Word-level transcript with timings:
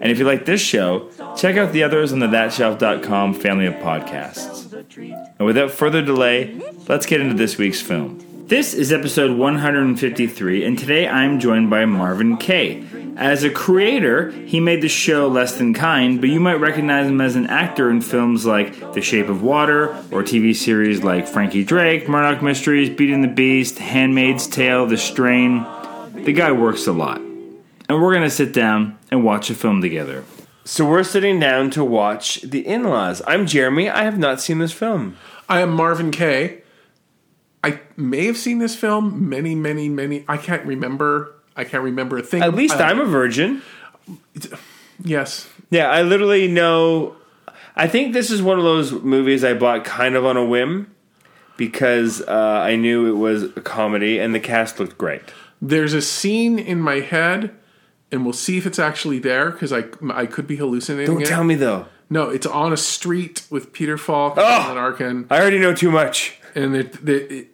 And 0.00 0.10
if 0.10 0.18
you 0.18 0.24
like 0.24 0.46
this 0.46 0.60
show, 0.60 1.10
check 1.36 1.56
out 1.56 1.72
the 1.72 1.82
others 1.82 2.12
on 2.12 2.20
the 2.20 2.26
thatshelf.com 2.26 3.34
family 3.34 3.66
of 3.66 3.74
podcasts. 3.74 4.72
And 5.38 5.46
without 5.46 5.70
further 5.70 6.02
delay, 6.02 6.58
let's 6.88 7.06
get 7.06 7.20
into 7.20 7.34
this 7.34 7.58
week's 7.58 7.80
film. 7.80 8.26
This 8.50 8.74
is 8.74 8.92
episode 8.92 9.38
153, 9.38 10.64
and 10.64 10.76
today 10.76 11.06
I'm 11.06 11.38
joined 11.38 11.70
by 11.70 11.84
Marvin 11.84 12.36
Kaye. 12.36 12.84
As 13.16 13.44
a 13.44 13.50
creator, 13.50 14.32
he 14.32 14.58
made 14.58 14.82
the 14.82 14.88
show 14.88 15.28
Less 15.28 15.56
Than 15.56 15.72
Kind, 15.72 16.20
but 16.20 16.30
you 16.30 16.40
might 16.40 16.54
recognize 16.54 17.06
him 17.06 17.20
as 17.20 17.36
an 17.36 17.46
actor 17.46 17.90
in 17.90 18.00
films 18.00 18.46
like 18.46 18.94
The 18.94 19.02
Shape 19.02 19.28
of 19.28 19.42
Water 19.42 19.90
or 20.10 20.24
TV 20.24 20.56
series 20.56 21.04
like 21.04 21.28
Frankie 21.28 21.62
Drake, 21.62 22.08
Murdoch 22.08 22.42
Mysteries, 22.42 22.90
Beating 22.90 23.22
the 23.22 23.28
Beast, 23.28 23.78
Handmaid's 23.78 24.48
Tale, 24.48 24.86
The 24.86 24.96
Strain. 24.96 25.64
The 26.14 26.32
guy 26.32 26.50
works 26.50 26.88
a 26.88 26.92
lot. 26.92 27.20
And 27.90 28.00
we're 28.00 28.12
going 28.12 28.22
to 28.22 28.30
sit 28.30 28.52
down 28.52 28.96
and 29.10 29.24
watch 29.24 29.50
a 29.50 29.54
film 29.56 29.80
together. 29.80 30.22
So 30.62 30.88
we're 30.88 31.02
sitting 31.02 31.40
down 31.40 31.70
to 31.70 31.84
watch 31.84 32.40
The 32.42 32.64
In 32.64 32.84
Laws. 32.84 33.20
I'm 33.26 33.48
Jeremy. 33.48 33.90
I 33.90 34.04
have 34.04 34.16
not 34.16 34.40
seen 34.40 34.60
this 34.60 34.70
film. 34.70 35.16
I 35.48 35.58
am 35.58 35.72
Marvin 35.72 36.12
Kaye. 36.12 36.62
I 37.64 37.80
may 37.96 38.26
have 38.26 38.36
seen 38.36 38.60
this 38.60 38.76
film 38.76 39.28
many, 39.28 39.56
many, 39.56 39.88
many. 39.88 40.24
I 40.28 40.36
can't 40.36 40.64
remember. 40.64 41.34
I 41.56 41.64
can't 41.64 41.82
remember 41.82 42.16
a 42.16 42.22
thing. 42.22 42.44
At 42.44 42.54
least 42.54 42.76
I, 42.76 42.90
I'm 42.90 43.00
a 43.00 43.06
virgin. 43.06 43.60
yes. 45.02 45.48
Yeah, 45.70 45.90
I 45.90 46.02
literally 46.02 46.46
know. 46.46 47.16
I 47.74 47.88
think 47.88 48.12
this 48.12 48.30
is 48.30 48.40
one 48.40 48.58
of 48.58 48.64
those 48.64 48.92
movies 48.92 49.42
I 49.42 49.54
bought 49.54 49.84
kind 49.84 50.14
of 50.14 50.24
on 50.24 50.36
a 50.36 50.44
whim 50.44 50.94
because 51.56 52.22
uh, 52.22 52.62
I 52.64 52.76
knew 52.76 53.08
it 53.08 53.18
was 53.18 53.42
a 53.42 53.60
comedy 53.60 54.20
and 54.20 54.32
the 54.32 54.38
cast 54.38 54.78
looked 54.78 54.96
great. 54.96 55.22
There's 55.60 55.92
a 55.92 56.00
scene 56.00 56.56
in 56.56 56.80
my 56.80 57.00
head, 57.00 57.56
and 58.12 58.24
we'll 58.24 58.32
see 58.32 58.58
if 58.58 58.66
it's 58.66 58.78
actually 58.78 59.18
there 59.18 59.50
because 59.50 59.72
I 59.72 59.84
I 60.12 60.26
could 60.26 60.46
be 60.46 60.56
hallucinating. 60.56 61.12
Don't 61.14 61.22
it. 61.22 61.28
tell 61.28 61.44
me 61.44 61.54
though. 61.54 61.86
No, 62.08 62.28
it's 62.28 62.46
on 62.46 62.72
a 62.72 62.76
street 62.76 63.46
with 63.50 63.72
Peter 63.72 63.96
Falk 63.96 64.36
and 64.36 64.44
Oh! 64.44 64.48
Alan 64.50 64.78
Arkin, 64.78 65.26
I 65.30 65.40
already 65.40 65.58
know 65.60 65.72
too 65.74 65.90
much. 65.92 66.38
and 66.56 66.74
it, 66.74 66.96
it, 67.08 67.32
it 67.32 67.46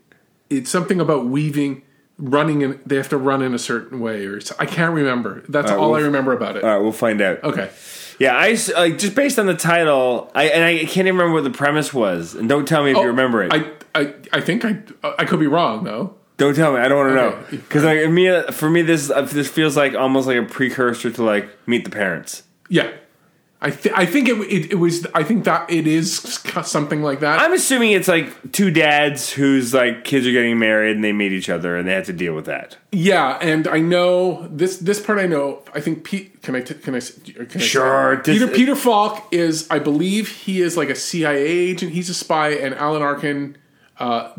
it's 0.48 0.70
something 0.70 0.98
about 1.00 1.26
weaving, 1.26 1.82
running, 2.18 2.62
and 2.62 2.80
they 2.86 2.96
have 2.96 3.10
to 3.10 3.18
run 3.18 3.42
in 3.42 3.52
a 3.52 3.58
certain 3.58 4.00
way, 4.00 4.24
or 4.24 4.40
I 4.58 4.64
can't 4.64 4.94
remember. 4.94 5.42
That's 5.48 5.70
right, 5.70 5.78
all 5.78 5.90
we'll- 5.90 6.00
I 6.00 6.04
remember 6.04 6.32
about 6.32 6.56
it. 6.56 6.64
All 6.64 6.70
right, 6.70 6.82
we'll 6.82 6.92
find 6.92 7.20
out. 7.20 7.44
okay. 7.44 7.70
Yeah, 8.18 8.34
I 8.34 8.56
like 8.78 8.96
just 8.96 9.14
based 9.14 9.38
on 9.38 9.44
the 9.44 9.54
title, 9.54 10.30
I 10.34 10.44
and 10.44 10.64
I 10.64 10.78
can't 10.86 11.06
even 11.06 11.16
remember 11.16 11.34
what 11.34 11.44
the 11.44 11.50
premise 11.50 11.92
was. 11.92 12.34
And 12.34 12.48
don't 12.48 12.66
tell 12.66 12.82
me 12.82 12.92
if 12.92 12.96
oh, 12.96 13.02
you 13.02 13.08
remember 13.08 13.42
it. 13.42 13.52
Oh, 13.52 13.76
I, 13.94 14.00
I, 14.00 14.14
I 14.32 14.40
think 14.40 14.64
I, 14.64 14.78
I 15.18 15.26
could 15.26 15.38
be 15.38 15.46
wrong 15.46 15.84
though. 15.84 16.15
Don't 16.36 16.54
tell 16.54 16.72
me. 16.74 16.80
I 16.80 16.88
don't 16.88 16.98
want 16.98 17.14
to 17.14 17.20
Okay. 17.22 17.56
know 17.56 17.58
because 17.62 17.84
like 17.84 18.10
me, 18.10 18.42
for 18.52 18.68
me, 18.70 18.82
this 18.82 19.10
uh, 19.10 19.22
this 19.22 19.48
feels 19.48 19.76
like 19.76 19.94
almost 19.94 20.26
like 20.26 20.36
a 20.36 20.42
precursor 20.44 21.10
to 21.10 21.22
like 21.22 21.48
Meet 21.66 21.84
the 21.84 21.90
Parents. 21.90 22.42
Yeah, 22.68 22.90
I, 23.60 23.70
th- 23.70 23.94
I 23.96 24.04
think 24.04 24.28
it, 24.28 24.34
it, 24.52 24.72
it 24.72 24.74
was. 24.74 25.06
I 25.14 25.22
think 25.22 25.44
that 25.44 25.70
it 25.70 25.86
is 25.86 26.14
something 26.64 27.02
like 27.02 27.20
that. 27.20 27.40
I'm 27.40 27.52
assuming 27.54 27.92
it's 27.92 28.08
like 28.08 28.52
two 28.52 28.70
dads 28.70 29.30
whose 29.32 29.72
like 29.72 30.04
kids 30.04 30.26
are 30.26 30.32
getting 30.32 30.58
married 30.58 30.96
and 30.96 31.02
they 31.04 31.12
meet 31.12 31.32
each 31.32 31.48
other 31.48 31.76
and 31.76 31.88
they 31.88 31.92
have 31.92 32.04
to 32.06 32.12
deal 32.12 32.34
with 32.34 32.44
that. 32.46 32.76
yeah, 32.92 33.38
and 33.40 33.66
I 33.68 33.78
know 33.78 34.46
this. 34.48 34.76
This 34.78 35.00
part 35.00 35.18
I 35.18 35.26
know. 35.26 35.62
I 35.74 35.80
think 35.80 36.04
Pete. 36.04 36.42
Can 36.42 36.54
I? 36.54 36.60
T- 36.60 36.74
can 36.74 36.94
I? 36.94 37.00
Can 37.00 37.46
I 37.60 37.64
Sure, 37.64 38.18
Peter 38.18 38.46
Peter 38.48 38.76
Falk 38.76 39.26
is. 39.32 39.66
I 39.70 39.78
believe 39.78 40.28
he 40.28 40.60
is 40.60 40.76
like 40.76 40.90
a 40.90 40.94
CIA 40.96 41.46
agent. 41.46 41.92
He's 41.92 42.10
a 42.10 42.14
spy, 42.14 42.50
and 42.50 42.74
Alan 42.74 43.00
Arkin 43.02 43.56
uh, 43.98 44.32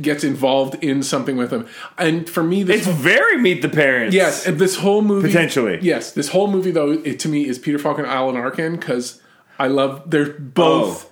gets 0.00 0.24
involved 0.24 0.82
in 0.82 1.02
something 1.02 1.36
with 1.36 1.52
him. 1.52 1.66
And 1.98 2.28
for 2.28 2.42
me, 2.42 2.62
this 2.62 2.86
It's 2.86 2.96
very 2.96 3.38
Meet 3.38 3.62
the 3.62 3.68
Parents. 3.68 4.14
Yes, 4.14 4.44
this 4.44 4.76
whole 4.76 5.02
movie 5.02 5.28
Potentially. 5.28 5.78
Yes, 5.82 6.12
this 6.12 6.28
whole 6.28 6.48
movie 6.50 6.70
though, 6.70 6.92
it, 6.92 7.18
to 7.20 7.28
me 7.28 7.46
is 7.46 7.58
Peter 7.58 7.78
Falk 7.78 7.98
and 7.98 8.06
Alan 8.06 8.36
Arkin 8.36 8.76
because 8.76 9.22
I 9.58 9.68
love 9.68 10.10
they're 10.10 10.32
both. 10.32 11.10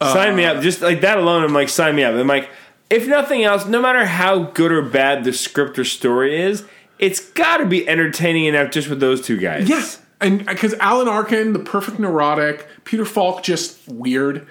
Oh. 0.00 0.12
sign 0.12 0.36
me 0.36 0.44
up. 0.44 0.62
Just 0.62 0.82
like 0.82 1.00
that 1.02 1.18
alone, 1.18 1.44
I'm 1.44 1.54
like, 1.54 1.68
sign 1.68 1.94
me 1.94 2.02
up. 2.02 2.14
I'm 2.14 2.26
like, 2.26 2.50
if 2.90 3.06
nothing 3.06 3.44
else, 3.44 3.64
no 3.66 3.80
matter 3.80 4.04
how 4.04 4.44
good 4.44 4.72
or 4.72 4.82
bad 4.82 5.24
the 5.24 5.32
script 5.32 5.78
or 5.78 5.84
story 5.84 6.40
is, 6.40 6.64
it's 6.98 7.20
got 7.32 7.58
to 7.58 7.66
be 7.66 7.88
entertaining 7.88 8.46
enough 8.46 8.70
just 8.70 8.88
with 8.88 9.00
those 9.00 9.20
two 9.24 9.38
guys. 9.38 9.68
Yes, 9.68 10.00
and 10.20 10.44
because 10.44 10.74
Alan 10.74 11.08
Arkin, 11.08 11.52
the 11.52 11.58
perfect 11.58 11.98
neurotic, 11.98 12.66
Peter 12.84 13.04
Falk, 13.04 13.42
just 13.42 13.86
weird. 13.88 14.46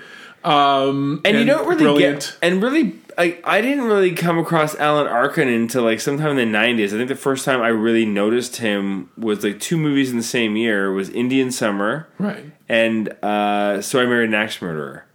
Um, 0.45 1.21
and, 1.23 1.37
you 1.37 1.45
don't 1.45 1.67
really 1.67 1.83
brilliant. 1.83 2.19
get 2.19 2.37
and 2.41 2.61
really 2.61 2.95
I, 3.17 3.37
I 3.45 3.61
didn't 3.61 3.85
really 3.85 4.11
come 4.13 4.37
across 4.37 4.75
alan 4.75 5.07
arkin 5.07 5.47
until 5.47 5.83
like 5.83 5.99
sometime 6.01 6.37
in 6.37 6.51
the 6.51 6.57
90s 6.57 6.87
i 6.87 6.97
think 6.97 7.07
the 7.07 7.15
first 7.15 7.45
time 7.45 7.61
i 7.61 7.67
really 7.69 8.05
noticed 8.05 8.57
him 8.57 9.09
was 9.17 9.43
like 9.43 9.59
two 9.61 9.77
movies 9.77 10.11
in 10.11 10.17
the 10.17 10.23
same 10.23 10.57
year 10.57 10.91
was 10.91 11.09
indian 11.09 11.51
summer 11.51 12.09
right. 12.17 12.43
and 12.67 13.09
uh, 13.23 13.81
so 13.81 14.01
i 14.01 14.05
married 14.05 14.29
an 14.29 14.33
axe 14.33 14.61
murderer 14.61 15.05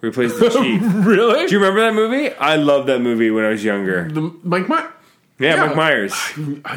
where 0.00 0.10
he 0.10 0.14
plays 0.14 0.36
the 0.38 0.48
chief 0.60 0.82
Really? 1.06 1.46
do 1.46 1.52
you 1.52 1.58
remember 1.60 1.80
that 1.82 1.94
movie 1.94 2.32
i 2.36 2.56
loved 2.56 2.88
that 2.88 3.00
movie 3.00 3.30
when 3.30 3.44
i 3.44 3.50
was 3.50 3.62
younger 3.62 4.08
the, 4.10 4.22
Mike 4.42 4.68
My- 4.68 4.88
yeah, 5.38 5.54
yeah. 5.56 5.66
mike 5.66 5.76
myers 5.76 6.14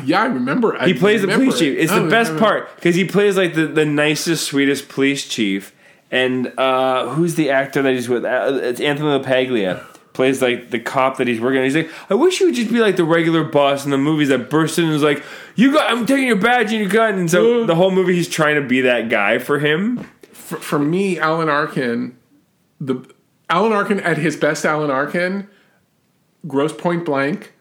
Yeah, 0.03 0.23
I 0.23 0.25
remember. 0.25 0.77
he 0.85 0.93
plays 0.93 1.21
the 1.21 1.29
police 1.29 1.57
chief 1.59 1.77
it's 1.79 1.91
the 1.93 2.07
best 2.09 2.35
part 2.37 2.75
because 2.75 2.95
he 2.95 3.05
plays 3.05 3.37
like 3.37 3.53
the, 3.55 3.67
the 3.67 3.85
nicest 3.85 4.45
sweetest 4.47 4.89
police 4.89 5.27
chief 5.27 5.73
and 6.11 6.53
uh, 6.57 7.09
who's 7.09 7.35
the 7.35 7.49
actor 7.51 7.81
that 7.81 7.93
he's 7.93 8.07
with? 8.09 8.25
Uh, 8.25 8.59
it's 8.63 8.79
anthony 8.79 9.09
lapaglia. 9.09 9.83
Plays 10.13 10.41
like 10.41 10.71
the 10.71 10.79
cop 10.79 11.17
that 11.17 11.27
he's 11.27 11.39
working 11.39 11.59
on. 11.59 11.63
He's 11.65 11.75
like 11.75 11.91
i 12.09 12.15
wish 12.15 12.39
you 12.39 12.47
would 12.47 12.55
just 12.55 12.71
be 12.71 12.79
like 12.79 12.95
the 12.95 13.03
regular 13.03 13.43
boss 13.43 13.85
in 13.85 13.91
the 13.91 13.99
movies 13.99 14.29
that 14.29 14.49
bursts 14.49 14.79
in 14.79 14.85
and 14.85 14.93
is 14.95 15.03
like 15.03 15.23
you 15.55 15.71
got 15.71 15.91
i'm 15.91 16.07
taking 16.07 16.25
your 16.25 16.37
badge 16.37 16.71
and 16.71 16.81
your 16.81 16.89
gun. 16.89 17.19
And 17.19 17.29
so 17.29 17.65
the 17.67 17.75
whole 17.75 17.91
movie 17.91 18.15
he's 18.15 18.27
trying 18.27 18.55
to 18.59 18.67
be 18.67 18.81
that 18.81 19.09
guy 19.09 19.37
for 19.37 19.59
him. 19.59 20.09
For, 20.33 20.57
for 20.57 20.79
me, 20.79 21.19
Alan 21.19 21.49
Arkin, 21.49 22.17
the 22.81 23.05
Alan 23.49 23.73
Arkin 23.73 23.99
at 23.99 24.17
his 24.17 24.35
best, 24.35 24.65
Alan 24.65 24.89
Arkin, 24.89 25.47
Grosse 26.47 26.73
Pointe 26.73 27.05
Blank. 27.05 27.53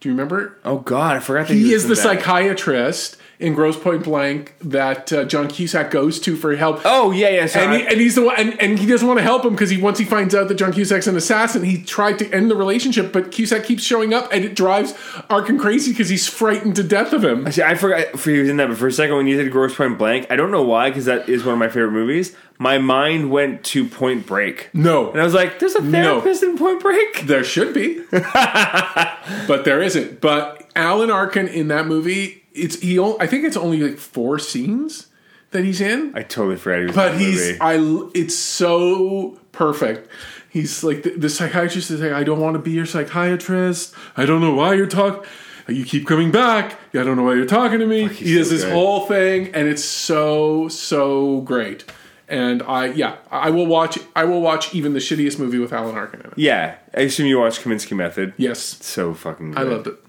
Do 0.00 0.08
you 0.10 0.12
remember? 0.14 0.58
oh 0.66 0.80
god 0.80 1.16
i 1.16 1.20
forgot 1.20 1.48
that 1.48 1.54
He 1.54 1.62
was 1.62 1.72
is 1.72 1.88
the 1.88 1.94
that. 1.94 2.02
psychiatrist 2.02 3.16
in 3.38 3.54
Grosse 3.54 3.78
Pointe 3.78 4.04
Blank 4.04 4.54
that 4.60 5.12
uh, 5.12 5.24
John 5.24 5.48
Cusack 5.48 5.90
goes 5.90 6.20
to 6.20 6.36
for 6.36 6.54
help. 6.56 6.80
oh 6.84 7.10
yeah 7.10 7.28
yeah 7.30 7.48
and, 7.58 7.72
he, 7.80 7.86
and 7.86 8.00
he's 8.00 8.14
the 8.14 8.22
one, 8.22 8.36
and, 8.38 8.60
and 8.62 8.78
he 8.78 8.86
doesn't 8.86 9.06
want 9.06 9.18
to 9.18 9.22
help 9.24 9.44
him 9.44 9.52
because 9.52 9.70
he 9.70 9.76
once 9.80 9.98
he 9.98 10.04
finds 10.04 10.34
out 10.34 10.48
that 10.48 10.54
John 10.54 10.72
Cusack's 10.72 11.06
an 11.06 11.16
assassin, 11.16 11.64
he 11.64 11.82
tried 11.82 12.18
to 12.20 12.30
end 12.32 12.50
the 12.50 12.56
relationship, 12.56 13.12
but 13.12 13.30
Cusack 13.32 13.64
keeps 13.64 13.82
showing 13.82 14.14
up, 14.14 14.32
and 14.32 14.44
it 14.44 14.54
drives 14.54 14.94
Arkin 15.30 15.58
crazy 15.58 15.92
because 15.92 16.08
he's 16.08 16.28
frightened 16.28 16.76
to 16.76 16.82
death 16.82 17.12
of 17.12 17.24
him. 17.24 17.50
See, 17.50 17.62
I 17.62 17.74
forgot 17.74 18.18
for 18.18 18.30
he 18.30 18.38
was 18.38 18.48
in 18.48 18.56
that, 18.58 18.68
but 18.68 18.78
for 18.78 18.86
a 18.86 18.92
second 18.92 19.16
when 19.16 19.26
you 19.26 19.36
said 19.36 19.50
Grosse 19.50 19.74
Pointe 19.74 19.98
Blank, 19.98 20.28
I 20.30 20.36
don't 20.36 20.50
know 20.50 20.62
why 20.62 20.90
because 20.90 21.04
that 21.06 21.28
is 21.28 21.44
one 21.44 21.54
of 21.54 21.58
my 21.58 21.68
favorite 21.68 21.92
movies. 21.92 22.34
My 22.56 22.78
mind 22.78 23.32
went 23.32 23.64
to 23.64 23.84
Point 23.84 24.26
Break, 24.26 24.70
No, 24.72 25.10
and 25.10 25.20
I 25.20 25.24
was 25.24 25.34
like, 25.34 25.58
"There's 25.58 25.74
a 25.74 25.82
No. 25.82 26.20
therapist 26.20 26.44
in 26.44 26.56
Point 26.56 26.80
Break." 26.80 27.22
There 27.26 27.42
should 27.42 27.74
be, 27.74 28.00
but 28.12 29.64
there 29.64 29.82
isn't. 29.82 30.20
But 30.20 30.68
Alan 30.76 31.10
Arkin 31.10 31.48
in 31.48 31.68
that 31.68 31.86
movie, 31.86 32.43
it's 32.54 32.80
he. 32.80 32.98
I 32.98 33.26
think 33.26 33.44
it's 33.44 33.56
only 33.56 33.80
like 33.80 33.98
four 33.98 34.38
scenes 34.38 35.08
that 35.50 35.64
he's 35.64 35.80
in, 35.80 36.12
I 36.16 36.22
totally 36.22 36.56
forgot 36.56 36.78
he 36.80 36.86
was. 36.86 36.94
but 36.96 37.14
he's. 37.18 37.60
I. 37.60 37.78
It's 38.14 38.34
so 38.34 39.38
perfect. 39.52 40.08
He's 40.50 40.82
like 40.84 41.02
the, 41.02 41.10
the 41.10 41.28
psychiatrist 41.28 41.90
is 41.90 42.00
like, 42.00 42.12
I 42.12 42.22
don't 42.24 42.40
want 42.40 42.54
to 42.54 42.60
be 42.60 42.70
your 42.70 42.86
psychiatrist. 42.86 43.94
I 44.16 44.24
don't 44.26 44.40
know 44.40 44.54
why 44.54 44.74
you're 44.74 44.86
talking. 44.86 45.22
You 45.66 45.84
keep 45.84 46.06
coming 46.06 46.30
back. 46.30 46.78
I 46.92 47.02
don't 47.02 47.16
know 47.16 47.22
why 47.24 47.34
you're 47.34 47.46
talking 47.46 47.78
to 47.78 47.86
me. 47.86 48.06
he's 48.08 48.18
he 48.18 48.34
does 48.36 48.48
so 48.48 48.54
this 48.54 48.64
good. 48.64 48.72
whole 48.72 49.06
thing, 49.06 49.54
and 49.54 49.66
it's 49.66 49.84
so 49.84 50.68
so 50.68 51.40
great. 51.40 51.84
And 52.28 52.62
I 52.62 52.86
yeah, 52.86 53.16
I 53.30 53.50
will 53.50 53.66
watch. 53.66 53.98
I 54.14 54.24
will 54.24 54.40
watch 54.40 54.74
even 54.74 54.92
the 54.92 54.98
shittiest 54.98 55.38
movie 55.38 55.58
with 55.58 55.72
Alan 55.72 55.94
Arkin 55.96 56.20
in 56.20 56.26
it. 56.26 56.32
Yeah, 56.36 56.76
I 56.96 57.00
assume 57.00 57.26
you 57.26 57.38
watched 57.38 57.62
Kominsky 57.62 57.96
Method. 57.96 58.34
Yes, 58.36 58.60
So 58.60 59.14
fucking 59.14 59.52
good. 59.52 59.58
I 59.58 59.62
loved 59.62 59.86
it. 59.88 60.03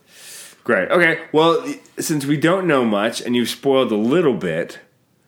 Great. 0.65 0.89
Okay. 0.91 1.21
Well, 1.31 1.65
since 2.00 2.25
we 2.25 2.35
don't 2.38 2.67
know 2.67 2.83
much 2.83 3.21
and 3.21 3.35
you've 3.35 3.47
spoiled 3.50 3.91
a 3.91 3.95
little 3.95 4.33
bit, 4.33 4.79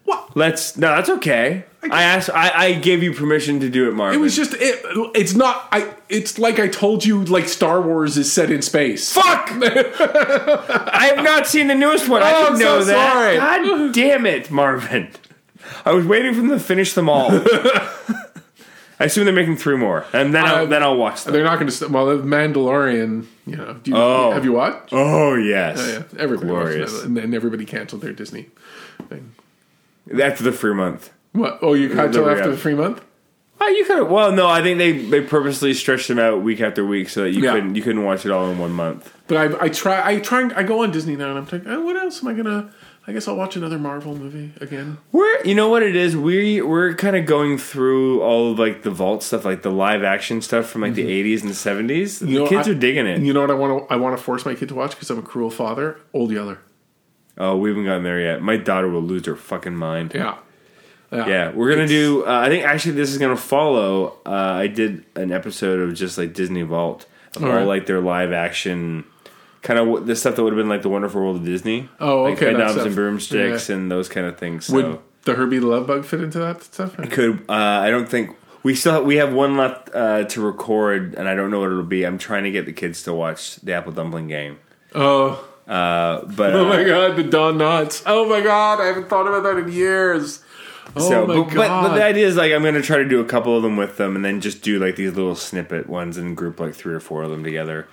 What? 0.04 0.36
let's. 0.36 0.76
No, 0.78 0.88
that's 0.90 1.10
okay. 1.10 1.64
I 1.90 2.04
asked. 2.04 2.30
I, 2.32 2.52
I 2.54 2.74
gave 2.74 3.02
you 3.04 3.14
permission 3.14 3.60
to 3.62 3.70
do 3.70 3.88
it, 3.88 3.94
Marvin. 3.94 4.20
It 4.20 4.22
was 4.22 4.36
just 4.36 4.54
it, 4.56 4.82
it's 5.16 5.36
not 5.36 5.70
I 5.72 5.94
it's 6.10 6.38
like 6.38 6.60
I 6.60 6.68
told 6.68 7.06
you 7.06 7.24
like 7.24 7.48
Star 7.48 7.82
Wars 7.82 8.18
is 8.18 8.30
set 8.34 8.52
in 8.52 8.62
space. 8.62 9.14
fuck. 9.14 9.50
I 9.54 11.12
have 11.16 11.24
not 11.24 11.48
seen 11.48 11.68
the 11.68 11.76
newest 11.76 12.10
one. 12.10 12.24
I 12.24 12.32
Oh, 12.34 12.40
didn't 12.40 12.54
I'm 12.56 12.60
know 12.60 12.80
so 12.82 12.86
that. 12.86 13.14
sorry. 13.14 13.38
God 13.38 13.94
damn 13.94 14.26
it, 14.26 14.52
Marvin. 14.52 15.12
I 15.86 15.94
was 15.94 16.06
waiting 16.06 16.34
for 16.34 16.42
them 16.42 16.50
to 16.50 16.60
finish 16.60 16.94
them 16.94 17.08
all. 17.10 17.30
I 19.00 19.06
assume 19.06 19.26
they're 19.26 19.34
making 19.34 19.58
three 19.58 19.78
more, 19.78 20.06
and 20.12 20.34
then 20.34 20.46
I'll, 20.46 20.64
Uh, 20.64 20.66
then 20.66 20.82
I'll 20.82 20.98
watch 20.98 21.24
them. 21.24 21.34
They're 21.34 21.44
not 21.44 21.60
going 21.60 21.70
to 21.72 21.88
well 21.90 22.06
the 22.08 22.24
Mandalorian, 22.24 23.26
you 23.46 23.56
know. 23.56 23.76
Do 23.84 23.92
you, 23.92 23.98
Oh. 23.98 24.32
have 24.32 24.44
you 24.44 24.54
watched? 24.54 24.90
Oh 24.92 25.36
yes, 25.36 25.78
Yeah, 25.88 26.20
everybody 26.20 26.48
glorious. 26.50 27.04
and 27.04 27.16
then 27.16 27.34
everybody 27.36 27.64
canceled 27.66 28.02
their 28.02 28.14
Disney 28.14 28.48
thing. 29.10 29.32
After 30.22 30.44
the 30.44 30.52
free 30.52 30.74
month. 30.74 31.12
What? 31.34 31.60
Oh, 31.62 31.74
you 31.74 31.90
got 31.90 32.04
till 32.12 32.24
Delivery 32.24 32.32
after 32.40 32.50
app. 32.50 32.56
the 32.56 32.58
free 32.62 32.74
month? 32.74 33.02
Oh, 33.60 33.68
you 33.68 33.86
could. 33.86 34.08
Well, 34.10 34.32
no, 34.32 34.48
I 34.48 34.62
think 34.62 34.78
they 34.78 34.92
they 34.94 35.22
purposely 35.22 35.74
stretched 35.74 36.08
them 36.08 36.18
out 36.20 36.42
week 36.42 36.62
after 36.62 36.86
week 36.86 37.10
so 37.10 37.24
that 37.24 37.32
you 37.32 37.44
Yeah. 37.44 37.54
couldn't 37.54 37.76
you 37.76 37.82
couldn't 37.82 38.04
watch 38.04 38.26
it 38.26 38.32
all 38.32 38.50
in 38.50 38.58
one 38.58 38.72
month. 38.72 39.14
But 39.28 39.38
I, 39.38 39.66
I 39.66 39.70
try, 39.70 40.02
I 40.08 40.20
try, 40.20 40.42
and- 40.42 40.54
I 40.54 40.64
go 40.64 40.84
on 40.84 40.92
Disney 40.92 41.16
now, 41.16 41.30
and 41.30 41.38
I'm 41.40 41.46
thinking, 41.46 41.70
oh, 41.72 41.82
what 41.82 41.98
else 41.98 42.22
am 42.24 42.30
I 42.30 42.34
gonna? 42.34 42.70
I 43.10 43.14
guess 43.14 43.26
I'll 43.28 43.38
watch 43.38 43.56
another 43.56 43.80
Marvel 43.80 44.14
movie 44.16 44.52
again. 44.60 44.98
We're 45.14 45.42
you 45.46 45.56
know 45.56 45.70
what 45.70 45.82
it 45.82 45.96
is 45.96 46.18
we 46.18 46.62
we're 46.62 46.94
kind 46.94 47.16
of 47.16 47.26
going 47.26 47.58
through 47.58 48.22
all 48.22 48.52
of 48.52 48.60
like 48.60 48.84
the 48.84 48.92
vault 48.92 49.24
stuff 49.24 49.46
like 49.46 49.62
the 49.62 49.72
live 49.72 50.04
action 50.04 50.42
stuff 50.42 50.66
from 50.68 50.82
like 50.82 50.94
the 50.94 51.06
80s 51.06 51.42
and 51.44 51.52
70s. 51.52 52.20
The 52.20 52.26
Mm-hmm. 52.26 52.34
You 52.34 52.40
know, 52.40 52.48
kids 52.50 52.68
I- 52.68 52.72
are 52.72 52.76
digging 52.76 53.08
it. 53.08 53.22
You 53.22 53.32
know 53.34 53.42
what 53.42 53.52
I 53.52 53.54
want 53.54 53.88
to? 53.88 53.94
I 53.94 53.96
want 53.98 54.18
to 54.18 54.22
force 54.22 54.46
my 54.46 54.56
kid 54.56 54.68
to 54.70 54.76
watch 54.76 54.92
because 54.92 55.10
I'm 55.10 55.20
a 55.20 55.22
cruel 55.22 55.50
father. 55.50 56.00
Old 56.14 56.32
Yeller. 56.32 56.60
oh, 57.38 57.56
we 57.56 57.70
haven't 57.70 57.86
gotten 57.86 58.04
there 58.04 58.20
yet. 58.20 58.42
My 58.42 58.58
daughter 58.58 58.90
will 58.90 59.02
lose 59.04 59.26
her 59.26 59.36
fucking 59.38 59.76
mind. 59.76 60.12
Yeah. 60.14 60.38
Yeah, 61.10 61.52
we're 61.52 61.70
gonna 61.70 61.88
do. 61.88 62.26
Uh, 62.28 62.42
I 62.42 62.50
think 62.50 62.66
actually 62.66 62.96
this 62.96 63.10
is 63.12 63.18
gonna 63.18 63.38
follow. 63.38 64.18
Uh, 64.26 64.30
I 64.32 64.68
did 64.68 65.06
an 65.16 65.32
episode 65.32 65.80
of 65.80 65.94
just 65.96 66.18
like 66.18 66.34
Disney 66.34 66.64
Vault 66.64 67.06
of 67.38 67.44
all, 67.46 67.50
All 67.52 67.56
right. 67.56 67.64
like 67.66 67.86
their 67.86 68.02
live 68.02 68.34
action, 68.34 69.06
kind 69.68 69.80
of 69.80 70.08
the 70.08 70.16
stuff 70.16 70.36
that 70.38 70.44
would 70.44 70.54
have 70.54 70.58
been 70.58 70.70
like 70.70 70.82
the 70.82 70.90
Wonderful 70.90 71.20
World 71.22 71.36
of 71.38 71.46
Disney. 71.46 71.90
Oh, 72.00 72.24
like 72.24 72.42
okay, 72.42 72.54
knobs 72.58 72.78
and 72.78 72.96
broomsticks 72.96 73.68
Yeah. 73.70 73.76
and 73.76 73.92
those 73.92 74.08
kind 74.08 74.26
of 74.26 74.38
things. 74.38 74.66
So 74.68 74.74
Would 74.76 75.00
the 75.24 75.34
Herbie 75.36 75.60
the 75.60 75.68
Love 75.68 75.86
Bug 75.88 76.06
fit 76.06 76.22
into 76.22 76.40
that 76.40 76.64
stuff? 76.64 76.98
It 77.00 77.12
could 77.12 77.42
uh, 77.50 77.54
I 77.86 77.90
don't 77.92 78.08
think 78.08 78.36
we 78.64 78.76
still 78.76 78.94
have, 78.94 79.04
we 79.04 79.18
have 79.18 79.34
one 79.34 79.58
left 79.58 79.90
uh, 79.94 80.24
to 80.24 80.42
record, 80.42 81.16
and 81.16 81.28
I 81.30 81.36
don't 81.36 81.52
know 81.52 81.60
what 81.60 81.68
it'll 81.72 81.84
be. 81.84 82.06
I'm 82.06 82.18
trying 82.18 82.44
to 82.46 82.52
get 82.52 82.66
the 82.66 82.74
kids 82.74 83.04
to 83.04 83.14
watch 83.14 83.58
the 83.58 83.74
Apple 83.74 83.92
Dumpling 83.94 84.28
Gang. 84.30 84.58
Oh, 84.96 85.44
Uh, 85.68 86.24
but 86.26 86.56
oh 86.56 86.66
my 86.66 86.82
uh, 86.82 86.88
God, 86.88 87.16
the 87.18 87.24
Don 87.24 87.58
Knotts. 87.58 88.02
Oh 88.06 88.28
my 88.28 88.40
God, 88.42 88.80
I 88.82 88.86
haven't 88.86 89.10
thought 89.10 89.28
about 89.28 89.44
that 89.44 89.58
in 89.58 89.72
years. 89.72 90.42
Oh 90.96 91.10
So, 91.10 91.28
my 91.28 91.36
but, 91.36 91.44
but, 91.56 91.68
God. 91.68 91.88
but 91.90 91.96
the 91.96 92.04
idea 92.04 92.26
is 92.26 92.38
like 92.38 92.54
I'm 92.54 92.64
gonna 92.64 92.82
try 92.82 92.98
to 92.98 93.08
do 93.08 93.20
a 93.20 93.26
couple 93.26 93.56
of 93.58 93.64
them 93.64 93.76
with 93.76 93.98
them, 93.98 94.16
and 94.16 94.24
then 94.24 94.40
just 94.40 94.62
do 94.62 94.80
like 94.80 94.96
these 94.96 95.14
little 95.14 95.36
snippet 95.36 95.88
ones 95.90 96.16
and 96.18 96.36
group 96.38 96.60
like 96.62 96.74
three 96.74 96.94
or 96.94 97.02
four 97.02 97.24
of 97.24 97.30
them 97.30 97.44
together, 97.44 97.86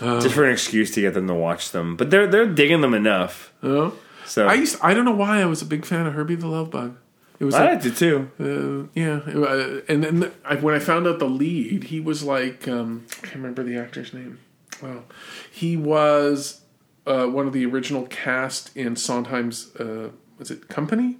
Oh. 0.00 0.20
just 0.20 0.34
for 0.34 0.44
an 0.44 0.52
excuse 0.52 0.90
to 0.92 1.00
get 1.00 1.14
them 1.14 1.26
to 1.26 1.34
watch 1.34 1.70
them. 1.72 1.96
But 1.96 2.10
they're 2.10 2.26
they're 2.26 2.46
digging 2.46 2.80
them 2.80 2.94
enough. 2.94 3.52
Oh. 3.62 3.94
So 4.26 4.46
I 4.46 4.52
I, 4.52 4.54
used. 4.54 4.76
I 4.82 4.94
don't 4.94 5.04
know 5.04 5.14
why 5.14 5.40
I 5.40 5.46
was 5.46 5.62
a 5.62 5.66
big 5.66 5.84
fan 5.84 6.06
of 6.06 6.14
Herbie 6.14 6.36
the 6.36 6.46
Love 6.46 6.70
Bug. 6.70 6.96
It 7.40 7.44
was 7.44 7.54
like, 7.54 7.70
liked 7.70 7.86
it 7.86 7.96
too. 7.96 8.30
uh, 8.40 8.88
yeah, 8.98 9.20
uh, 9.32 9.80
and 9.88 10.02
then 10.02 10.32
I, 10.44 10.56
when 10.56 10.74
I 10.74 10.80
found 10.80 11.06
out 11.06 11.20
the 11.20 11.28
lead, 11.28 11.84
he 11.84 12.00
was 12.00 12.22
like 12.24 12.66
um, 12.66 13.06
I 13.10 13.20
can't 13.22 13.36
remember 13.36 13.62
the 13.62 13.76
actor's 13.76 14.12
name. 14.12 14.40
Well, 14.82 15.04
he 15.50 15.76
was 15.76 16.62
uh, 17.06 17.26
one 17.26 17.46
of 17.46 17.52
the 17.52 17.64
original 17.64 18.06
cast 18.06 18.76
in 18.76 18.96
Sondheim's 18.96 19.74
uh, 19.76 20.10
was 20.36 20.50
it 20.50 20.68
Company, 20.68 21.18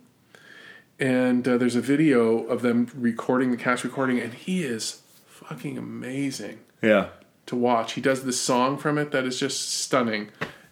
and 0.99 1.47
uh, 1.47 1.57
there's 1.57 1.77
a 1.77 1.81
video 1.81 2.45
of 2.45 2.63
them 2.63 2.89
recording 2.95 3.51
the 3.53 3.57
cast 3.57 3.85
recording, 3.85 4.19
and 4.19 4.35
he 4.35 4.65
is 4.65 5.03
fucking 5.27 5.79
amazing 5.79 6.59
Yeah. 6.83 7.09
To 7.49 7.57
watch. 7.57 7.95
He 7.95 8.01
does 8.01 8.23
this 8.25 8.41
song 8.41 8.79
from 8.79 8.97
it 8.99 9.11
that 9.11 9.25
is 9.25 9.39
just 9.41 9.71
stunning, 9.73 10.29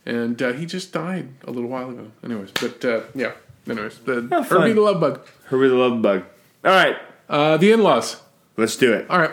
and 0.07 0.41
uh, 0.41 0.53
he 0.53 0.65
just 0.67 0.93
died 0.93 1.29
a 1.45 1.51
little 1.51 1.69
while 1.69 1.91
ago. 1.91 2.13
Anyways, 2.25 2.53
but 2.53 2.85
uh, 2.85 3.01
yeah. 3.15 3.33
Anyways, 3.69 3.99
the 3.99 4.29
Oh. 4.31 4.43
Herbie 4.45 4.73
the 4.75 4.81
Love 4.81 5.01
Bug, 5.01 5.27
Herbie 5.47 5.69
the 5.69 5.75
Love 5.75 6.01
Bug. 6.01 6.23
All 6.65 6.71
right, 6.73 6.97
uh, 7.29 7.57
the 7.57 7.73
in-laws. 7.73 8.21
let's 8.57 8.77
do 8.77 8.93
it. 8.93 9.11
All 9.11 9.19
right. 9.19 9.33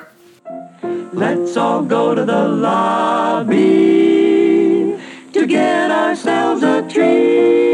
Let's 1.14 1.56
all 1.58 1.84
go 1.84 2.16
to 2.16 2.26
the 2.26 2.48
lobby 2.48 3.54
to 5.34 5.46
get 5.48 5.92
ourselves 5.92 6.64
a 6.64 6.82
treat. 6.90 7.74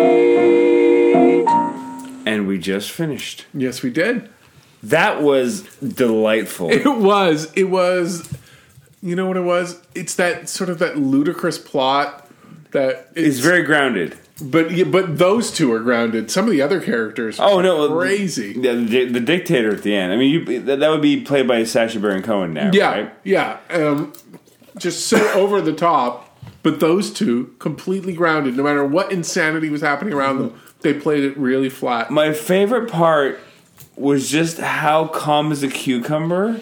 And 2.25 2.47
we 2.47 2.57
just 2.59 2.91
finished. 2.91 3.45
Yes, 3.53 3.81
we 3.81 3.89
did. 3.89 4.29
That 4.83 5.21
was 5.21 5.63
delightful. 5.77 6.69
It 6.69 6.85
was. 6.85 7.51
It 7.55 7.65
was. 7.65 8.29
You 9.01 9.15
know 9.15 9.25
what 9.27 9.37
it 9.37 9.41
was? 9.43 9.81
It's 9.95 10.15
that 10.15 10.49
sort 10.49 10.69
of 10.69 10.79
that 10.79 10.97
ludicrous 10.97 11.57
plot 11.57 12.29
that 12.71 13.09
is 13.15 13.37
It's 13.37 13.39
very 13.45 13.63
grounded. 13.63 14.17
But 14.41 14.71
yeah, 14.71 14.85
but 14.85 15.17
those 15.17 15.51
two 15.51 15.71
are 15.73 15.79
grounded. 15.79 16.31
Some 16.31 16.45
of 16.45 16.51
the 16.51 16.61
other 16.61 16.79
characters. 16.79 17.39
Oh 17.39 17.59
are 17.59 17.63
no, 17.63 17.97
crazy. 17.97 18.53
The, 18.53 18.73
the, 18.75 19.05
the 19.05 19.19
dictator 19.19 19.71
at 19.73 19.83
the 19.83 19.95
end. 19.95 20.13
I 20.13 20.15
mean, 20.15 20.31
you, 20.31 20.59
that, 20.61 20.79
that 20.79 20.89
would 20.89 21.01
be 21.01 21.21
played 21.21 21.47
by 21.47 21.63
Sacha 21.65 21.99
Baron 21.99 22.23
Cohen 22.23 22.53
now, 22.53 22.71
Yeah, 22.73 22.89
right? 22.91 23.13
yeah. 23.23 23.57
Um, 23.69 24.13
just 24.77 25.07
so 25.07 25.17
over 25.33 25.61
the 25.61 25.73
top. 25.73 26.25
But 26.61 26.79
those 26.81 27.11
two 27.11 27.55
completely 27.59 28.13
grounded. 28.13 28.55
No 28.57 28.63
matter 28.63 28.83
what 28.85 29.11
insanity 29.13 29.69
was 29.69 29.81
happening 29.81 30.13
around 30.13 30.39
them, 30.39 30.61
they 30.81 30.93
played 30.93 31.23
it 31.23 31.37
really 31.37 31.69
flat. 31.69 32.11
My 32.11 32.33
favorite 32.33 32.89
part 32.91 33.39
was 33.95 34.29
just 34.29 34.57
how 34.57 35.07
calm 35.07 35.51
as 35.53 35.63
a 35.63 35.69
cucumber 35.69 36.59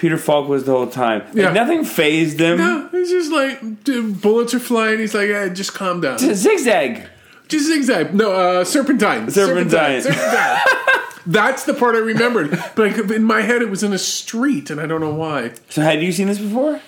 Peter 0.00 0.16
Falk 0.16 0.48
was 0.48 0.64
the 0.64 0.72
whole 0.72 0.86
time. 0.86 1.20
Like, 1.26 1.34
Yeah. 1.34 1.52
nothing 1.52 1.84
phased 1.84 2.40
him. 2.40 2.56
No, 2.56 2.88
it's 2.90 3.10
just 3.10 3.30
like 3.30 3.84
dude, 3.84 4.22
bullets 4.22 4.54
are 4.54 4.58
flying. 4.58 4.98
He's 4.98 5.14
like, 5.14 5.28
eh, 5.28 5.50
just 5.50 5.74
calm 5.74 6.00
down. 6.00 6.16
Just 6.18 6.42
Zigzag. 6.42 7.02
Just 7.48 7.66
zigzag. 7.66 8.14
No, 8.14 8.32
uh, 8.32 8.64
serpentine. 8.64 9.28
Serpentine. 9.30 10.00
Serpentine. 10.00 10.58
That's 11.26 11.64
the 11.64 11.74
part 11.74 11.96
I 11.96 11.98
remembered. 11.98 12.50
But 12.74 12.86
I 12.88 12.92
could, 12.94 13.10
in 13.10 13.24
my 13.24 13.42
head, 13.42 13.60
it 13.60 13.68
was 13.68 13.82
in 13.82 13.92
a 13.92 13.98
street, 13.98 14.70
and 14.70 14.80
I 14.80 14.86
don't 14.86 15.00
know 15.02 15.12
why. 15.12 15.52
So 15.68 15.82
had 15.82 16.00
you 16.02 16.12
seen 16.12 16.28
this 16.28 16.38
before? 16.38 16.80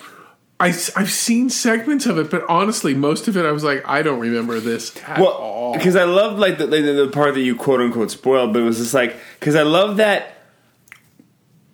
I, 0.59 0.67
have 0.69 1.11
seen 1.11 1.49
segments 1.49 2.05
of 2.07 2.17
it, 2.17 2.31
but 2.31 2.45
honestly, 2.49 2.93
most 2.95 3.27
of 3.27 3.35
it, 3.37 3.45
I 3.45 3.51
was 3.51 3.63
like, 3.63 3.83
I 3.87 4.01
don't 4.01 4.19
remember 4.19 4.59
this 4.61 4.95
at 5.05 5.19
Well, 5.19 5.27
all. 5.27 5.73
because 5.73 5.95
I 5.97 6.05
love 6.05 6.39
like 6.39 6.57
the, 6.57 6.65
the 6.67 6.81
the 6.81 7.07
part 7.09 7.33
that 7.33 7.41
you 7.41 7.55
quote 7.55 7.81
unquote 7.81 8.09
spoiled, 8.09 8.53
but 8.53 8.61
it 8.61 8.65
was 8.65 8.77
just 8.77 8.93
like 8.93 9.17
because 9.39 9.55
I 9.55 9.63
love 9.63 9.97
that. 9.97 10.32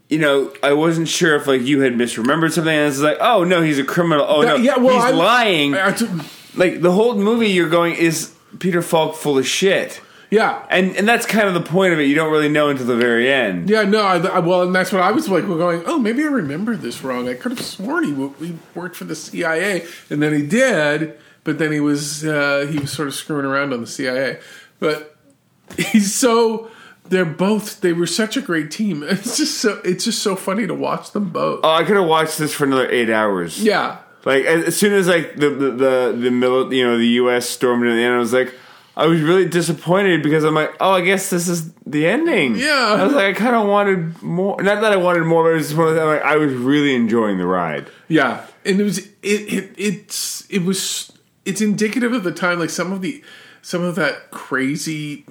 You 0.10 0.18
know, 0.20 0.52
I 0.64 0.74
wasn't 0.74 1.08
sure 1.08 1.36
if 1.36 1.46
like 1.48 1.62
you 1.62 1.82
had 1.82 1.94
misremembered 1.94 2.52
something, 2.52 2.74
and 2.76 2.88
it's 2.88 3.00
like, 3.00 3.18
oh 3.22 3.44
no, 3.44 3.62
he's 3.62 3.78
a 3.80 3.84
criminal. 3.84 4.26
Oh 4.28 4.42
no, 4.42 4.56
yeah, 4.56 4.78
well, 4.78 4.96
he's 4.96 5.04
I- 5.04 5.12
lying. 5.12 5.76
I- 5.76 5.90
I- 5.90 6.26
like 6.56 6.82
the 6.82 6.92
whole 6.92 7.14
movie, 7.16 7.50
you're 7.50 7.70
going 7.70 7.94
is 7.96 8.34
Peter 8.58 8.82
Falk 8.82 9.16
full 9.16 9.38
of 9.38 9.46
shit, 9.46 10.02
yeah. 10.32 10.66
and 10.72 10.96
and 10.98 11.08
that's 11.08 11.28
kind 11.28 11.48
of 11.48 11.54
the 11.54 11.62
point 11.62 11.94
of 11.94 12.00
it. 12.00 12.06
You 12.06 12.16
don't 12.16 12.32
really 12.32 12.50
know 12.50 12.70
until 12.70 12.88
the 12.88 12.96
very 12.98 13.32
end. 13.32 13.70
Yeah, 13.70 13.84
no, 13.84 14.02
I, 14.02 14.40
well, 14.40 14.64
and 14.64 14.74
that's 14.74 14.92
what 14.92 15.04
I 15.04 15.12
was 15.12 15.30
like. 15.30 15.44
We're 15.46 15.60
going. 15.60 15.84
Oh, 15.86 16.00
maybe 16.00 16.24
I 16.24 16.28
remember 16.28 16.76
this 16.76 17.04
wrong. 17.04 17.30
I 17.30 17.36
could 17.36 17.52
have 17.52 17.62
sworn 17.62 18.04
he, 18.04 18.12
w- 18.12 18.34
he 18.40 18.58
worked 18.74 18.96
for 18.96 19.04
the 19.06 19.16
CIA, 19.16 19.86
and 20.10 20.24
then 20.24 20.34
he 20.34 20.42
did. 20.46 21.20
But 21.44 21.60
then 21.60 21.72
he 21.72 21.80
was 21.80 22.26
uh, 22.26 22.68
he 22.70 22.80
was 22.80 22.92
sort 22.92 23.08
of 23.08 23.14
screwing 23.14 23.46
around 23.46 23.74
on 23.74 23.82
the 23.82 23.88
CIA. 23.88 24.40
But 24.80 25.16
he's 25.78 26.14
so 26.16 26.72
they're 27.10 27.26
both 27.26 27.82
they 27.82 27.94
were 27.94 28.08
such 28.08 28.38
a 28.38 28.42
great 28.42 28.72
team. 28.72 29.04
It's 29.10 29.38
just 29.38 29.58
so 29.60 29.82
it's 29.84 30.06
just 30.06 30.22
so 30.22 30.36
funny 30.36 30.68
to 30.68 30.74
watch 30.74 31.12
them 31.12 31.30
both. 31.30 31.62
Oh, 31.64 31.72
I 31.72 31.84
could 31.84 31.96
have 31.98 32.08
watched 32.08 32.38
this 32.38 32.54
for 32.54 32.66
another 32.66 32.90
eight 32.90 33.10
hours. 33.10 33.62
Yeah, 33.64 33.98
Like 34.26 34.46
as, 34.46 34.78
soon 34.78 34.94
as 34.94 35.08
like 35.08 35.36
the 35.36 35.50
the 35.50 35.72
the, 35.72 36.16
the 36.18 36.30
mili- 36.30 36.76
you 36.76 36.86
know 36.86 36.98
the 36.98 37.08
U.S. 37.24 37.50
stormed 37.50 37.86
in 37.86 37.96
the 37.96 38.02
end, 38.02 38.16
I 38.16 38.20
was 38.20 38.34
like, 38.34 38.54
I 38.98 39.06
was 39.08 39.22
really 39.22 39.48
disappointed 39.48 40.22
because 40.24 40.44
I'm 40.44 40.56
like, 40.56 40.76
oh, 40.80 40.92
I 40.92 41.02
guess 41.02 41.30
this 41.30 41.48
is 41.48 41.72
the 41.86 42.06
ending. 42.06 42.56
Yeah. 42.58 42.96
I 43.00 43.04
was 43.04 43.14
like, 43.14 43.34
I 43.36 43.40
kind 43.40 43.56
of 43.56 43.68
wanted 43.68 44.22
more. 44.22 44.62
Not 44.62 44.82
that 44.82 44.92
I 44.92 44.98
wanted 44.98 45.24
more, 45.24 45.44
but 45.44 45.52
it 45.52 45.54
was 45.56 45.68
just 45.68 45.78
one 45.78 45.88
of 45.88 45.96
the, 45.96 46.06
like 46.06 46.22
I 46.22 46.36
was 46.36 46.54
really 46.54 46.94
enjoying 46.96 47.38
the 47.38 47.46
ride. 47.48 47.88
yeah, 48.08 48.46
and 48.66 48.80
it 48.80 48.84
was 48.84 48.98
it, 49.00 49.08
it 49.24 49.72
it's 49.78 50.46
it 50.50 50.64
was 50.64 51.12
it's 51.46 51.62
indicative 51.62 52.14
of 52.14 52.24
the 52.24 52.32
time. 52.34 52.60
Like 52.60 52.70
some 52.70 52.92
of 52.92 53.02
the 53.02 53.24
some 53.62 53.84
of 53.84 53.96
that 53.96 54.32
crazy 54.32 55.26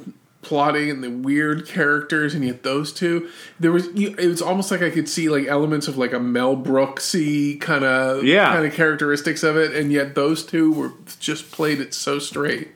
plotting 0.49 0.90
and 0.90 1.05
the 1.05 1.11
weird 1.11 1.67
characters, 1.69 2.35
and 2.35 2.45
yet 2.45 2.62
those 2.62 2.93
two, 2.93 3.28
there 3.61 3.71
was 3.71 3.87
it 3.88 4.17
was 4.26 4.40
almost 4.43 4.71
like 4.71 4.83
I 4.83 4.90
could 4.90 5.09
see 5.09 5.28
like 5.28 5.47
elements 5.47 5.88
of 5.88 5.97
like 5.99 6.12
a 6.12 6.19
Mel 6.21 6.57
Brooksy 6.57 7.61
kind 7.61 7.85
of 7.85 8.25
Yeah. 8.25 8.52
kind 8.55 8.67
of 8.67 8.73
characteristics 8.73 9.43
of 9.43 9.57
it, 9.57 9.75
and 9.75 9.93
yet 9.93 10.14
those 10.14 10.45
two 10.45 10.73
were 10.73 10.93
just 11.21 11.50
played 11.52 11.81
it 11.81 11.93
so 11.95 12.19
straight. 12.19 12.69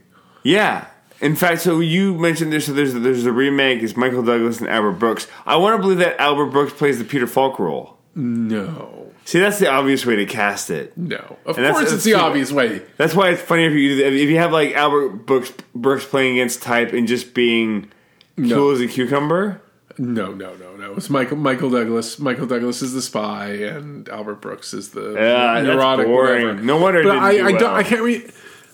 Yeah, 0.42 0.86
In 1.20 1.36
fact, 1.36 1.60
so 1.62 1.78
you 1.80 2.14
mentioned 2.18 2.52
this. 2.52 2.66
So 2.66 2.72
there's 2.72 2.92
there's 2.94 3.24
a 3.26 3.32
remake. 3.32 3.82
It's 3.82 3.96
Michael 3.96 4.22
Douglas 4.24 4.60
and 4.60 4.68
Albert 4.68 4.98
Brooks. 4.98 5.26
I 5.46 5.56
want 5.56 5.76
to 5.76 5.80
believe 5.82 5.98
that 5.98 6.20
Albert 6.20 6.46
Brooks 6.46 6.72
plays 6.72 6.98
the 6.98 7.04
Peter 7.04 7.26
Falk 7.28 7.58
role. 7.58 7.96
No. 8.14 9.11
See, 9.24 9.38
that's 9.38 9.58
the 9.58 9.68
obvious 9.70 10.04
way 10.04 10.16
to 10.16 10.26
cast 10.26 10.68
it. 10.70 10.96
No. 10.98 11.36
Of 11.46 11.56
And 11.56 11.66
course, 11.68 11.78
that's 11.84 11.92
it's 11.92 12.04
the 12.04 12.14
obvious 12.14 12.50
way. 12.50 12.82
That's 12.96 13.14
why 13.14 13.30
it's 13.30 13.40
funny 13.42 13.64
if 13.66 13.72
you 13.72 14.04
if 14.04 14.28
you 14.28 14.38
have 14.38 14.52
like 14.52 14.74
Albert 14.74 15.26
Brooks 15.26 15.52
Brooks 15.74 16.04
playing 16.04 16.38
against 16.38 16.62
type 16.62 16.92
and 16.92 17.06
just 17.06 17.32
being 17.32 17.90
cool 18.36 18.70
as 18.72 18.80
a 18.80 18.88
cucumber. 18.88 19.60
No, 19.98 20.32
no, 20.32 20.54
no, 20.56 20.74
no. 20.76 20.94
It's 20.94 21.08
Michael 21.10 21.36
Michael 21.36 21.70
Douglas. 21.70 22.18
Michael 22.18 22.46
Douglas 22.46 22.82
is 22.82 22.94
the 22.94 23.02
spy, 23.02 23.48
and 23.50 24.08
Albert 24.08 24.40
Brooks 24.40 24.72
is 24.74 24.90
the 24.90 25.12
Yeah, 25.14 25.60
neurotic. 25.62 26.06
boring. 26.06 26.46
whatever. 26.46 26.62
No 26.62 26.78
wonder 26.78 27.00
it 27.00 27.04
But 27.04 27.10
didn't 27.12 27.24
I, 27.24 27.32
do 27.36 27.44
I 27.46 27.50
don't. 27.52 27.60
well. 27.62 27.74
I 27.74 27.82
can't 27.84 28.02
read. 28.02 28.32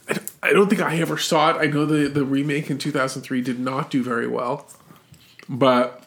I 0.09 0.13
don't- 0.15 0.31
I 0.41 0.53
don't 0.53 0.69
think 0.71 0.81
I 0.81 0.97
ever 1.01 1.19
saw 1.19 1.51
it. 1.51 1.57
I 1.61 1.67
know 1.67 1.85
the 1.85 2.09
the 2.09 2.25
remake 2.25 2.71
in 2.71 2.79
two 2.79 2.93
thousand 2.93 3.23
three 3.23 3.41
did 3.43 3.59
not 3.59 3.91
do 3.91 4.03
very 4.03 4.27
well, 4.29 4.71
but 5.49 6.05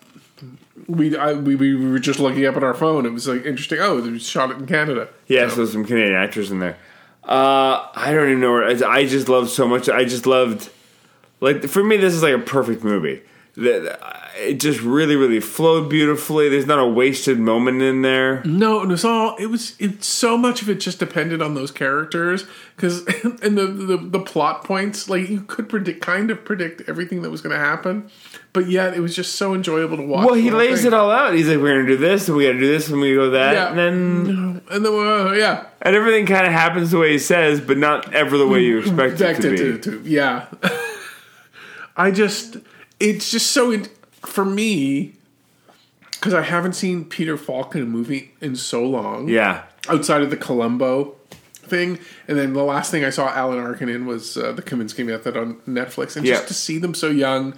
we 0.92 1.18
I, 1.18 1.34
we 1.34 1.56
we 1.56 1.76
were 1.76 2.00
just 2.00 2.20
looking 2.20 2.46
up 2.46 2.56
at 2.56 2.64
our 2.64 2.74
phone. 2.74 3.06
It 3.06 3.12
was 3.12 3.28
like 3.28 3.46
interesting. 3.46 3.80
Oh, 3.80 4.02
they 4.02 4.18
shot 4.18 4.52
it 4.52 4.58
in 4.58 4.68
Canada. 4.68 5.10
Yeah, 5.28 5.50
so 5.50 5.66
some 5.66 5.86
Canadian 5.86 6.16
actors 6.16 6.52
in 6.52 6.60
there. 6.60 6.78
Uh, 7.24 7.88
I 7.96 8.12
don't 8.14 8.30
even 8.30 8.42
know 8.42 8.52
where. 8.52 8.66
I 8.66 8.90
I 8.90 9.06
just 9.06 9.30
loved 9.30 9.50
so 9.50 9.68
much. 9.68 9.90
I 9.90 10.04
just 10.04 10.26
loved, 10.26 10.70
like 11.40 11.64
for 11.66 11.84
me, 11.84 11.98
this 11.98 12.14
is 12.14 12.24
like 12.24 12.34
a 12.34 12.40
perfect 12.40 12.84
movie. 12.84 13.22
That 13.58 14.00
it 14.38 14.62
just 14.62 14.80
really, 14.80 15.18
really 15.18 15.42
flowed 15.42 15.90
beautifully. 15.90 16.48
There's 16.48 16.66
not 16.66 16.80
a 16.80 16.88
wasted 16.88 17.38
moment 17.38 17.82
in 17.82 18.02
there. 18.02 18.42
No, 18.46 18.82
it 18.82 18.88
was 18.88 19.04
all. 19.04 19.36
It 19.36 19.48
was. 19.48 19.76
It 19.78 20.06
so 20.06 20.38
much 20.38 20.62
of 20.62 20.70
it 20.70 20.76
just 20.76 21.00
depended 21.00 21.42
on 21.42 21.54
those 21.54 21.70
characters 21.70 22.46
because 22.78 23.06
and 23.42 23.58
the, 23.58 23.68
the 23.68 23.98
the 23.98 24.20
plot 24.22 24.64
points. 24.64 25.10
Like 25.10 25.28
you 25.28 25.42
could 25.42 25.68
predict, 25.68 26.02
kind 26.02 26.32
of 26.32 26.46
predict 26.46 26.88
everything 26.88 27.24
that 27.24 27.30
was 27.30 27.42
going 27.42 27.52
to 27.52 27.60
happen, 27.60 28.10
but 28.54 28.70
yet 28.70 28.94
it 28.94 29.02
was 29.02 29.14
just 29.14 29.36
so 29.36 29.54
enjoyable 29.54 29.98
to 29.98 30.04
watch. 30.04 30.28
Well, 30.28 30.36
he 30.36 30.50
lays 30.50 30.80
thing. 30.80 30.88
it 30.88 30.94
all 30.94 31.12
out. 31.12 31.34
He's 31.34 31.50
like, 31.50 31.60
"We're 31.60 31.76
gonna 31.76 31.88
do 31.90 31.98
this, 31.98 32.30
and 32.30 32.38
we 32.38 32.46
gotta 32.46 32.58
do 32.58 32.72
this, 32.72 32.88
and 32.88 33.02
we 33.02 33.14
go 33.16 33.32
that," 33.32 33.54
Yeah. 33.54 33.70
and 33.70 33.78
then 33.78 34.62
and 34.72 34.86
then 34.86 34.94
uh, 34.94 35.32
yeah, 35.34 35.66
and 35.82 35.94
everything 35.94 36.26
kind 36.26 36.48
of 36.48 36.54
happens 36.54 36.92
the 36.92 37.00
way 37.00 37.12
he 37.12 37.20
says, 37.20 37.60
but 37.60 37.78
not 37.78 38.14
ever 38.14 38.38
the 38.38 38.48
way 38.48 38.64
you 38.64 38.80
expect 38.80 39.20
it 39.20 39.42
to 39.42 39.50
be. 39.52 39.58
to, 39.58 39.78
to 39.78 40.02
yeah. 40.10 40.46
I 41.98 42.12
just, 42.12 42.56
it's 43.02 43.32
just 43.32 43.52
so 43.52 43.72
in, 43.72 43.88
for 44.22 44.46
me 44.46 45.14
because 46.12 46.34
I 46.34 46.42
haven't 46.44 46.74
seen 46.74 47.06
Peter 47.06 47.36
Falk 47.38 47.76
in 47.76 47.82
a 47.82 47.86
movie 47.86 48.32
in 48.42 48.56
so 48.56 48.84
long. 48.86 49.28
Yeah, 49.28 49.64
outside 49.90 50.22
of 50.22 50.30
the 50.30 50.38
Columbo 50.38 51.16
thing, 51.54 52.00
and 52.28 52.38
then 52.38 52.54
the 52.54 52.64
last 52.64 52.92
thing 52.92 53.04
I 53.04 53.10
saw 53.10 53.30
Alan 53.30 53.60
Arkin 53.60 53.90
in 53.90 54.06
was 54.06 54.38
uh, 54.38 54.52
the 54.52 54.62
Kominsky 54.62 55.06
Method 55.06 55.36
on 55.38 55.56
Netflix, 55.68 56.16
and 56.16 56.26
Yeah. 56.26 56.36
just 56.36 56.48
to 56.50 56.54
see 56.54 56.78
them 56.78 56.94
so 56.94 57.08
young 57.08 57.56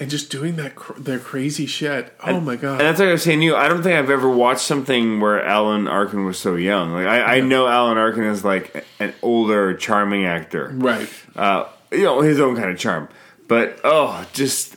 and 0.00 0.10
just 0.10 0.28
doing 0.30 0.56
that 0.56 0.74
cr- 0.74 0.98
their 1.00 1.18
crazy 1.20 1.66
shit. 1.66 2.12
Oh 2.24 2.40
my 2.40 2.56
god! 2.56 2.72
And 2.80 2.80
that's 2.82 2.98
like 3.00 3.08
I 3.08 3.12
was 3.12 3.22
saying 3.22 3.40
to 3.40 3.44
you. 3.46 3.56
I 3.56 3.68
don't 3.68 3.82
think 3.82 3.96
I've 3.96 4.10
ever 4.10 4.28
watched 4.28 4.62
something 4.62 5.20
where 5.20 5.42
Alan 5.44 5.88
Arkin 5.88 6.24
was 6.24 6.38
so 6.38 6.54
young. 6.56 6.92
Like 6.92 7.06
I, 7.06 7.36
I 7.36 7.40
know 7.40 7.66
Alan 7.68 7.96
Arkin 7.98 8.24
is 8.24 8.44
like 8.44 8.84
an 9.00 9.12
older, 9.22 9.74
charming 9.74 10.24
actor. 10.24 10.70
right. 10.74 11.08
Uh, 11.34 11.66
you 11.90 12.02
know 12.02 12.20
his 12.20 12.38
own 12.40 12.54
kind 12.56 12.70
of 12.70 12.78
charm, 12.78 13.08
but 13.48 13.78
oh, 13.84 14.26
just 14.32 14.76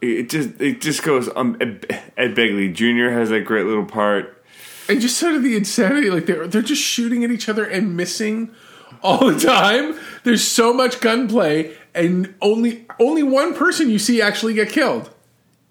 it 0.00 0.28
just 0.28 0.60
it 0.60 0.80
just 0.80 1.02
goes. 1.02 1.28
Um, 1.36 1.56
Ed 1.60 1.86
Ed 2.16 2.34
Begley 2.34 2.72
Jr. 2.72 3.10
has 3.16 3.30
that 3.30 3.44
great 3.44 3.66
little 3.66 3.84
part. 3.86 4.42
and 4.88 5.00
just 5.00 5.16
sort 5.18 5.34
of 5.34 5.42
the 5.42 5.56
insanity 5.56 6.10
like 6.10 6.26
they're 6.26 6.46
they're 6.46 6.62
just 6.62 6.82
shooting 6.82 7.24
at 7.24 7.30
each 7.30 7.48
other 7.48 7.64
and 7.64 7.96
missing 7.96 8.50
all 9.02 9.26
the 9.30 9.38
time 9.38 9.98
there's 10.24 10.42
so 10.46 10.72
much 10.72 11.00
gunplay 11.00 11.74
and 11.94 12.32
only 12.40 12.86
only 13.00 13.22
one 13.22 13.52
person 13.54 13.90
you 13.90 13.98
see 13.98 14.22
actually 14.22 14.54
get 14.54 14.68
killed 14.70 15.10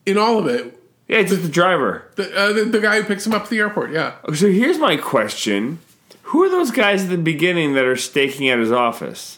in 0.06 0.18
all 0.18 0.38
of 0.38 0.48
it 0.48 0.78
Yeah, 1.08 1.20
it's 1.20 1.32
just 1.32 1.44
the 1.44 1.50
driver. 1.50 2.12
the, 2.16 2.36
uh, 2.38 2.54
the, 2.54 2.66
the 2.66 2.80
guy 2.80 3.00
who 3.02 3.08
picks 3.08 3.26
him 3.26 3.34
up 3.34 3.44
at 3.44 3.50
the 3.50 3.60
airport 3.60 3.92
yeah 3.92 4.16
So 4.34 4.48
here's 4.52 4.78
my 4.80 4.98
question: 4.98 5.80
Who 6.24 6.44
are 6.44 6.50
those 6.50 6.72
guys 6.72 7.04
at 7.06 7.10
the 7.10 7.18
beginning 7.18 7.74
that 7.76 7.86
are 7.86 7.96
staking 7.96 8.50
out 8.50 8.60
his 8.60 8.72
office? 8.72 9.38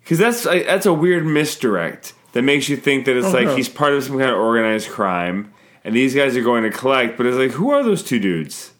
Because 0.00 0.18
that's 0.18 0.44
like, 0.46 0.66
that's 0.66 0.86
a 0.86 0.92
weird 0.92 1.24
misdirect 1.26 2.14
that 2.32 2.42
makes 2.42 2.68
you 2.68 2.76
think 2.76 3.04
that 3.06 3.16
it's 3.16 3.26
Oh, 3.28 3.32
like 3.32 3.46
uh-huh. 3.48 3.56
he's 3.56 3.68
part 3.68 3.92
of 3.92 4.02
some 4.04 4.18
kind 4.18 4.30
of 4.30 4.38
organized 4.38 4.88
crime, 4.88 5.52
and 5.84 5.94
these 5.94 6.14
guys 6.14 6.36
are 6.36 6.42
going 6.42 6.62
to 6.64 6.70
collect. 6.70 7.16
But 7.16 7.26
it's 7.26 7.36
like, 7.36 7.52
who 7.52 7.70
are 7.70 7.82
those 7.82 8.02
two 8.02 8.18
dudes? 8.18 8.72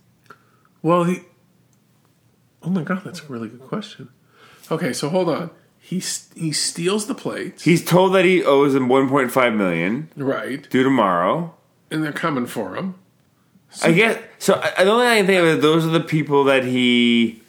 well 0.83 1.05
he 1.05 1.21
oh 2.63 2.71
my 2.71 2.83
god 2.83 3.03
that's 3.05 3.21
a 3.21 3.27
really 3.27 3.49
good 3.49 3.61
question 3.61 4.09
okay 4.71 4.95
so 4.95 5.11
hold 5.11 5.29
on 5.29 5.51
he 5.79 5.97
he 6.35 6.53
steals 6.53 7.07
the 7.07 7.15
plates 7.15 7.65
He's 7.65 7.85
told 7.85 8.15
that 8.15 8.25
he 8.25 8.43
owes 8.43 8.73
them 8.73 8.89
1.5 8.89 9.57
million 9.57 10.09
right 10.17 10.67
due 10.71 10.83
tomorrow. 10.83 11.55
and 11.91 12.03
they're 12.03 12.13
coming 12.13 12.47
for 12.47 12.77
him 12.77 12.95
I 13.85 13.93
guess 13.93 14.19
so. 14.39 14.55
I, 14.55 14.73
I 14.79 14.85
don't 14.85 15.01
think 15.01 15.11
I 15.11 15.17
can 15.19 15.27
think 15.27 15.41
of 15.43 15.47
it. 15.59 15.61
Those 15.61 15.85
are 15.85 15.91
the 15.91 16.01
people 16.01 16.45
that 16.45 16.65
he 16.65 17.43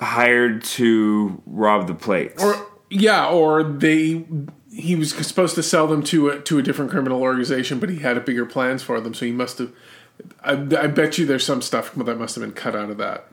hired 0.00 0.62
to 0.64 1.42
rob 1.46 1.86
the 1.88 1.94
plates. 1.94 2.42
or 2.42 2.54
yeah 2.90 3.26
or 3.28 3.62
they 3.62 4.24
he 4.70 4.94
was 4.94 5.14
supposed 5.14 5.54
to 5.54 5.62
sell 5.62 5.86
them 5.86 6.02
to 6.02 6.28
a, 6.28 6.40
to 6.40 6.58
a 6.58 6.62
different 6.62 6.90
criminal 6.90 7.22
organization 7.22 7.78
but 7.78 7.88
he 7.88 7.98
had 7.98 8.16
a 8.16 8.20
bigger 8.20 8.44
plans 8.46 8.82
for 8.82 9.00
them 9.00 9.14
so 9.14 9.24
he 9.26 9.32
must 9.32 9.58
have 9.58 9.72
I, 10.42 10.52
I 10.52 10.86
bet 10.86 11.18
you 11.18 11.26
there's 11.26 11.44
some 11.44 11.62
stuff 11.62 11.94
that 11.94 12.18
must 12.18 12.34
have 12.34 12.42
been 12.42 12.52
cut 12.52 12.74
out 12.76 12.90
of 12.90 12.96
that 12.98 13.26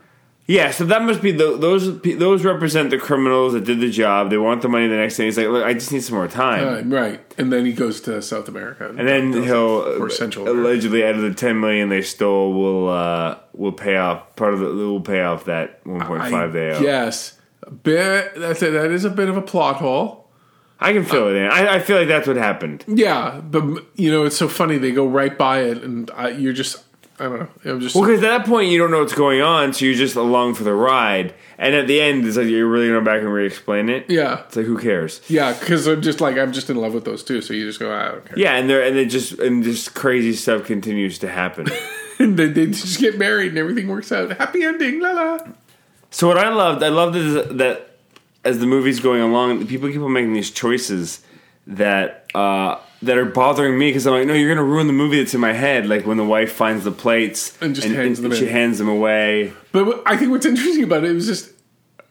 Yeah, 0.46 0.70
so 0.72 0.84
that 0.84 1.00
must 1.02 1.22
be 1.22 1.32
the, 1.32 1.56
those. 1.56 2.00
Those 2.02 2.44
represent 2.44 2.90
the 2.90 2.98
criminals 2.98 3.54
that 3.54 3.64
did 3.64 3.80
the 3.80 3.88
job. 3.90 4.28
They 4.28 4.36
want 4.36 4.60
the 4.60 4.68
money 4.68 4.86
the 4.88 4.96
next 4.96 5.16
day. 5.16 5.24
He's 5.24 5.38
like, 5.38 5.48
look, 5.48 5.64
I 5.64 5.72
just 5.72 5.90
need 5.90 6.02
some 6.02 6.16
more 6.16 6.28
time, 6.28 6.68
Uh, 6.92 6.96
right 6.96 7.20
and 7.38 7.50
then 7.50 7.64
he 7.64 7.72
goes 7.72 8.00
to 8.02 8.20
south 8.22 8.46
america 8.48 8.88
and 8.90 9.08
then 9.08 9.32
he'll 9.32 10.02
or 10.02 10.10
Central 10.10 10.46
America. 10.46 10.68
allegedly 10.68 11.02
out 11.04 11.14
of 11.14 11.22
the 11.22 11.32
ten 11.34 11.58
million 11.60 11.88
they 11.88 12.02
stole 12.02 12.52
will 12.52 12.88
uh, 12.90 13.38
will 13.54 13.72
pay 13.72 13.96
off 13.96 14.36
part 14.36 14.52
of 14.54 14.60
the 14.60 14.66
will 14.66 15.00
pay 15.00 15.22
off 15.22 15.46
that 15.46 15.80
one 15.86 16.00
point 16.06 16.22
five 16.30 16.52
they 16.52 16.70
owe. 16.72 16.80
yes 16.80 17.38
bit 17.70 18.32
that's 18.36 18.62
it 18.62 18.70
that 18.72 18.90
is 18.90 19.04
a 19.04 19.10
bit 19.10 19.28
of 19.28 19.36
a 19.36 19.42
plot 19.42 19.76
hole 19.76 20.22
I 20.80 20.92
can 20.92 21.04
fill 21.04 21.28
it 21.28 21.36
in. 21.36 21.46
I, 21.50 21.76
I 21.76 21.78
feel 21.78 21.96
like 21.96 22.08
that's 22.08 22.26
what 22.26 22.36
happened. 22.36 22.84
yeah 22.88 23.40
but 23.40 23.64
you 23.94 24.10
know 24.10 24.24
it's 24.24 24.36
so 24.36 24.48
funny 24.48 24.76
they 24.78 24.92
go 24.92 25.06
right 25.06 25.36
by 25.38 25.60
it 25.60 25.82
and 25.82 26.10
I, 26.14 26.30
you're 26.30 26.52
just 26.52 26.82
i 27.20 27.24
don't 27.24 27.38
know 27.40 27.48
i'm 27.72 27.80
just 27.80 27.94
Well, 27.94 28.04
because 28.04 28.22
at 28.24 28.28
that 28.38 28.46
point 28.46 28.70
you 28.70 28.76
don't 28.78 28.90
know 28.90 28.98
what's 28.98 29.14
going 29.14 29.40
on, 29.40 29.72
so 29.72 29.84
you're 29.84 29.94
just 29.94 30.16
along 30.16 30.54
for 30.54 30.64
the 30.64 30.74
ride. 30.74 31.32
And 31.56 31.76
at 31.76 31.86
the 31.86 32.00
end, 32.00 32.26
it's 32.26 32.36
like 32.36 32.48
you're 32.48 32.66
really 32.66 32.88
going 32.88 32.98
to 32.98 33.04
back 33.08 33.20
and 33.22 33.32
re-explain 33.32 33.88
it. 33.88 34.10
yeah 34.10 34.40
It's 34.46 34.56
like 34.56 34.66
who 34.66 34.76
cares? 34.76 35.20
yeah 35.28 35.52
because 35.52 35.86
i'm 35.86 36.02
just 36.02 36.20
like 36.20 36.36
i'm 36.36 36.52
just 36.52 36.68
in 36.70 36.76
love 36.76 36.92
with 36.92 37.04
those 37.04 37.22
two 37.22 37.40
so 37.40 37.54
you 37.54 37.64
just 37.66 37.78
go 37.78 37.92
ah, 37.92 38.16
okay 38.18 38.34
Yeah, 38.36 38.56
and 38.56 38.68
they're 38.68 38.82
and 38.82 38.96
it 38.96 39.06
just 39.06 39.38
and 39.38 39.62
just 39.62 39.94
crazy 39.94 40.32
stuff 40.34 40.64
continues 40.66 41.18
to 41.20 41.28
happen. 41.30 41.68
and 42.18 42.36
then 42.36 42.52
they 42.52 42.66
just 42.66 42.98
get 43.00 43.16
married 43.16 43.50
and 43.50 43.58
everything 43.58 43.86
works 43.88 44.10
out 44.12 44.36
happy 44.36 44.64
ending 44.64 44.98
la 45.00 45.12
la 45.12 45.38
So 46.14 46.28
what 46.28 46.38
I 46.38 46.48
loved, 46.50 46.82
I 46.84 46.90
loved 46.90 47.16
is 47.16 47.34
that 47.56 47.90
as 48.44 48.60
the 48.60 48.66
movie's 48.66 49.00
going 49.00 49.20
along, 49.20 49.66
people 49.66 49.88
keep 49.90 50.00
on 50.00 50.12
making 50.12 50.32
these 50.32 50.50
choices 50.52 51.20
that 51.66 52.26
uh, 52.36 52.78
that 53.02 53.18
are 53.18 53.24
bothering 53.24 53.76
me 53.76 53.88
because 53.88 54.06
I'm 54.06 54.12
like, 54.12 54.26
no, 54.28 54.32
you're 54.34 54.54
gonna 54.54 54.66
ruin 54.66 54.86
the 54.86 54.92
movie 54.92 55.18
that's 55.18 55.34
in 55.34 55.40
my 55.40 55.52
head. 55.52 55.88
Like 55.88 56.06
when 56.06 56.16
the 56.16 56.24
wife 56.24 56.52
finds 56.52 56.84
the 56.84 56.92
plates 56.92 57.58
And 57.60 57.74
just 57.74 57.88
hands 57.88 58.20
them 58.20 58.32
she 58.32 58.46
in. 58.46 58.52
hands 58.52 58.78
them 58.78 58.88
away. 58.88 59.52
But 59.72 59.86
what- 59.86 60.02
I 60.06 60.16
think 60.16 60.30
what's 60.30 60.46
interesting 60.46 60.84
about 60.84 61.02
it 61.04 61.12
was 61.12 61.26
just 61.26 61.50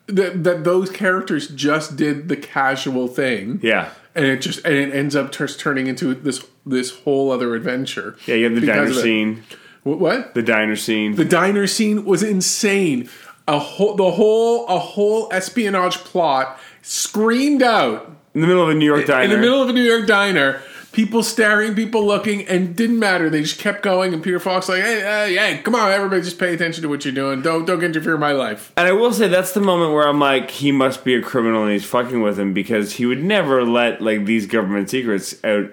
that, 0.08 0.44
that 0.44 0.66
those 0.66 0.90
characters 0.90 1.48
just 1.48 1.96
did 1.96 2.28
the 2.28 2.36
casual 2.36 3.08
thing. 3.08 3.62
Yeah, 3.64 3.92
And 4.16 4.26
it 4.26 4.42
just 4.42 4.66
and 4.66 4.76
it 4.76 4.94
ends 4.94 5.16
up 5.16 5.32
just 5.32 5.62
turning 5.62 5.88
into 5.88 6.14
this 6.14 6.46
this 6.66 6.92
whole 6.92 7.32
other 7.32 7.56
adventure. 7.56 8.18
yeah. 8.26 8.36
You 8.36 8.44
have 8.52 8.56
the 8.60 8.68
diner 8.68 8.94
scene. 8.94 9.44
What? 9.84 10.34
The 10.34 10.44
diner 10.44 10.76
scene. 10.76 11.16
The 11.16 11.26
diner 11.26 11.68
scene 11.68 12.04
was 12.06 12.22
insane. 12.24 13.10
A 13.48 13.60
whole 13.60 13.96
the 13.96 14.12
whole 14.12 14.66
a 14.68 14.80
whole 14.80 15.28
espionage 15.32 15.98
plot 15.98 16.60
screamed 16.82 17.62
out 17.62 18.10
in 18.34 18.42
the 18.42 18.48
middle 18.48 18.64
of 18.64 18.70
a 18.70 18.74
New 18.74 18.86
York 18.86 19.06
diner. 19.06 19.24
in 19.24 19.30
the 19.30 19.38
middle 19.38 19.62
of 19.62 19.70
a 19.70 19.74
New 19.74 19.84
York 19.84 20.08
diner. 20.08 20.62
People 20.94 21.24
staring, 21.24 21.74
people 21.74 22.06
looking, 22.06 22.48
and 22.48 22.76
didn't 22.76 23.00
matter. 23.00 23.28
They 23.28 23.42
just 23.42 23.58
kept 23.60 23.82
going. 23.82 24.14
And 24.14 24.22
Peter 24.22 24.40
Falk 24.40 24.70
like, 24.70 24.84
"Hey, 24.84 25.00
hey, 25.02 25.36
hey, 25.36 25.62
come 25.64 25.74
on, 25.74 25.92
everybody, 25.92 26.22
just 26.22 26.38
pay 26.38 26.54
attention 26.54 26.84
to 26.84 26.88
what 26.88 27.04
you're 27.04 27.14
doing. 27.16 27.42
Don't 27.42 27.66
don't 27.66 27.84
interfere 27.84 28.14
in 28.14 28.20
my 28.20 28.32
life." 28.32 28.72
And 28.78 28.88
I 28.88 28.92
will 28.92 29.12
say 29.12 29.28
that's 29.28 29.54
the 29.54 29.60
moment 29.60 29.94
where 29.94 30.08
I'm 30.08 30.20
like, 30.20 30.52
he 30.52 30.72
must 30.72 31.04
be 31.04 31.16
a 31.16 31.22
criminal 31.22 31.64
and 31.64 31.72
he's 31.72 31.84
fucking 31.84 32.22
with 32.22 32.40
him 32.40 32.54
because 32.54 32.94
he 32.94 33.08
would 33.08 33.24
never 33.24 33.66
let 33.66 34.02
like 34.02 34.26
these 34.26 34.46
government 34.46 34.92
secrets 34.92 35.36
out. 35.44 35.72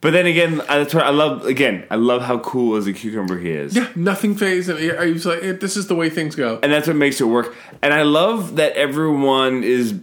But 0.00 0.12
then 0.12 0.26
again, 0.26 0.60
I- 0.68 0.78
that's 0.78 0.94
what 0.94 1.04
I 1.04 1.10
love. 1.10 1.44
Again, 1.46 1.84
I 1.90 1.96
love 1.96 2.22
how 2.22 2.38
cool 2.38 2.76
as 2.76 2.86
a 2.86 2.92
cucumber 2.92 3.38
he 3.38 3.50
is. 3.50 3.74
Yeah, 3.74 3.88
nothing 3.96 4.36
phased. 4.36 4.68
And 4.70 4.78
I 4.98 5.06
was 5.10 5.26
like, 5.26 5.42
eh, 5.42 5.52
"This 5.58 5.76
is 5.76 5.88
the 5.88 5.94
way 5.96 6.08
things 6.08 6.36
go." 6.36 6.58
and 6.62 6.72
that's 6.72 6.86
what 6.86 6.96
makes 6.96 7.20
it 7.20 7.24
work. 7.24 7.54
And 7.82 7.92
I 7.92 8.02
love 8.02 8.56
that 8.56 8.74
everyone 8.74 9.64
is 9.64 9.94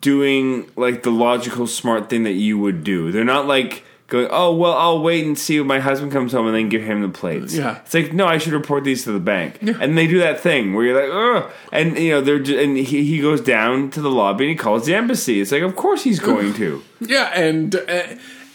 doing 0.00 0.68
like 0.76 1.02
the 1.02 1.10
logical, 1.10 1.66
smart 1.66 2.10
thing 2.10 2.24
that 2.24 2.32
you 2.32 2.58
would 2.58 2.82
do. 2.84 3.12
They're 3.12 3.24
not 3.24 3.46
like 3.46 3.84
going, 4.08 4.28
"Oh 4.30 4.54
well, 4.54 4.72
I'll 4.72 5.00
wait 5.00 5.24
and 5.24 5.38
see 5.38 5.58
when 5.60 5.68
my 5.68 5.78
husband 5.78 6.10
comes 6.12 6.32
home 6.32 6.46
and 6.46 6.54
then 6.56 6.68
give 6.68 6.82
him 6.82 7.02
the 7.02 7.08
plates." 7.08 7.54
Yeah. 7.54 7.78
it's 7.84 7.94
like 7.94 8.12
no, 8.12 8.26
I 8.26 8.38
should 8.38 8.52
report 8.52 8.82
these 8.84 9.04
to 9.04 9.12
the 9.12 9.20
bank, 9.20 9.58
Yeah. 9.62 9.74
and 9.80 9.96
they 9.96 10.06
do 10.08 10.18
that 10.18 10.40
thing 10.40 10.74
where 10.74 10.84
you're 10.84 11.00
like, 11.00 11.44
"Ugh," 11.44 11.50
and 11.72 11.96
you 11.98 12.10
know 12.10 12.20
they're 12.20 12.40
ju- 12.40 12.58
and 12.58 12.76
he, 12.76 13.04
he 13.04 13.20
goes 13.20 13.40
down 13.40 13.90
to 13.90 14.00
the 14.00 14.10
lobby 14.10 14.44
and 14.44 14.50
he 14.50 14.56
calls 14.56 14.86
the 14.86 14.94
embassy. 14.96 15.40
It's 15.40 15.52
like, 15.52 15.62
of 15.62 15.76
course 15.76 16.02
he's 16.02 16.18
going 16.30 16.52
to. 16.54 16.82
Yeah, 17.00 17.30
and 17.34 17.74
uh, 17.76 18.02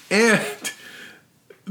and 0.10 0.42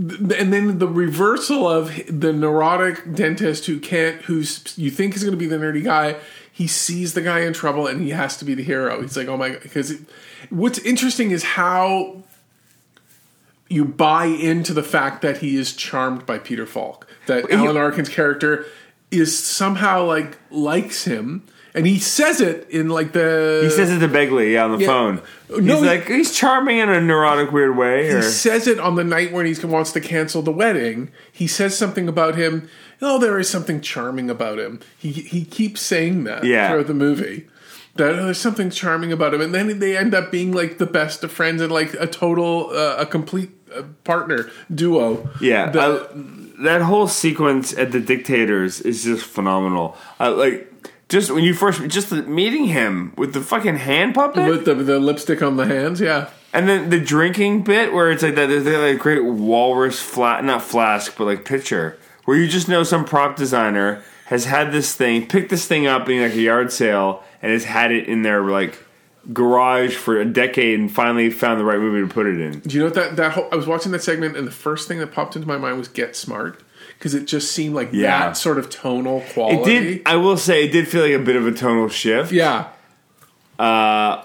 and 0.01 0.53
then 0.53 0.79
the 0.79 0.89
reversal 0.89 1.69
of 1.69 1.93
the 2.09 2.33
neurotic 2.33 3.15
dentist 3.15 3.67
who 3.67 3.79
can't, 3.79 4.23
who's 4.23 4.77
you 4.79 4.91
think 4.91 5.15
is 5.15 5.23
going 5.23 5.33
to 5.33 5.39
be 5.39 5.47
the 5.47 5.57
nerdy 5.57 5.85
guy. 5.85 6.17
He 6.53 6.67
sees 6.67 7.15
the 7.15 7.23
guy 7.23 7.41
in 7.41 7.53
trouble 7.53 7.87
and 7.87 8.01
he 8.01 8.11
has 8.11 8.37
to 8.39 8.45
be 8.45 8.55
the 8.55 8.63
hero. 8.63 9.01
He's 9.03 9.17
like, 9.17 9.29
oh 9.29 9.37
my, 9.37 9.51
god, 9.51 9.63
because 9.63 9.95
what's 10.49 10.79
interesting 10.81 11.31
is 11.31 11.43
how 11.43 12.23
you 13.69 13.85
buy 13.85 14.25
into 14.25 14.75
the 14.75 14.83
fact 14.83 15.23
that 15.23 15.39
he 15.39 15.57
is 15.57 15.75
charmed 15.75 16.27
by 16.27 16.39
Peter 16.39 16.67
Falk. 16.67 17.07
That 17.27 17.51
Alan 17.51 17.77
Arkin's 17.77 18.09
character 18.09 18.67
is 19.11 19.39
somehow 19.39 20.05
like 20.05 20.39
likes 20.51 21.05
him, 21.05 21.47
and 21.75 21.87
he 21.87 21.99
says 21.99 22.41
it 22.41 22.69
in 22.71 22.89
like 22.89 23.13
the 23.13 23.61
He 23.65 23.71
says 23.71 23.91
it 23.91 23.99
to 24.01 24.09
Begley 24.09 24.53
yeah, 24.53 24.65
on 24.65 24.73
the 24.73 24.79
Yeah. 24.79 24.87
phone. 24.87 25.23
No, 25.51 25.57
he's 25.59 25.81
he- 25.81 25.87
like 25.87 26.07
he's 26.09 26.35
charming 26.35 26.79
in 26.79 26.89
a 26.89 27.01
neurotic 27.01 27.53
weird 27.53 27.77
way. 27.77 28.05
He 28.09 28.15
Or, 28.15 28.23
says 28.23 28.67
it 28.67 28.79
on 28.79 28.95
the 28.97 29.05
night 29.05 29.33
when 29.33 29.47
he 29.47 29.55
wants 29.67 29.93
to 29.93 30.01
cancel 30.01 30.43
the 30.43 30.53
wedding. 30.53 31.11
He 31.33 31.47
says 31.47 31.77
something 31.77 32.09
about 32.09 32.35
him. 32.37 32.69
Oh, 33.03 33.19
there 33.19 33.39
is 33.39 33.49
something 33.49 33.81
charming 33.81 34.29
about 34.31 34.59
him. 34.59 34.81
He 34.99 35.11
he 35.13 35.45
keeps 35.45 35.81
saying 35.81 36.25
that 36.25 36.45
Yeah. 36.45 36.69
throughout 36.71 36.87
the 36.87 36.95
movie. 36.95 37.47
That 37.97 38.11
oh, 38.19 38.25
there's 38.27 38.39
something 38.39 38.71
charming 38.71 39.13
about 39.13 39.35
him, 39.35 39.41
and 39.41 39.53
then 39.55 39.79
they 39.81 39.97
end 39.97 40.15
up 40.15 40.31
being 40.31 40.53
like 40.53 40.79
the 40.79 40.87
best 40.87 41.25
of 41.25 41.33
friends 41.33 41.61
and 41.61 41.73
like 41.73 41.93
a 41.95 42.07
total, 42.07 42.71
uh, 42.73 42.97
a 42.99 43.05
complete 43.07 43.51
uh, 43.77 43.83
partner 44.05 44.49
duo. 44.73 45.29
Yeah, 45.41 45.71
The- 45.71 45.81
I- 45.81 46.63
that 46.63 46.83
whole 46.83 47.09
sequence 47.09 47.73
at 47.77 47.91
the 47.91 48.01
dictators 48.01 48.81
is 48.83 49.03
just 49.05 49.25
phenomenal. 49.25 49.97
Uh, 50.21 50.31
like 50.35 50.70
just 51.11 51.31
when 51.31 51.45
you 51.45 51.53
first 51.53 51.87
just 51.89 52.09
the, 52.09 52.23
meeting 52.23 52.67
him 52.67 53.13
with 53.17 53.35
the 53.35 53.41
fucking 53.41 53.77
hand 53.77 54.15
puppet, 54.15 54.49
with 54.49 54.65
the 54.65 54.75
the 54.75 54.99
lipstick 54.99 55.43
on 55.43 55.57
the 55.57 55.67
hands. 55.67 56.01
Yeah, 56.01 56.31
and 56.55 56.69
then 56.69 56.89
the 56.89 57.01
drinking 57.01 57.65
bit 57.65 57.93
where 57.93 58.11
it's 58.11 58.23
like 58.23 58.37
that. 58.37 58.47
There's 58.47 58.65
like 58.65 58.95
a 58.95 58.99
great 58.99 59.25
walrus 59.25 60.01
flat, 60.01 60.43
not 60.45 60.63
flask, 60.63 61.17
but 61.19 61.27
like 61.27 61.45
pitcher, 61.45 61.99
where 62.25 62.37
you 62.37 62.49
just 62.49 62.69
know 62.69 62.83
some 62.85 63.05
prop 63.05 63.37
designer 63.37 64.03
has 64.27 64.45
had 64.45 64.73
this 64.73 64.95
thing, 64.95 65.27
picked 65.27 65.51
this 65.51 65.67
thing 65.67 65.87
up 65.87 66.09
in 66.09 66.23
like 66.23 66.33
a 66.33 66.41
yard 66.41 66.73
sale, 66.73 67.23
and 67.43 67.53
has 67.53 67.65
had 67.65 67.91
it 67.91 68.09
in 68.09 68.23
their 68.23 68.43
like 68.43 68.79
garage 69.33 69.97
for 69.97 70.19
a 70.19 70.25
decade, 70.25 70.79
and 70.79 70.91
finally 70.91 71.29
found 71.29 71.61
the 71.61 71.65
right 71.65 71.81
movie 71.81 72.07
to 72.07 72.13
put 72.13 72.27
it 72.27 72.41
in. 72.41 72.61
Do 72.61 72.75
you 72.77 72.81
know 72.81 72.87
what 72.87 72.95
that 72.95 73.17
that 73.17 73.33
whole, 73.33 73.49
I 73.51 73.57
was 73.57 73.67
watching 73.67 73.91
that 73.93 74.03
segment, 74.03 74.37
and 74.37 74.47
the 74.47 74.53
first 74.53 74.87
thing 74.87 74.99
that 75.01 75.13
popped 75.13 75.35
into 75.35 75.49
my 75.49 75.59
mind 75.59 75.77
was 75.77 75.89
Get 75.89 76.15
Smart 76.15 76.63
because 77.01 77.15
it 77.15 77.25
just 77.27 77.51
seemed 77.53 77.75
like 77.75 77.89
Yeah. 77.93 78.27
that 78.27 78.37
sort 78.37 78.59
of 78.59 78.69
tonal 78.69 79.23
quality. 79.33 79.57
It 79.75 79.81
did. 79.81 80.03
I 80.05 80.17
will 80.17 80.37
say, 80.37 80.65
it 80.67 80.71
did 80.73 80.87
feel 80.87 81.01
like 81.03 81.13
a 81.15 81.19
bit 81.19 81.35
of 81.35 81.47
a 81.47 81.53
tonal 81.53 81.89
shift. 81.89 82.31
yeah, 82.31 82.67
uh, 83.59 84.23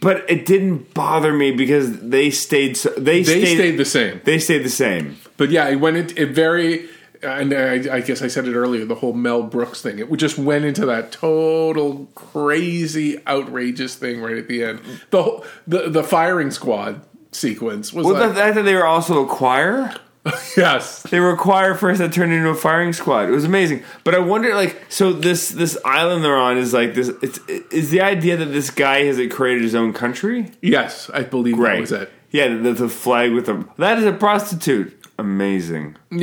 but 0.00 0.24
it 0.28 0.44
didn't 0.46 0.92
bother 0.94 1.32
me 1.32 1.50
because 1.52 2.00
they 2.00 2.30
stayed. 2.30 2.76
So, 2.76 2.90
they, 2.90 3.22
they 3.22 3.40
stayed, 3.42 3.54
stayed 3.56 3.76
the 3.76 3.84
same. 3.84 4.20
They 4.24 4.38
stayed 4.38 4.64
the 4.64 4.68
same. 4.70 5.18
But 5.36 5.50
yeah, 5.50 5.68
it 5.68 5.76
went 5.76 5.96
into 5.98 6.20
it 6.22 6.30
very, 6.30 6.88
and 7.22 7.52
I, 7.54 7.96
I 7.96 8.00
guess 8.00 8.20
I 8.22 8.28
said 8.28 8.46
it 8.48 8.54
earlier. 8.54 8.84
The 8.84 8.96
whole 8.96 9.12
Mel 9.12 9.42
Brooks 9.42 9.80
thing, 9.82 9.98
it 9.98 10.10
just 10.16 10.38
went 10.38 10.64
into 10.64 10.84
that 10.86 11.12
total 11.12 12.08
crazy, 12.14 13.20
outrageous 13.26 13.94
thing 13.96 14.20
right 14.20 14.36
at 14.36 14.48
the 14.48 14.64
end. 14.64 14.80
The 15.10 15.22
whole, 15.22 15.44
the 15.66 15.88
the 15.90 16.02
firing 16.04 16.50
squad 16.50 17.02
sequence 17.32 17.92
was 17.92 18.04
Well, 18.06 18.14
like, 18.14 18.28
the 18.30 18.34
fact 18.34 18.54
that 18.56 18.62
they 18.62 18.74
were 18.74 18.86
also 18.86 19.24
a 19.24 19.26
choir. 19.28 19.94
yes, 20.56 21.02
They 21.04 21.20
were 21.20 21.30
a 21.32 21.36
choir 21.36 21.74
first 21.74 21.98
that 22.00 22.12
turned 22.12 22.32
into 22.32 22.48
a 22.48 22.54
firing 22.54 22.92
squad. 22.92 23.28
It 23.28 23.30
was 23.30 23.44
amazing. 23.44 23.82
But 24.04 24.14
I 24.14 24.18
wonder, 24.18 24.54
like, 24.54 24.76
so 24.90 25.12
this 25.12 25.48
this 25.50 25.78
island 25.84 26.22
they're 26.24 26.36
on 26.36 26.58
is 26.58 26.74
like 26.74 26.94
this. 26.94 27.08
It's 27.22 27.38
is 27.72 27.90
the 27.90 28.00
idea 28.02 28.36
that 28.36 28.46
this 28.46 28.70
guy 28.70 29.04
has 29.04 29.18
created 29.32 29.62
his 29.62 29.74
own 29.74 29.92
country. 29.92 30.50
yes, 30.60 31.08
I 31.14 31.22
believe 31.22 31.56
that 31.56 31.62
Right. 31.62 31.80
was 31.80 31.92
it. 31.92 32.10
Yeah, 32.30 32.48
the, 32.56 32.72
the 32.74 32.88
flag 32.90 33.32
with 33.32 33.46
the 33.46 33.66
that 33.78 33.98
is 33.98 34.04
a 34.04 34.12
prostitute. 34.12 34.94
Amazing. 35.18 35.96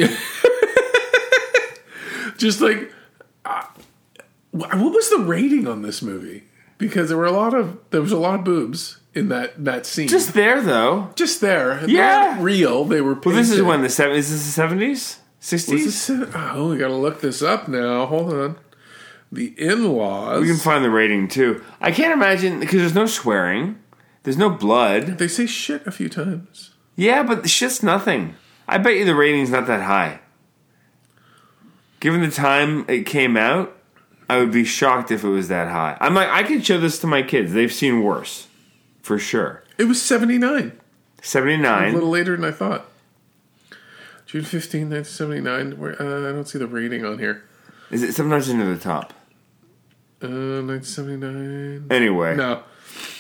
Just 2.37 2.59
like, 2.61 2.91
uh, 3.45 3.63
what 4.51 4.75
was 4.93 5.09
the 5.09 5.19
rating 5.19 5.67
on 5.67 5.81
this 5.81 6.01
movie? 6.01 6.43
Because 6.77 7.07
there 7.09 7.17
were 7.17 7.25
a 7.25 7.31
lot 7.31 7.53
of 7.53 7.79
there 7.91 8.01
was 8.01 8.11
a 8.11 8.17
lot 8.17 8.35
of 8.39 8.43
boobs 8.45 8.97
in 9.15 9.29
that 9.29 9.63
that 9.65 9.85
scene. 9.85 10.07
Just 10.07 10.33
there 10.33 10.61
though. 10.61 11.09
just 11.15 11.41
there. 11.41 11.77
They 11.85 11.93
Yeah. 11.93 12.29
weren't 12.33 12.41
real. 12.43 12.85
They 12.85 13.01
were. 13.01 13.13
Well, 13.15 13.33
this 13.35 13.47
is 13.49 13.55
painted. 13.55 13.67
when 13.67 13.81
the 13.81 13.89
seven. 13.89 14.15
Is 14.15 14.29
this 14.29 14.45
the 14.45 14.51
seventies, 14.51 15.17
Was 15.39 15.47
sixties? 15.47 16.07
this, 16.07 16.29
oh, 16.35 16.69
we 16.69 16.77
gotta 16.77 16.95
look 16.95 17.21
this 17.21 17.41
up 17.41 17.67
now. 17.67 18.05
Hold 18.05 18.33
on. 18.33 18.57
The 19.31 19.53
in-laws. 19.57 20.41
We 20.41 20.47
can 20.47 20.57
find 20.57 20.83
the 20.85 20.89
rating 20.89 21.27
too. 21.27 21.63
I 21.81 21.91
can't 21.91 22.13
imagine 22.13 22.59
because 22.59 22.79
there's 22.79 22.95
no 22.95 23.05
swearing, 23.07 23.79
there's 24.23 24.37
no 24.37 24.49
blood. 24.49 25.17
they 25.17 25.27
say 25.27 25.45
shit 25.45 25.85
a 25.87 25.91
few 25.91 26.09
times. 26.09 26.71
Yeah, 26.95 27.23
but 27.23 27.43
the 27.43 27.49
shit's 27.49 27.81
nothing. 27.83 28.35
I 28.67 28.77
bet 28.77 28.95
you 28.95 29.03
the 29.05 29.15
rating's 29.15 29.49
not 29.49 29.67
that 29.67 29.81
high. 29.81 30.19
Given 31.99 32.21
the 32.21 32.31
time 32.31 32.85
it 32.87 33.05
came 33.05 33.35
out, 33.35 33.75
I 34.29 34.37
would 34.37 34.51
be 34.51 34.63
shocked 34.63 35.11
if 35.11 35.23
it 35.23 35.29
was 35.29 35.47
that 35.49 35.67
high. 35.69 35.97
I'm 35.99 36.13
like, 36.13 36.29
I 36.29 36.43
could 36.43 36.65
show 36.65 36.79
this 36.79 36.99
to 36.99 37.07
my 37.07 37.21
kids. 37.23 37.53
They've 37.53 37.71
seen 37.73 38.01
worse, 38.03 38.47
for 39.05 39.19
sure. 39.19 39.61
It 39.77 39.83
was 39.83 40.01
79. 40.01 40.71
79. 41.21 41.89
A 41.89 41.93
little 41.93 42.09
later 42.09 42.35
than 42.35 42.43
I 42.43 42.49
thought. 42.51 42.87
June 44.25 44.43
15, 44.43 44.89
1979. 44.89 45.79
Where, 45.79 46.01
uh, 46.01 46.29
I 46.29 46.31
don't 46.33 46.47
see 46.47 46.57
the 46.57 46.65
rating 46.65 47.05
on 47.05 47.19
here. 47.19 47.43
Is 47.91 48.01
it 48.01 48.13
sometimes 48.15 48.49
into 48.49 48.65
the 48.65 48.77
top? 48.79 49.13
Uh, 50.23 50.65
1979. 50.65 51.85
Anyway, 51.91 52.35
No. 52.35 52.63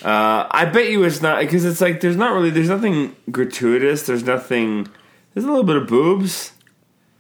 uh, 0.03 0.47
I 0.49 0.65
bet 0.65 0.89
you 0.89 1.03
it's 1.03 1.21
not 1.21 1.39
because 1.41 1.63
it's 1.65 1.81
like 1.81 2.01
there's 2.01 2.15
not 2.15 2.33
really 2.33 2.49
there's 2.49 2.69
nothing 2.69 3.15
gratuitous. 3.29 4.07
There's 4.07 4.23
nothing. 4.23 4.87
There's 5.33 5.45
a 5.45 5.49
little 5.49 5.63
bit 5.63 5.75
of 5.75 5.85
boobs. 5.87 6.53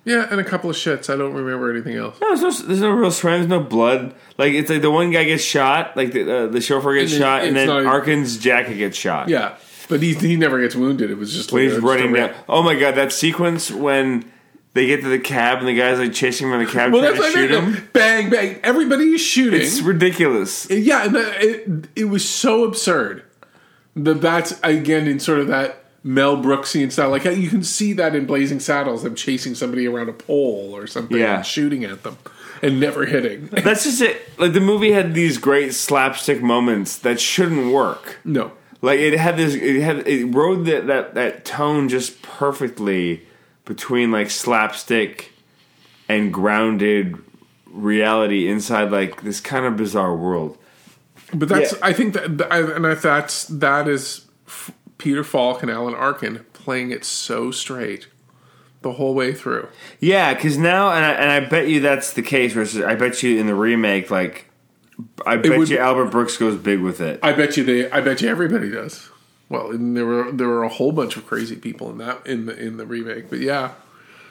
Yeah, 0.05 0.27
and 0.29 0.39
a 0.39 0.43
couple 0.43 0.69
of 0.69 0.75
shits. 0.75 1.11
I 1.11 1.17
don't 1.17 1.33
remember 1.33 1.71
anything 1.71 1.97
else. 1.97 2.19
No, 2.21 2.35
there's 2.35 2.41
no, 2.61 2.67
there's 2.67 2.81
no 2.81 2.91
real 2.91 3.11
swearing. 3.11 3.41
There's 3.41 3.49
no 3.49 3.59
blood. 3.67 4.13
Like 4.37 4.53
it's 4.53 4.69
like 4.69 4.81
the 4.83 4.91
one 4.91 5.09
guy 5.11 5.23
gets 5.23 5.43
shot, 5.43 5.97
like 5.97 6.11
the 6.13 6.31
uh, 6.43 6.47
the 6.47 6.61
chauffeur 6.61 6.93
gets 6.93 7.11
And 7.11 7.21
shot, 7.21 7.43
and 7.43 7.55
then 7.55 7.67
not- 7.67 7.85
Arkin's 7.85 8.37
jacket 8.37 8.75
gets 8.75 8.95
shot. 8.97 9.29
Yeah, 9.29 9.57
but 9.89 10.01
he, 10.03 10.13
he 10.13 10.35
never 10.35 10.61
gets 10.61 10.75
wounded. 10.75 11.09
It 11.09 11.17
was 11.17 11.33
just 11.33 11.51
when 11.51 11.63
like 11.65 11.73
he's 11.73 11.81
running 11.83 12.13
down. 12.13 12.33
Oh 12.47 12.61
my 12.61 12.75
god, 12.75 12.95
that 12.95 13.11
sequence 13.11 13.71
when 13.71 14.31
they 14.73 14.85
get 14.85 15.01
to 15.01 15.07
the 15.07 15.19
cab 15.19 15.59
and 15.59 15.67
the 15.67 15.75
guy's 15.75 15.97
like 15.97 16.13
chasing 16.13 16.47
him 16.49 16.53
in 16.59 16.65
the 16.65 16.71
cab 16.71 16.91
Well, 16.93 17.01
trying 17.01 17.19
that's 17.19 17.33
to 17.33 17.39
shoot 17.39 17.51
him. 17.51 17.89
Bang, 17.93 18.29
bang. 18.29 18.59
Everybody 18.61 19.05
is 19.15 19.21
shooting. 19.21 19.61
It's 19.61 19.81
ridiculous. 19.81 20.69
Yeah, 20.69 21.05
and 21.05 21.15
that, 21.15 21.41
it, 21.41 21.87
it 21.95 22.05
was 22.05 22.27
so 22.27 22.63
absurd. 22.65 23.23
That 23.95 24.21
that's 24.21 24.59
again 24.61 25.07
in 25.07 25.19
sort 25.19 25.39
of 25.39 25.47
that 25.47 25.84
Mel 26.07 26.37
Brooksian 26.37 26.91
style. 26.91 27.09
Like 27.09 27.25
you 27.25 27.49
can 27.49 27.63
see 27.63 27.91
that 27.93 28.15
in 28.15 28.27
Blazing 28.27 28.59
Saddles, 28.59 29.01
them 29.01 29.15
chasing 29.15 29.55
somebody 29.55 29.87
around 29.87 30.07
a 30.07 30.13
pole 30.13 30.69
or 30.75 30.85
something, 30.85 31.17
Yeah. 31.17 31.37
and 31.37 31.45
shooting 31.45 31.83
at 31.83 32.03
them 32.03 32.17
and 32.61 32.79
never 32.79 33.05
hitting. 33.07 33.47
That's 33.51 33.85
just 33.85 34.01
it. 34.03 34.21
Like 34.37 34.53
the 34.53 34.59
movie 34.61 34.91
had 34.91 35.15
these 35.15 35.39
great 35.39 35.73
slapstick 35.73 36.43
moments 36.43 36.99
that 36.99 37.19
shouldn't 37.19 37.73
work. 37.73 38.19
no, 38.23 38.51
Like 38.83 38.99
it 38.99 39.17
had 39.17 39.35
this, 39.35 39.55
it 39.55 39.81
had 39.81 40.07
it 40.07 40.25
rode 40.25 40.65
that 40.67 40.85
that 40.85 41.15
that 41.15 41.43
tone 41.43 41.89
just 41.89 42.21
perfectly 42.21 43.23
between 43.65 44.11
like 44.11 44.29
slapstick 44.29 45.31
and 46.07 46.31
grounded 46.31 47.17
reality 47.65 48.47
inside 48.47 48.91
like 48.91 49.23
this 49.23 49.39
kind 49.41 49.65
of 49.65 49.75
bizarre 49.75 50.15
world. 50.15 50.55
but 51.33 51.49
that's 51.49 51.73
Yeah. 51.73 51.79
I 51.81 51.93
think 51.93 52.13
that 52.13 52.25
and 52.51 52.85
I, 52.85 52.93
that's 52.93 53.45
that 53.45 53.87
is 53.87 54.21
F- 54.47 54.71
Peter 55.05 55.23
Falk 55.23 55.61
and 55.61 55.69
Alan 55.69 55.93
Arkin 55.93 56.43
playing 56.53 56.89
it 56.89 57.05
so 57.05 57.51
straight 57.51 58.07
the 58.81 58.93
whole 58.93 59.13
way 59.13 59.33
through. 59.33 59.67
Yeah, 59.99 60.33
because 60.33 60.57
now, 60.57 60.91
and 60.91 61.05
I, 61.05 61.11
and 61.11 61.29
I 61.29 61.47
bet 61.47 61.67
you 61.67 61.79
that's 61.79 62.11
the 62.13 62.23
case. 62.23 62.53
Versus, 62.53 62.81
I 62.83 62.95
bet 62.95 63.21
you 63.21 63.39
in 63.39 63.45
the 63.45 63.53
remake, 63.53 64.09
like, 64.09 64.49
I 65.23 65.37
bet 65.37 65.59
would- 65.59 65.69
you 65.69 65.77
Albert 65.77 66.05
Brooks 66.07 66.37
goes 66.37 66.57
big 66.57 66.79
with 66.79 67.01
it. 67.01 67.19
I 67.21 67.33
bet 67.33 67.55
you 67.55 67.63
they. 67.63 67.87
I 67.91 68.01
bet 68.01 68.23
you 68.23 68.29
everybody 68.29 68.71
does. 68.71 69.07
Well, 69.47 69.69
and 69.69 69.95
there 69.95 70.07
were 70.07 70.31
there 70.31 70.47
were 70.47 70.63
a 70.63 70.69
whole 70.69 70.91
bunch 70.91 71.17
of 71.17 71.27
crazy 71.27 71.55
people 71.55 71.91
in 71.91 71.99
that 71.99 72.25
in 72.25 72.47
the 72.47 72.57
in 72.59 72.77
the 72.77 72.85
remake, 72.87 73.29
but 73.29 73.37
yeah, 73.37 73.73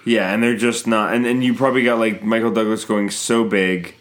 Yeah, 0.04 0.34
and 0.34 0.42
they're 0.42 0.56
just 0.56 0.88
not. 0.88 1.14
And 1.14 1.24
and 1.24 1.44
you 1.44 1.54
probably 1.54 1.84
got 1.84 2.00
like 2.00 2.24
Michael 2.24 2.50
Douglas 2.50 2.84
going 2.84 3.10
so 3.10 3.44
big, 3.44 3.94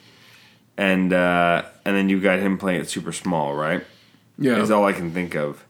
and 0.75 1.13
uh 1.13 1.65
and 1.85 1.95
then 1.95 2.09
you 2.09 2.19
got 2.19 2.39
him 2.39 2.57
playing 2.57 2.81
it 2.81 2.89
super 2.89 3.11
small, 3.11 3.53
right? 3.53 3.85
yeah. 4.39 4.59
Is 4.59 4.71
all 4.71 4.85
I 4.85 4.93
can 4.93 5.11
think 5.11 5.35
of. 5.35 5.63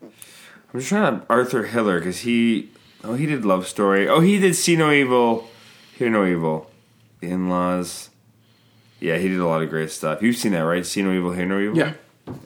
I'm 0.74 0.80
just 0.80 0.90
trying 0.90 1.20
to 1.20 1.26
Arthur 1.30 1.64
Hiller 1.64 2.00
because 2.00 2.20
he 2.22 2.70
oh 3.04 3.14
he 3.14 3.26
did 3.26 3.46
Love 3.46 3.68
Story. 3.68 4.08
Oh 4.08 4.20
he 4.22 4.40
did 4.40 4.56
See 4.56 4.76
No 4.76 4.92
Evil, 4.92 5.48
Hear 5.98 6.10
No 6.10 6.26
Evil, 6.26 6.72
The 7.20 7.30
In 7.30 7.50
Laws. 7.50 8.10
Yeah, 9.00 9.18
he 9.18 9.28
did 9.28 9.40
a 9.40 9.46
lot 9.48 9.62
of 9.62 9.70
great 9.70 9.92
stuff. 9.92 10.22
You've 10.22 10.38
seen 10.38 10.54
that, 10.54 10.62
right? 10.62 10.86
See 10.86 11.02
No 11.04 11.12
Evil, 11.14 11.32
Hear 11.34 11.46
No 11.46 11.60
Evil. 11.60 11.78
Yeah, 11.78 11.94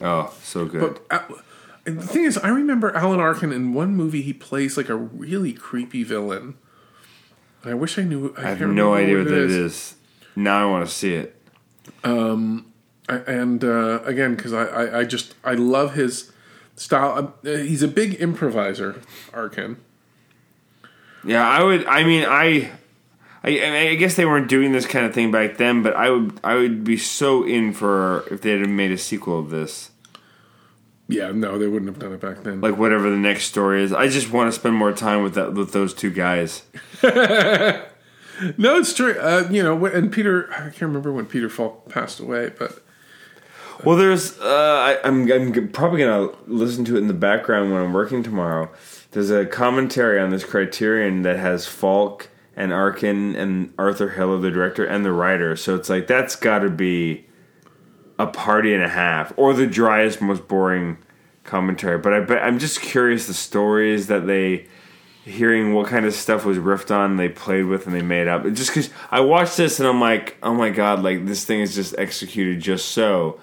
Oh, 0.02 0.34
so 0.42 0.66
good. 0.66 0.98
but 1.08 1.16
uh, 1.30 1.34
the 1.84 2.02
thing 2.02 2.24
is, 2.24 2.36
I 2.38 2.48
remember 2.48 2.94
Alan 2.94 3.20
Arkin 3.20 3.52
in 3.52 3.72
one 3.72 3.94
movie. 3.94 4.22
He 4.22 4.32
plays 4.32 4.76
like 4.76 4.88
a 4.88 4.96
really 4.96 5.52
creepy 5.52 6.02
villain. 6.02 6.56
I 7.64 7.74
wish 7.74 7.98
I 7.98 8.02
knew. 8.02 8.34
I, 8.36 8.42
I 8.42 8.54
have 8.54 8.60
no 8.68 8.94
idea 8.94 9.18
what 9.18 9.28
that 9.28 9.50
is. 9.50 9.94
Now 10.36 10.68
I 10.68 10.70
want 10.70 10.86
to 10.88 10.92
see 10.94 11.14
it. 11.14 11.40
I, 12.04 13.16
and 13.26 13.64
uh, 13.64 14.00
again, 14.04 14.34
because 14.34 14.52
I, 14.52 14.64
I, 14.64 14.98
I 15.00 15.04
just 15.04 15.34
I 15.44 15.54
love 15.54 15.94
his 15.94 16.30
style. 16.78 17.34
Uh, 17.44 17.50
he's 17.50 17.82
a 17.82 17.88
big 17.88 18.14
improviser, 18.14 19.00
Arkin. 19.34 19.76
Yeah, 21.24 21.46
I 21.46 21.62
would. 21.62 21.84
I 21.86 22.04
mean, 22.04 22.24
I, 22.26 22.70
I, 23.42 23.88
I 23.90 23.94
guess 23.96 24.14
they 24.14 24.24
weren't 24.24 24.48
doing 24.48 24.72
this 24.72 24.86
kind 24.86 25.04
of 25.04 25.12
thing 25.12 25.30
back 25.30 25.56
then, 25.56 25.82
but 25.82 25.94
I 25.96 26.10
would, 26.10 26.40
I 26.44 26.54
would 26.54 26.84
be 26.84 26.96
so 26.96 27.44
in 27.44 27.72
for 27.72 28.24
if 28.32 28.40
they 28.40 28.58
had 28.58 28.68
made 28.68 28.92
a 28.92 28.98
sequel 28.98 29.38
of 29.40 29.50
this, 29.50 29.90
Yeah, 31.08 31.32
no, 31.32 31.58
they 31.58 31.66
wouldn't 31.66 31.90
have 31.90 31.98
done 31.98 32.12
it 32.12 32.20
back 32.20 32.44
then. 32.44 32.60
like 32.60 32.76
whatever 32.78 33.10
the 33.10 33.16
next 33.16 33.44
story 33.46 33.82
is. 33.82 33.92
I 33.92 34.08
just 34.08 34.30
want 34.30 34.52
to 34.52 34.58
spend 34.58 34.74
more 34.76 34.92
time 34.92 35.22
with 35.22 35.34
that 35.34 35.54
with 35.54 35.72
those 35.72 35.92
two 35.92 36.10
guys. 36.10 36.62
no, 37.02 37.82
it's 38.78 38.94
true. 38.94 39.18
Uh, 39.18 39.48
you 39.50 39.62
know, 39.62 39.86
and 39.86 40.12
Peter, 40.12 40.50
I 40.52 40.70
can't 40.70 40.82
remember 40.82 41.12
when 41.12 41.26
Peter 41.26 41.48
Falk 41.48 41.88
passed 41.88 42.20
away, 42.20 42.52
but 42.56 42.80
Well, 43.84 43.96
there's. 43.96 44.38
Uh, 44.38 44.98
I, 45.02 45.06
I'm, 45.06 45.30
I'm 45.30 45.68
probably 45.68 46.00
gonna 46.00 46.30
listen 46.46 46.84
to 46.86 46.96
it 46.96 47.00
in 47.00 47.08
the 47.08 47.14
background 47.14 47.72
when 47.72 47.82
I'm 47.82 47.92
working 47.92 48.22
tomorrow. 48.22 48.70
There's 49.12 49.30
a 49.30 49.46
commentary 49.46 50.20
on 50.20 50.30
this 50.30 50.44
Criterion 50.44 51.22
that 51.22 51.38
has 51.38 51.66
Falk 51.66 52.28
and 52.56 52.72
Arkin 52.72 53.36
and 53.36 53.72
Arthur 53.78 54.10
Hiller, 54.10 54.38
the 54.38 54.50
director, 54.50 54.84
and 54.84 55.04
the 55.04 55.12
writer. 55.12 55.56
So 55.56 55.76
it's 55.76 55.88
like 55.88 56.06
that's 56.06 56.36
got 56.36 56.60
to 56.60 56.70
be 56.70 57.26
a 58.18 58.26
party 58.26 58.74
and 58.74 58.82
a 58.82 58.88
half, 58.88 59.32
or 59.36 59.54
the 59.54 59.66
driest, 59.66 60.20
most 60.20 60.48
boring 60.48 60.98
commentary. 61.44 61.98
But 61.98 62.30
I 62.30 62.38
I'm 62.38 62.58
just 62.58 62.80
curious 62.80 63.26
the 63.26 63.34
stories 63.34 64.08
that 64.08 64.26
they 64.26 64.66
hearing 65.24 65.74
what 65.74 65.86
kind 65.86 66.06
of 66.06 66.14
stuff 66.14 66.44
was 66.44 66.56
riffed 66.58 66.94
on, 66.94 67.16
they 67.16 67.28
played 67.28 67.64
with, 67.64 67.86
and 67.86 67.94
they 67.94 68.02
made 68.02 68.26
up. 68.26 68.44
Just 68.52 68.70
because 68.70 68.90
I 69.10 69.20
watched 69.20 69.56
this 69.56 69.78
and 69.78 69.88
I'm 69.88 70.00
like, 70.00 70.36
oh 70.42 70.54
my 70.54 70.70
god, 70.70 71.02
like 71.02 71.26
this 71.26 71.44
thing 71.44 71.60
is 71.60 71.74
just 71.74 71.94
executed 71.98 72.60
just 72.60 72.88
so. 72.88 73.38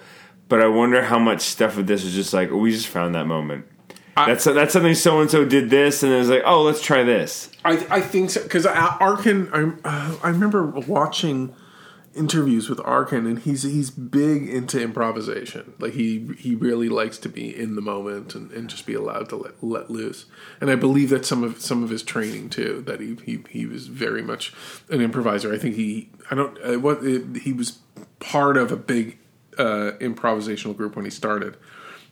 But 0.48 0.62
I 0.62 0.68
wonder 0.68 1.02
how 1.02 1.18
much 1.18 1.40
stuff 1.42 1.76
of 1.76 1.86
this 1.86 2.04
is 2.04 2.14
just 2.14 2.32
like, 2.32 2.50
oh, 2.50 2.58
we 2.58 2.70
just 2.70 2.86
found 2.86 3.14
that 3.14 3.26
moment. 3.26 3.66
that's 4.14 4.44
that's 4.44 4.72
something 4.72 4.94
so 4.94 5.20
and 5.20 5.30
so 5.30 5.44
did 5.44 5.70
this, 5.70 6.02
and 6.02 6.12
it 6.12 6.18
was 6.18 6.28
like, 6.28 6.42
oh, 6.44 6.62
let's 6.62 6.80
try 6.80 7.02
this. 7.02 7.50
I, 7.64 7.86
I 7.90 8.00
think 8.00 8.30
so 8.30 8.42
because 8.42 8.64
Arkin. 8.64 9.50
I 9.52 9.72
uh, 9.84 10.16
I 10.22 10.28
remember 10.28 10.64
watching 10.64 11.54
interviews 12.16 12.68
with 12.68 12.80
Arkin, 12.84 13.26
and 13.26 13.38
he's 13.38 13.62
he's 13.62 13.90
big 13.90 14.48
into 14.48 14.80
improvisation. 14.80 15.74
Like 15.78 15.92
he 15.92 16.30
he 16.38 16.54
really 16.54 16.88
likes 16.88 17.18
to 17.18 17.28
be 17.28 17.54
in 17.54 17.74
the 17.74 17.82
moment 17.82 18.34
and, 18.34 18.50
and 18.52 18.68
just 18.68 18.86
be 18.86 18.94
allowed 18.94 19.28
to 19.30 19.36
let, 19.36 19.62
let 19.62 19.90
loose. 19.90 20.26
And 20.60 20.70
I 20.70 20.76
believe 20.76 21.10
that 21.10 21.26
some 21.26 21.44
of 21.44 21.60
some 21.60 21.84
of 21.84 21.90
his 21.90 22.02
training 22.02 22.50
too. 22.50 22.82
That 22.86 23.00
he 23.00 23.16
he, 23.24 23.44
he 23.50 23.66
was 23.66 23.86
very 23.86 24.22
much 24.22 24.52
an 24.88 25.00
improviser. 25.00 25.52
I 25.52 25.58
think 25.58 25.76
he 25.76 26.10
I 26.30 26.34
don't 26.34 26.58
uh, 26.64 26.78
what 26.80 27.04
it, 27.04 27.42
he 27.42 27.52
was 27.52 27.78
part 28.18 28.56
of 28.56 28.72
a 28.72 28.76
big 28.76 29.18
uh, 29.58 29.92
improvisational 30.00 30.76
group 30.76 30.96
when 30.96 31.04
he 31.04 31.10
started. 31.10 31.56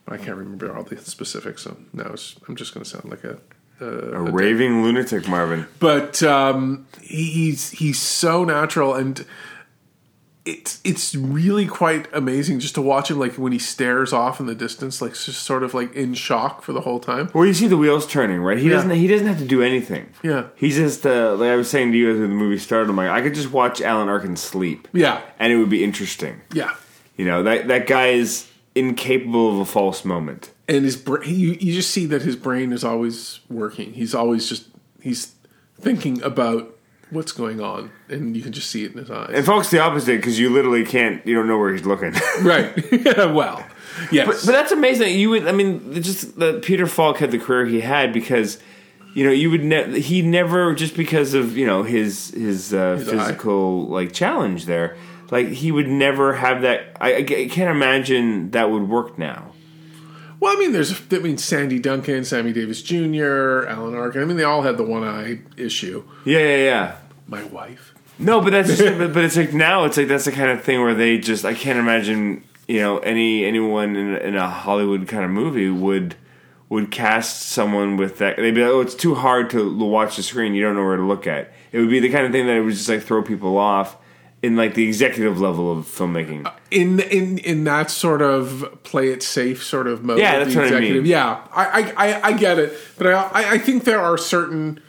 I 0.06 0.16
can't 0.18 0.36
remember 0.36 0.74
all 0.76 0.82
the 0.82 0.98
specifics, 0.98 1.62
so 1.62 1.76
now 1.92 2.14
I'm 2.48 2.56
just 2.56 2.74
going 2.74 2.84
to 2.84 2.90
sound 2.90 3.06
like 3.10 3.24
a 3.24 3.38
A 3.80 4.20
raving 4.20 4.82
lunatic, 4.82 5.26
Marvin. 5.28 5.66
but 5.80 6.22
um, 6.22 6.86
he's 7.00 7.70
he's 7.70 7.98
so 8.00 8.44
natural 8.44 8.94
and 8.94 9.24
it's 10.44 10.78
it's 10.84 11.14
really 11.14 11.66
quite 11.66 12.06
amazing 12.12 12.60
just 12.60 12.74
to 12.74 12.82
watch 12.82 13.10
him 13.10 13.18
like 13.18 13.32
when 13.38 13.50
he 13.52 13.58
stares 13.58 14.12
off 14.12 14.40
in 14.40 14.44
the 14.46 14.54
distance 14.54 15.00
like 15.00 15.12
just 15.14 15.42
sort 15.42 15.62
of 15.62 15.72
like 15.72 15.94
in 15.94 16.12
shock 16.12 16.60
for 16.62 16.74
the 16.74 16.82
whole 16.82 17.00
time 17.00 17.30
Well, 17.32 17.46
you 17.46 17.54
see 17.54 17.66
the 17.66 17.78
wheels 17.78 18.06
turning, 18.06 18.40
right? 18.42 18.58
He 18.58 18.64
Yeah. 18.66 18.74
doesn't. 18.74 18.90
He 18.90 19.06
doesn't 19.06 19.26
have 19.26 19.38
to 19.38 19.46
do 19.46 19.62
anything. 19.62 20.10
Yeah. 20.22 20.48
He's 20.56 20.76
just 20.76 21.06
uh, 21.06 21.34
like 21.36 21.48
I 21.48 21.56
was 21.56 21.70
saying 21.70 21.92
to 21.92 21.98
you 21.98 22.10
as 22.12 22.18
the 22.18 22.28
movie 22.28 22.58
started. 22.58 22.90
I'm 22.90 22.96
like, 22.96 23.08
I 23.08 23.22
could 23.22 23.34
just 23.34 23.52
watch 23.52 23.80
Alan 23.80 24.08
Arkin 24.10 24.36
sleep, 24.36 24.86
yeah 24.92 25.22
and 25.38 25.50
it 25.50 25.56
would 25.56 25.70
be 25.70 25.82
interesting. 25.82 26.42
yeah 26.52 26.74
You 27.16 27.24
know 27.26 27.42
that 27.44 27.68
that 27.68 27.86
guy 27.86 28.08
is 28.08 28.48
incapable 28.74 29.52
of 29.52 29.58
a 29.60 29.64
false 29.64 30.04
moment. 30.04 30.50
and 30.68 30.84
his 30.84 30.96
brain 30.96 31.22
you, 31.28 31.52
you 31.60 31.72
just 31.74 31.90
see 31.90 32.06
that 32.06 32.22
his 32.22 32.34
brain 32.36 32.72
is 32.72 32.82
always 32.82 33.38
working 33.48 33.92
he's 33.92 34.14
always 34.16 34.48
just 34.48 34.66
he's 35.00 35.32
thinking 35.80 36.20
about 36.22 36.76
what's 37.10 37.30
going 37.30 37.60
on 37.60 37.90
and 38.08 38.36
you 38.36 38.42
can 38.42 38.50
just 38.50 38.68
see 38.70 38.82
it 38.84 38.90
in 38.92 38.98
his 38.98 39.10
eyes 39.12 39.30
And 39.32 39.46
Falk's 39.46 39.70
the 39.70 39.78
opposite 39.78 40.16
because 40.16 40.40
you 40.40 40.50
literally 40.50 40.84
can't. 40.84 41.24
You 41.24 41.34
don't 41.36 41.46
know 41.46 41.58
where 41.58 41.72
he's 41.72 41.86
looking. 41.86 42.14
right 42.42 42.72
yeah 42.90 43.26
well 43.40 43.64
yes 44.10 44.44
But 44.44 44.50
that's 44.52 44.72
amazing. 44.72 45.16
You 45.16 45.30
would, 45.30 45.46
I 45.46 45.52
mean, 45.52 46.02
just 46.02 46.36
that 46.40 46.62
Peter 46.62 46.86
Falk 46.88 47.18
had 47.18 47.30
the 47.30 47.38
career 47.38 47.64
he 47.66 47.80
had 47.80 48.12
because, 48.12 48.58
you 49.14 49.24
know, 49.24 49.30
you 49.30 49.50
would 49.52 49.62
ne- 49.62 50.00
he 50.00 50.20
never 50.22 50.74
just 50.74 50.96
because 50.96 51.34
of 51.34 51.56
you 51.56 51.64
know 51.66 51.84
his 51.84 52.30
his, 52.30 52.74
uh, 52.74 52.96
His 52.96 53.08
eye. 53.08 53.12
physical 53.18 53.86
like 53.86 54.12
challenge 54.12 54.66
there, 54.66 54.96
like 55.30 55.48
he 55.48 55.72
would 55.72 55.88
never 55.88 56.34
have 56.34 56.62
that. 56.62 56.96
I, 57.00 57.14
I 57.16 57.22
can't 57.22 57.70
imagine 57.70 58.50
that 58.52 58.70
would 58.70 58.88
work 58.88 59.18
now. 59.18 59.52
Well, 60.40 60.54
I 60.56 60.60
mean, 60.60 60.72
there's 60.72 61.00
I 61.12 61.18
mean 61.18 61.38
Sandy 61.38 61.78
Duncan, 61.78 62.24
Sammy 62.24 62.52
Davis 62.52 62.82
Jr., 62.82 63.66
Alan 63.66 63.94
Arkin. 63.94 64.20
I 64.22 64.24
mean, 64.24 64.36
they 64.36 64.44
all 64.44 64.62
had 64.62 64.76
the 64.76 64.82
one 64.84 65.02
eye 65.04 65.40
issue. 65.56 66.04
Yeah, 66.24 66.40
yeah, 66.40 66.56
yeah. 66.56 66.96
My 67.26 67.42
wife. 67.44 67.94
No, 68.18 68.40
but 68.40 68.50
that's 68.50 68.76
just, 68.76 68.98
but, 68.98 69.12
but 69.14 69.24
it's 69.24 69.36
like 69.36 69.52
now 69.54 69.84
it's 69.84 69.96
like 69.96 70.08
that's 70.08 70.26
the 70.26 70.32
kind 70.32 70.50
of 70.50 70.62
thing 70.62 70.80
where 70.80 70.94
they 70.94 71.18
just 71.18 71.44
I 71.44 71.54
can't 71.54 71.78
imagine 71.78 72.44
you 72.68 72.80
know 72.80 72.98
any 72.98 73.44
anyone 73.44 73.96
in, 73.96 74.14
a- 74.14 74.18
in 74.18 74.36
a 74.36 74.48
Hollywood 74.48 75.08
kind 75.08 75.24
of 75.24 75.30
movie 75.30 75.70
would 75.70 76.16
would 76.68 76.90
cast 76.90 77.42
someone 77.42 77.96
with 77.96 78.18
that 78.18 78.36
they'd 78.36 78.54
be 78.54 78.62
like 78.62 78.70
oh 78.70 78.80
it's 78.80 78.94
too 78.94 79.14
hard 79.14 79.50
to 79.50 79.76
watch 79.78 80.16
the 80.16 80.22
screen 80.22 80.54
you 80.54 80.62
don't 80.62 80.74
know 80.74 80.82
where 80.82 80.96
to 80.96 81.02
look 81.04 81.26
at 81.26 81.52
it 81.72 81.78
would 81.78 81.90
be 81.90 82.00
the 82.00 82.08
kind 82.08 82.24
of 82.24 82.32
thing 82.32 82.46
that 82.46 82.58
would 82.64 82.72
just 82.72 82.88
like 82.88 83.02
throw 83.02 83.22
people 83.22 83.58
off 83.58 83.96
in 84.44 84.56
like 84.56 84.74
the 84.74 84.86
executive 84.86 85.40
level 85.40 85.72
of 85.72 85.86
filmmaking 85.86 86.50
In 86.70 87.00
in 87.00 87.38
in 87.38 87.64
that 87.64 87.90
sort 87.90 88.20
of 88.20 88.78
play 88.82 89.08
it 89.08 89.22
safe 89.22 89.62
sort 89.62 89.86
of 89.86 90.04
mode. 90.04 90.18
Yeah, 90.18 90.38
that's 90.38 90.54
the 90.54 90.60
what 90.60 90.74
I 90.74 90.80
mean. 90.80 91.06
Yeah, 91.06 91.40
I, 91.52 91.64
I 91.64 92.06
I 92.06 92.20
I 92.28 92.32
get 92.32 92.58
it, 92.58 92.78
but 92.98 93.06
I 93.06 93.52
I, 93.54 93.58
think 93.58 93.84
there 93.84 94.00
are 94.00 94.18
certain. 94.18 94.80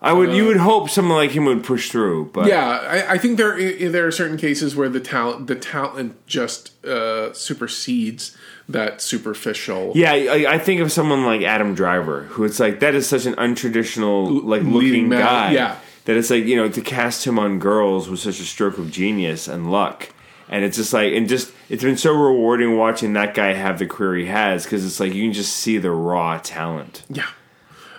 I 0.00 0.12
would 0.12 0.32
you 0.32 0.46
would 0.46 0.58
hope 0.58 0.88
someone 0.88 1.18
like 1.18 1.32
him 1.32 1.44
would 1.44 1.64
push 1.64 1.90
through 1.90 2.30
but 2.32 2.46
Yeah, 2.46 2.68
I, 2.68 3.12
I 3.14 3.18
think 3.18 3.36
there 3.36 3.56
there 3.90 4.06
are 4.06 4.12
certain 4.12 4.38
cases 4.38 4.76
where 4.76 4.88
the 4.88 5.00
talent 5.00 5.46
the 5.46 5.56
talent 5.56 6.24
just 6.26 6.72
uh, 6.86 7.32
supersedes 7.32 8.36
that 8.68 9.02
superficial. 9.02 9.92
Yeah, 9.94 10.12
I, 10.12 10.54
I 10.54 10.58
think 10.58 10.80
of 10.80 10.92
someone 10.92 11.26
like 11.26 11.42
Adam 11.42 11.74
Driver, 11.74 12.22
who 12.22 12.44
it's 12.44 12.60
like 12.60 12.80
that 12.80 12.94
is 12.94 13.06
such 13.08 13.26
an 13.26 13.34
untraditional 13.34 14.42
like 14.44 14.62
looking 14.62 15.10
guy. 15.10 15.52
yeah. 15.52 15.76
That 16.04 16.16
it's 16.16 16.30
like 16.30 16.44
you 16.44 16.56
know 16.56 16.68
to 16.68 16.80
cast 16.80 17.26
him 17.26 17.38
on 17.38 17.58
girls 17.58 18.08
was 18.08 18.22
such 18.22 18.40
a 18.40 18.44
stroke 18.44 18.78
of 18.78 18.90
genius 18.90 19.48
and 19.48 19.70
luck, 19.70 20.12
and 20.48 20.64
it's 20.64 20.76
just 20.76 20.92
like 20.92 21.12
and 21.12 21.28
just 21.28 21.52
it's 21.68 21.82
been 21.82 21.96
so 21.96 22.12
rewarding 22.12 22.76
watching 22.76 23.12
that 23.14 23.34
guy 23.34 23.52
have 23.52 23.78
the 23.78 23.86
career 23.86 24.16
he 24.16 24.26
has 24.26 24.64
because 24.64 24.84
it's 24.84 25.00
like 25.00 25.12
you 25.12 25.24
can 25.24 25.32
just 25.32 25.54
see 25.54 25.78
the 25.78 25.90
raw 25.90 26.38
talent. 26.42 27.04
Yeah. 27.08 27.28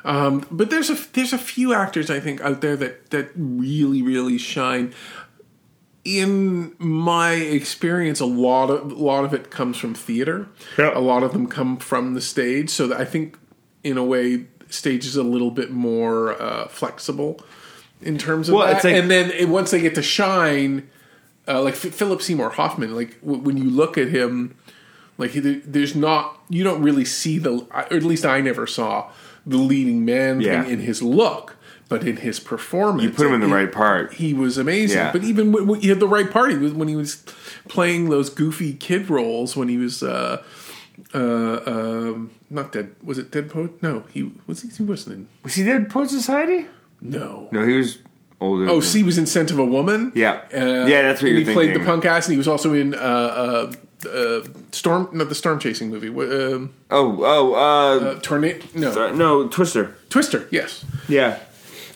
Um, 0.04 0.48
but 0.50 0.70
there's 0.70 0.90
a 0.90 0.96
there's 1.14 1.34
a 1.34 1.38
few 1.38 1.74
actors 1.74 2.10
I 2.10 2.20
think 2.20 2.42
out 2.42 2.62
there 2.62 2.76
that 2.76 3.12
that 3.12 3.32
really 3.36 4.02
really 4.02 4.38
shine. 4.38 4.94
In 6.04 6.76
my 6.80 7.34
experience, 7.34 8.20
a 8.20 8.26
lot 8.26 8.72
of 8.72 8.92
a 8.92 8.96
lot 8.96 9.24
of 9.24 9.36
it 9.36 9.52
comes 9.52 9.78
from 9.78 9.94
theater. 9.94 10.48
Yeah. 10.76 10.98
A 10.98 11.00
lot 11.00 11.22
of 11.22 11.34
them 11.34 11.46
come 11.46 11.78
from 11.78 12.16
the 12.16 12.22
stage. 12.22 12.72
So 12.72 12.92
I 12.96 13.06
think, 13.06 13.38
in 13.84 14.00
a 14.00 14.04
way, 14.04 14.48
stage 14.68 15.06
is 15.06 15.16
a 15.16 15.22
little 15.22 15.52
bit 15.52 15.70
more 15.70 16.42
uh, 16.42 16.68
flexible 16.70 17.40
in 18.02 18.18
terms 18.18 18.50
of 18.50 18.56
Well, 18.56 18.68
that. 18.68 18.78
it's 18.78 18.84
like- 18.86 18.96
and 18.96 19.10
then 19.12 19.32
it, 19.32 19.48
once 19.50 19.72
they 19.72 19.82
get 19.82 19.96
to 19.96 20.02
shine, 20.02 20.88
uh, 21.48 21.62
like 21.62 21.74
F- 21.74 21.94
Philip 21.94 22.22
Seymour 22.22 22.52
Hoffman, 22.52 22.96
like 22.96 23.20
w- 23.22 23.42
when 23.42 23.58
you 23.58 23.70
look 23.70 23.98
at 23.98 24.10
him, 24.10 24.56
like 25.18 25.32
he, 25.32 25.40
there's 25.40 25.96
not 25.96 26.38
you 26.50 26.64
don't 26.64 26.82
really 26.82 27.06
see 27.06 27.38
the 27.38 27.52
or 27.72 27.80
at 27.94 28.04
least 28.04 28.26
I 28.26 28.42
never 28.42 28.66
saw 28.68 29.10
the 29.46 29.58
leading 29.58 30.06
man 30.06 30.42
Yeah. 30.42 30.64
thing 30.64 30.74
in 30.74 30.80
his 30.80 31.02
look, 31.02 31.56
but 31.90 32.04
in 32.08 32.18
his 32.18 32.40
performance, 32.40 33.04
You 33.04 33.10
put 33.12 33.28
him 33.28 33.34
in 33.34 33.42
the 33.42 33.48
he- 33.48 33.54
right 33.54 33.72
part. 33.72 34.14
He 34.14 34.34
was 34.34 34.58
amazing, 34.58 34.98
Yeah. 34.98 35.12
but 35.12 35.24
even 35.24 35.52
when, 35.52 35.68
when 35.68 35.80
he 35.82 35.90
had 35.90 36.00
the 36.00 36.08
right 36.08 36.30
part, 36.30 36.52
he 36.52 36.58
was 36.58 36.74
when 36.74 36.88
he 36.88 36.96
was 36.96 37.24
playing 37.68 38.10
those 38.10 38.30
goofy 38.30 38.74
kid 38.74 39.10
roles 39.10 39.56
when 39.56 39.68
he 39.68 39.78
was. 39.78 40.02
Uh, 40.04 40.42
uh, 41.16 41.60
um, 41.66 42.30
not 42.50 42.72
dead. 42.72 42.92
Was 43.04 43.18
it 43.18 43.32
Dead 43.32 43.50
Poet? 43.50 43.82
No, 43.82 44.04
he 44.14 44.32
was. 44.46 44.62
He, 44.62 44.70
he 44.70 44.84
wasn't 44.84 45.16
in. 45.16 45.28
Was 45.44 45.56
he 45.56 45.64
Dead 45.64 45.90
Poet 45.90 46.10
Society? 46.10 46.68
No. 47.02 47.50
No, 47.52 47.66
he 47.66 47.76
was 47.78 47.98
older. 48.40 48.70
Oh, 48.70 48.74
than- 48.80 48.82
see, 48.82 49.00
he 49.00 49.04
was 49.04 49.18
in 49.18 49.26
Scent 49.26 49.52
of 49.52 49.60
a 49.60 49.66
Woman. 49.66 50.12
Yeah. 50.16 50.42
Uh, 50.54 50.86
Yeah, 50.88 51.02
that's 51.04 51.22
what 51.22 51.30
and 51.32 51.40
you're 51.40 51.48
he 51.48 51.54
played 51.54 51.70
the 51.70 51.74
thinking. 51.74 51.86
punk 51.86 52.06
ass, 52.06 52.28
and 52.28 52.34
he 52.34 52.38
was 52.38 52.48
also 52.48 52.74
in 52.74 52.94
uh, 52.94 52.98
uh, 52.98 53.72
uh, 54.08 54.42
Storm, 54.72 55.10
not 55.14 55.30
the 55.30 55.36
storm 55.36 55.60
chasing 55.60 55.90
movie. 55.90 56.08
Wh- 56.10 56.54
Um, 56.54 56.74
oh, 56.90 57.20
oh, 57.24 57.54
uh, 57.54 58.06
uh, 58.12 58.20
Tornado. 58.22 58.66
No, 58.74 58.92
sorry, 58.92 59.16
no, 59.16 59.48
Twister. 59.48 59.96
Twister. 60.10 60.48
Yes. 60.52 60.86
Yeah. 61.08 61.38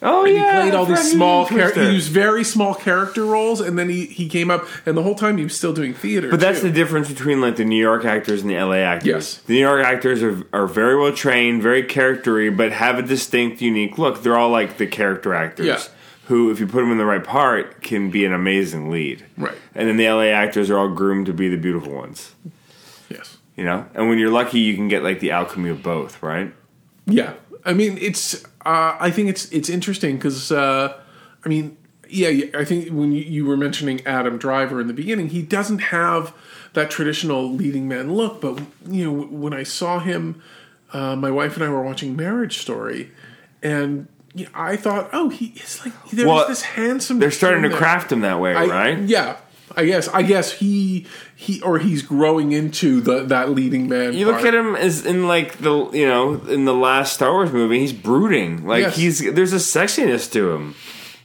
Oh, 0.06 0.24
and 0.24 0.36
yeah, 0.36 0.54
he 0.54 0.62
played 0.62 0.76
all 0.76 0.86
these 0.86 1.00
Freddy 1.00 1.16
small 1.16 1.46
characters. 1.48 1.88
He 1.88 1.94
used 1.96 2.12
very 2.12 2.44
small 2.44 2.76
character 2.76 3.26
roles, 3.26 3.60
and 3.60 3.78
then 3.78 3.90
he 3.90 4.06
he 4.06 4.30
came 4.30 4.52
up, 4.52 4.68
and 4.86 4.96
the 4.96 5.02
whole 5.04 5.16
time 5.16 5.38
he 5.38 5.44
was 5.44 5.58
still 5.58 5.74
doing 5.74 5.94
theater. 5.96 6.30
But 6.30 6.40
that's 6.40 6.62
too. 6.62 6.68
the 6.70 6.74
difference 6.74 7.10
between 7.10 7.42
like 7.42 7.56
the 7.56 7.66
New 7.66 7.82
York 7.82 8.06
actors 8.06 8.42
and 8.42 8.50
the 8.52 8.56
LA 8.56 8.76
actors. 8.76 9.08
Yes. 9.08 9.38
The 9.40 9.54
New 9.54 9.60
York 9.62 9.84
actors 9.84 10.22
are 10.22 10.46
are 10.54 10.68
very 10.68 10.96
well 10.96 11.12
trained, 11.12 11.64
very 11.64 11.84
charactery, 11.84 12.50
but 12.56 12.72
have 12.72 13.00
a 13.00 13.02
distinct, 13.02 13.62
unique 13.62 13.98
look. 13.98 14.22
They're 14.22 14.38
all 14.38 14.52
like 14.52 14.78
the 14.78 14.88
character 14.88 15.34
actors. 15.34 15.66
Yeah. 15.66 15.80
Who, 16.28 16.50
if 16.50 16.60
you 16.60 16.66
put 16.66 16.82
them 16.82 16.92
in 16.92 16.98
the 16.98 17.06
right 17.06 17.24
part, 17.24 17.82
can 17.82 18.10
be 18.10 18.26
an 18.26 18.34
amazing 18.34 18.90
lead. 18.90 19.24
Right. 19.38 19.58
And 19.76 19.88
then 19.88 19.98
the 19.98 20.10
LA 20.10 20.30
actors 20.34 20.72
are 20.72 20.78
all 20.80 20.90
groomed 20.90 21.28
to 21.28 21.34
be 21.34 21.50
the 21.50 21.58
beautiful 21.58 21.94
ones. 21.94 22.34
yes. 23.10 23.38
You 23.56 23.64
know? 23.64 23.86
And 23.94 24.10
when 24.10 24.18
you're 24.18 24.32
lucky, 24.32 24.60
you 24.60 24.76
can 24.76 24.88
get 24.88 25.04
like 25.04 25.20
the 25.20 25.30
alchemy 25.32 25.70
of 25.70 25.84
both, 25.84 26.24
right? 26.24 26.52
Yeah, 27.06 27.34
I 27.64 27.74
mean, 27.74 27.98
it's. 28.00 28.44
Uh, 28.66 28.98
I 29.00 29.12
think 29.12 29.30
it's 29.30 29.46
it's 29.52 29.70
interesting 29.70 30.16
because 30.16 30.52
uh, 30.52 30.98
I 31.46 31.50
mean, 31.50 31.78
yeah, 32.10 32.46
I 32.58 32.66
think 32.66 32.90
when 32.90 33.12
you, 33.12 33.22
you 33.22 33.46
were 33.46 33.58
mentioning 33.58 34.06
Adam 34.06 34.38
Driver 34.38 34.82
in 34.82 34.88
the 34.88 34.94
beginning, 34.94 35.30
he 35.30 35.42
doesn't 35.42 35.80
have 35.80 36.34
that 36.74 36.90
traditional 36.90 37.52
leading 37.52 37.88
man 37.88 38.14
look. 38.14 38.42
But 38.42 38.60
you 38.90 39.06
know, 39.06 39.26
when 39.28 39.54
I 39.54 39.64
saw 39.64 40.00
him, 40.00 40.42
uh, 40.94 41.16
my 41.16 41.30
wife 41.32 41.56
and 41.56 41.64
I 41.64 41.70
were 41.70 41.84
watching 41.84 42.16
Marriage 42.16 42.58
Story, 42.58 43.12
and 43.62 44.08
yeah, 44.34 44.48
I 44.54 44.76
thought, 44.78 45.10
oh, 45.14 45.30
he 45.30 45.54
is 45.58 45.86
like 45.86 45.94
there's 46.12 46.28
Well, 46.28 46.48
this 46.48 46.64
handsome. 46.64 47.20
They're 47.20 47.32
starting 47.32 47.62
to 47.64 47.70
there. 47.70 47.78
craft 47.78 48.12
him 48.12 48.22
that 48.22 48.40
way, 48.40 48.56
I- 48.56 48.66
right? 48.66 48.98
Yeah. 49.00 49.38
I 49.76 49.86
guess. 49.86 50.08
I 50.10 50.22
guess 50.24 50.52
he 50.54 51.06
he 51.36 51.62
or 51.62 51.80
he's 51.80 52.02
growing 52.02 52.52
into 52.52 53.02
the 53.02 53.24
that 53.24 53.50
leading 53.52 53.88
man. 53.90 54.14
You 54.14 54.26
look 54.26 54.44
at 54.46 54.54
him 54.54 54.76
as 54.76 55.06
in 55.06 55.28
like 55.28 55.58
the 55.60 55.90
you 55.92 56.06
know 56.08 56.36
in 56.48 56.66
the 56.66 56.74
last 56.74 57.14
Star 57.14 57.32
Wars 57.32 57.52
movie, 57.52 57.80
he's 57.80 57.94
brooding. 57.94 58.66
Like 58.68 58.82
Yes. 58.84 58.96
he's 58.96 59.34
there's 59.34 59.54
a 59.54 59.58
sexiness 59.58 60.32
to 60.34 60.52
him. 60.52 60.76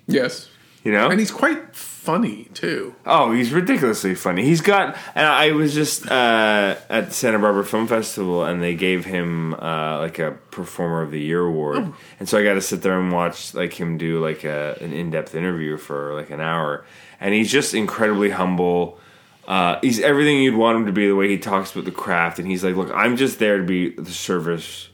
Yes, 0.06 0.48
You 0.82 0.92
know, 0.92 1.08
and 1.10 1.20
he's 1.20 1.30
quite 1.30 1.76
funny 1.76 2.48
too. 2.54 2.94
Oh, 3.06 3.30
he's 3.32 3.52
ridiculously 3.52 4.14
funny. 4.16 4.42
He's 4.42 4.60
got. 4.62 4.96
And 5.14 5.26
I 5.26 5.52
was 5.52 5.72
just 5.74 6.10
uh, 6.10 6.74
at 6.88 7.08
the 7.08 7.12
Santa 7.14 7.38
Barbara 7.38 7.64
Film 7.64 7.86
Festival, 7.86 8.44
and 8.44 8.60
they 8.62 8.74
gave 8.74 9.04
him 9.04 9.54
uh, 9.54 9.98
like 9.98 10.18
a 10.18 10.32
Performer 10.50 11.02
of 11.02 11.10
the 11.12 11.20
Year 11.20 11.42
award, 11.44 11.76
Oh. 11.78 11.94
and 12.18 12.28
so 12.28 12.38
I 12.38 12.42
got 12.42 12.54
to 12.54 12.60
sit 12.62 12.82
there 12.82 12.98
and 12.98 13.12
watch 13.12 13.54
like 13.54 13.74
him 13.78 13.98
do 13.98 14.18
like 14.18 14.42
a, 14.44 14.76
an 14.80 14.92
in 14.92 15.10
depth 15.10 15.34
interview 15.36 15.76
for 15.76 16.14
like 16.14 16.30
an 16.30 16.40
hour, 16.40 16.84
and 17.20 17.34
he's 17.34 17.50
just 17.50 17.74
incredibly 17.74 18.30
humble. 18.30 18.98
Uh, 19.46 19.78
he's 19.82 20.00
everything 20.00 20.42
you'd 20.42 20.56
want 20.56 20.78
him 20.78 20.86
to 20.86 20.92
be. 20.92 21.06
The 21.06 21.14
way 21.14 21.28
he 21.28 21.38
talks 21.38 21.72
about 21.72 21.84
the 21.84 21.90
craft, 21.90 22.38
and 22.38 22.48
he's 22.48 22.64
like, 22.64 22.76
"Look, 22.76 22.90
I'm 22.94 23.16
just 23.16 23.38
there 23.38 23.58
to 23.58 23.64
be 23.64 23.90
the 23.90 24.10
service 24.10 24.88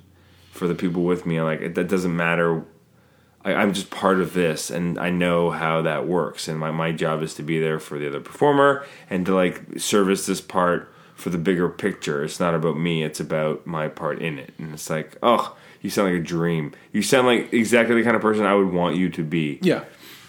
for 0.51 0.67
the 0.67 0.75
people 0.75 1.05
with 1.05 1.27
me. 1.27 1.37
And 1.37 1.47
like 1.47 1.61
it, 1.61 1.75
that 1.75 1.89
doesn't 1.89 2.17
matter 2.17 2.65
I, 3.47 3.55
I'm 3.55 3.73
just 3.73 3.91
part 3.91 4.21
of 4.21 4.35
this, 4.35 4.71
and 4.71 4.99
I 4.99 5.09
know 5.09 5.51
how 5.51 5.81
that 5.83 6.07
works. 6.07 6.49
And 6.49 6.59
my, 6.59 6.73
my 6.73 6.91
job 6.93 7.23
is 7.23 7.33
to 7.35 7.43
be 7.43 7.61
there 7.61 7.79
for 7.79 7.99
the 7.99 8.09
other 8.09 8.21
performer 8.21 8.85
and 9.09 9.25
to 9.25 9.35
like 9.35 9.79
service 9.79 10.27
this 10.27 10.41
part 10.41 10.93
for 11.15 11.31
the 11.31 11.39
bigger 11.39 11.69
picture. 11.69 12.25
It's 12.25 12.41
not 12.41 12.55
about 12.55 12.77
me; 12.77 13.05
it's 13.05 13.21
about 13.21 13.65
my 13.65 13.89
part 13.89 14.21
in 14.21 14.39
it. 14.39 14.53
And 14.59 14.75
it's 14.75 14.91
like, 14.91 15.17
oh, 15.23 15.57
you 15.81 15.89
sound 15.89 16.13
like 16.13 16.21
a 16.21 16.25
dream. 16.25 16.73
You 16.93 17.03
sound 17.03 17.29
like 17.29 17.53
exactly 17.53 17.95
the 17.95 18.03
kind 18.03 18.17
of 18.17 18.23
person 18.23 18.45
I 18.45 18.55
would 18.55 18.73
want 18.73 18.97
you 18.97 19.09
to 19.11 19.23
be, 19.23 19.61
Yeah, 19.63 19.85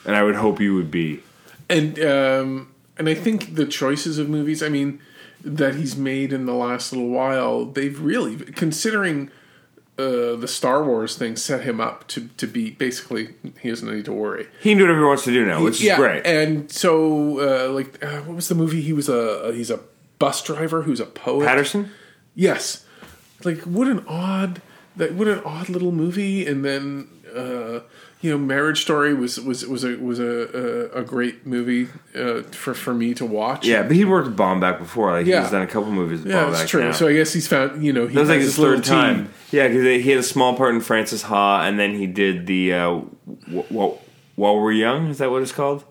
and 0.06 0.16
I 0.16 0.22
would 0.22 0.36
hope 0.36 0.62
you 0.62 0.76
would 0.76 0.92
be. 0.92 1.24
And 1.70 2.00
um, 2.00 2.74
and 2.98 3.10
I 3.10 3.14
think 3.14 3.56
the 3.56 3.66
choices 3.66 4.18
of 4.18 4.30
movies, 4.30 4.64
I 4.64 4.70
mean, 4.70 5.00
that 5.44 5.76
he's 5.76 5.96
made 5.96 6.34
in 6.34 6.46
the 6.46 6.54
last 6.54 6.92
little 6.92 7.10
while, 7.10 7.66
they've 7.66 8.00
really 8.00 8.38
considering 8.38 9.32
uh, 9.98 10.36
the 10.36 10.48
Star 10.48 10.84
Wars 10.84 11.16
thing 11.16 11.36
set 11.36 11.64
him 11.64 11.82
up 11.82 12.08
to 12.10 12.30
to 12.38 12.48
be 12.48 12.72
basically 12.72 13.30
he 13.60 13.70
doesn't 13.70 13.92
need 13.92 14.06
to 14.06 14.14
worry. 14.14 14.48
He 14.62 14.72
can 14.72 14.78
do 14.78 14.84
whatever 14.84 15.00
he 15.00 15.06
wants 15.06 15.24
to 15.26 15.32
do 15.32 15.46
now, 15.46 15.64
which 15.64 15.84
is 15.84 15.96
great. 15.96 16.26
And 16.26 16.72
so, 16.72 17.40
uh, 17.40 17.74
like, 17.74 18.04
uh, 18.04 18.22
what 18.22 18.36
was 18.36 18.48
the 18.48 18.56
movie? 18.56 18.82
He 18.82 18.94
was 18.94 19.10
a 19.10 19.52
he's 19.54 19.72
a 19.72 19.80
bus 20.20 20.44
driver 20.44 20.84
who's 20.84 21.00
a 21.00 21.06
poet. 21.06 21.46
Paterson. 21.46 21.92
Yes. 22.36 22.86
Like 23.44 23.60
what 23.62 23.88
an 23.88 24.06
odd 24.08 24.62
that 24.96 25.14
what 25.14 25.28
an 25.28 25.40
odd 25.44 25.70
little 25.70 25.92
movie 25.92 26.46
and 26.46 26.64
then 26.66 27.08
uh 27.36 27.80
you 28.22 28.32
know 28.32 28.38
Marriage 28.38 28.82
Story 28.82 29.14
was 29.14 29.40
was 29.40 29.66
was 29.66 29.84
a 29.84 29.96
was 29.98 30.20
a 30.20 30.92
a, 30.96 31.02
a 31.02 31.04
great 31.04 31.46
movie 31.46 31.88
uh, 32.16 32.42
for 32.52 32.74
for 32.74 32.94
me 32.94 33.14
to 33.14 33.26
watch. 33.26 33.66
Yeah, 33.66 33.84
but 33.84 33.96
he 33.96 34.06
worked 34.06 34.28
with 34.30 34.38
Baumbach 34.38 34.80
before. 34.80 35.12
Like 35.12 35.26
Yeah. 35.28 35.42
he's 35.44 35.52
done 35.52 35.62
a 35.62 35.68
couple 35.68 35.92
movies 35.92 36.24
with 36.24 36.32
Yeah, 36.34 36.46
Baumbach 36.46 36.52
that's 36.58 36.70
true. 36.70 36.84
now. 36.84 36.92
So 36.94 37.08
I 37.08 37.14
guess 37.14 37.32
he's 37.34 37.48
found, 37.48 37.84
you 37.84 37.94
know, 37.94 38.08
he 38.08 38.14
That 38.16 38.22
was 38.22 38.30
like 38.30 38.40
his 38.40 38.56
third 38.56 38.84
time. 38.84 39.16
team. 39.26 39.34
Yeah, 39.52 39.68
because 39.68 39.84
he 40.04 40.10
had 40.10 40.20
a 40.20 40.24
small 40.24 40.56
part 40.58 40.74
in 40.76 40.82
Frances 40.82 41.22
Ha, 41.24 41.62
and 41.68 41.78
then 41.80 41.94
he 41.96 42.08
did 42.08 42.48
the 42.48 42.74
uh, 42.74 42.90
While 43.70 44.00
We're 44.62 44.72
Young. 44.72 45.08
Is 45.10 45.20
that 45.20 45.30
what 45.32 45.42
it's 45.42 45.52
called? 45.52 45.84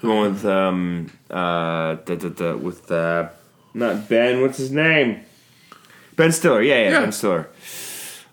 The 0.00 0.08
one 0.08 0.32
with 0.32 0.44
um 0.44 1.10
uh 1.30 1.94
da, 2.04 2.14
da, 2.16 2.28
da, 2.28 2.56
with 2.56 2.90
uh 2.90 3.28
not 3.72 4.08
Ben. 4.08 4.40
What's 4.42 4.58
his 4.58 4.70
name? 4.70 5.20
Ben 6.16 6.30
Stiller. 6.32 6.60
Yeah, 6.62 6.74
yeah, 6.82 6.90
Yeah. 6.90 7.00
Ben 7.00 7.12
Stiller. 7.12 7.48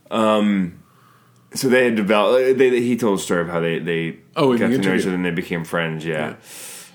Um. 0.09 0.80
So 1.53 1.67
they 1.67 1.85
had 1.85 1.95
developed. 1.95 2.57
They, 2.57 2.79
he 2.81 2.95
told 2.95 3.19
a 3.19 3.21
story 3.21 3.41
of 3.41 3.49
how 3.49 3.59
they 3.59 3.79
they 3.79 4.17
Oh, 4.35 4.57
got 4.57 4.67
to 4.69 4.77
know 4.77 4.93
each 4.95 5.05
other 5.05 5.15
and 5.15 5.25
they 5.25 5.31
became 5.31 5.63
friends. 5.65 6.05
Yeah. 6.05 6.35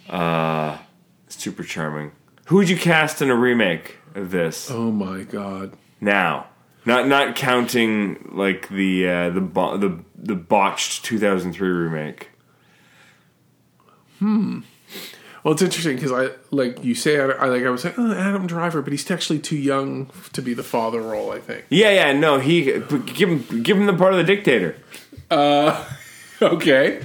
Uh, 0.09 0.79
super 1.29 1.62
charming. 1.62 2.12
Who 2.47 2.57
would 2.57 2.69
you 2.71 2.77
cast 2.77 3.21
in 3.21 3.29
a 3.31 3.35
remake 3.37 3.99
of 4.14 4.31
this? 4.31 4.71
Oh 4.71 4.90
my 4.90 5.23
god. 5.25 5.73
now 6.01 6.47
not 6.87 7.09
not 7.09 7.35
counting 7.37 8.31
like 8.33 8.69
the 8.69 9.09
uh, 9.09 9.31
the 9.31 9.40
bo- 9.40 9.77
the 9.77 9.99
the 10.16 10.37
botched 10.37 11.05
2003 11.05 11.69
remake 11.69 12.31
Well, 15.47 15.53
it's 15.53 15.63
interesting 15.63 15.95
because 15.95 16.11
I 16.11 16.35
like 16.51 16.83
you 16.83 16.97
say 16.97 17.21
I, 17.21 17.27
I 17.27 17.47
like 17.47 17.63
I 17.63 17.71
was 17.71 17.85
like 17.85 17.97
oh, 17.97 18.13
Adam 18.13 18.49
Driver, 18.49 18.83
but 18.83 18.93
he's 18.93 19.09
actually 19.09 19.39
too 19.39 19.57
young 19.57 20.11
to 20.33 20.43
be 20.43 20.55
the 20.55 20.65
father 20.65 21.01
role. 21.01 21.31
I 21.31 21.39
think. 21.39 21.67
yeah 21.69 21.91
yeah 21.91 22.13
no 22.13 22.41
he 22.41 22.65
give 22.65 23.29
him 23.29 23.63
give 23.63 23.77
him 23.77 23.87
the 23.87 23.93
part 23.95 24.13
of 24.13 24.19
the 24.19 24.25
dictator 24.25 24.77
Okay. 26.43 27.01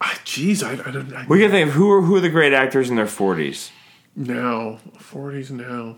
Ah, 0.00 0.20
Jeez, 0.24 0.64
I, 0.64 0.72
I 0.72 0.90
don't. 0.90 1.14
I, 1.14 1.26
we 1.28 1.38
can 1.38 1.52
think 1.52 1.68
of 1.68 1.74
who 1.74 1.88
are 1.92 2.02
who 2.02 2.16
are 2.16 2.20
the 2.20 2.28
great 2.28 2.52
actors 2.52 2.90
in 2.90 2.96
their 2.96 3.06
40s 3.06 3.70
now 4.16 4.80
forties 4.98 5.52
now. 5.52 5.94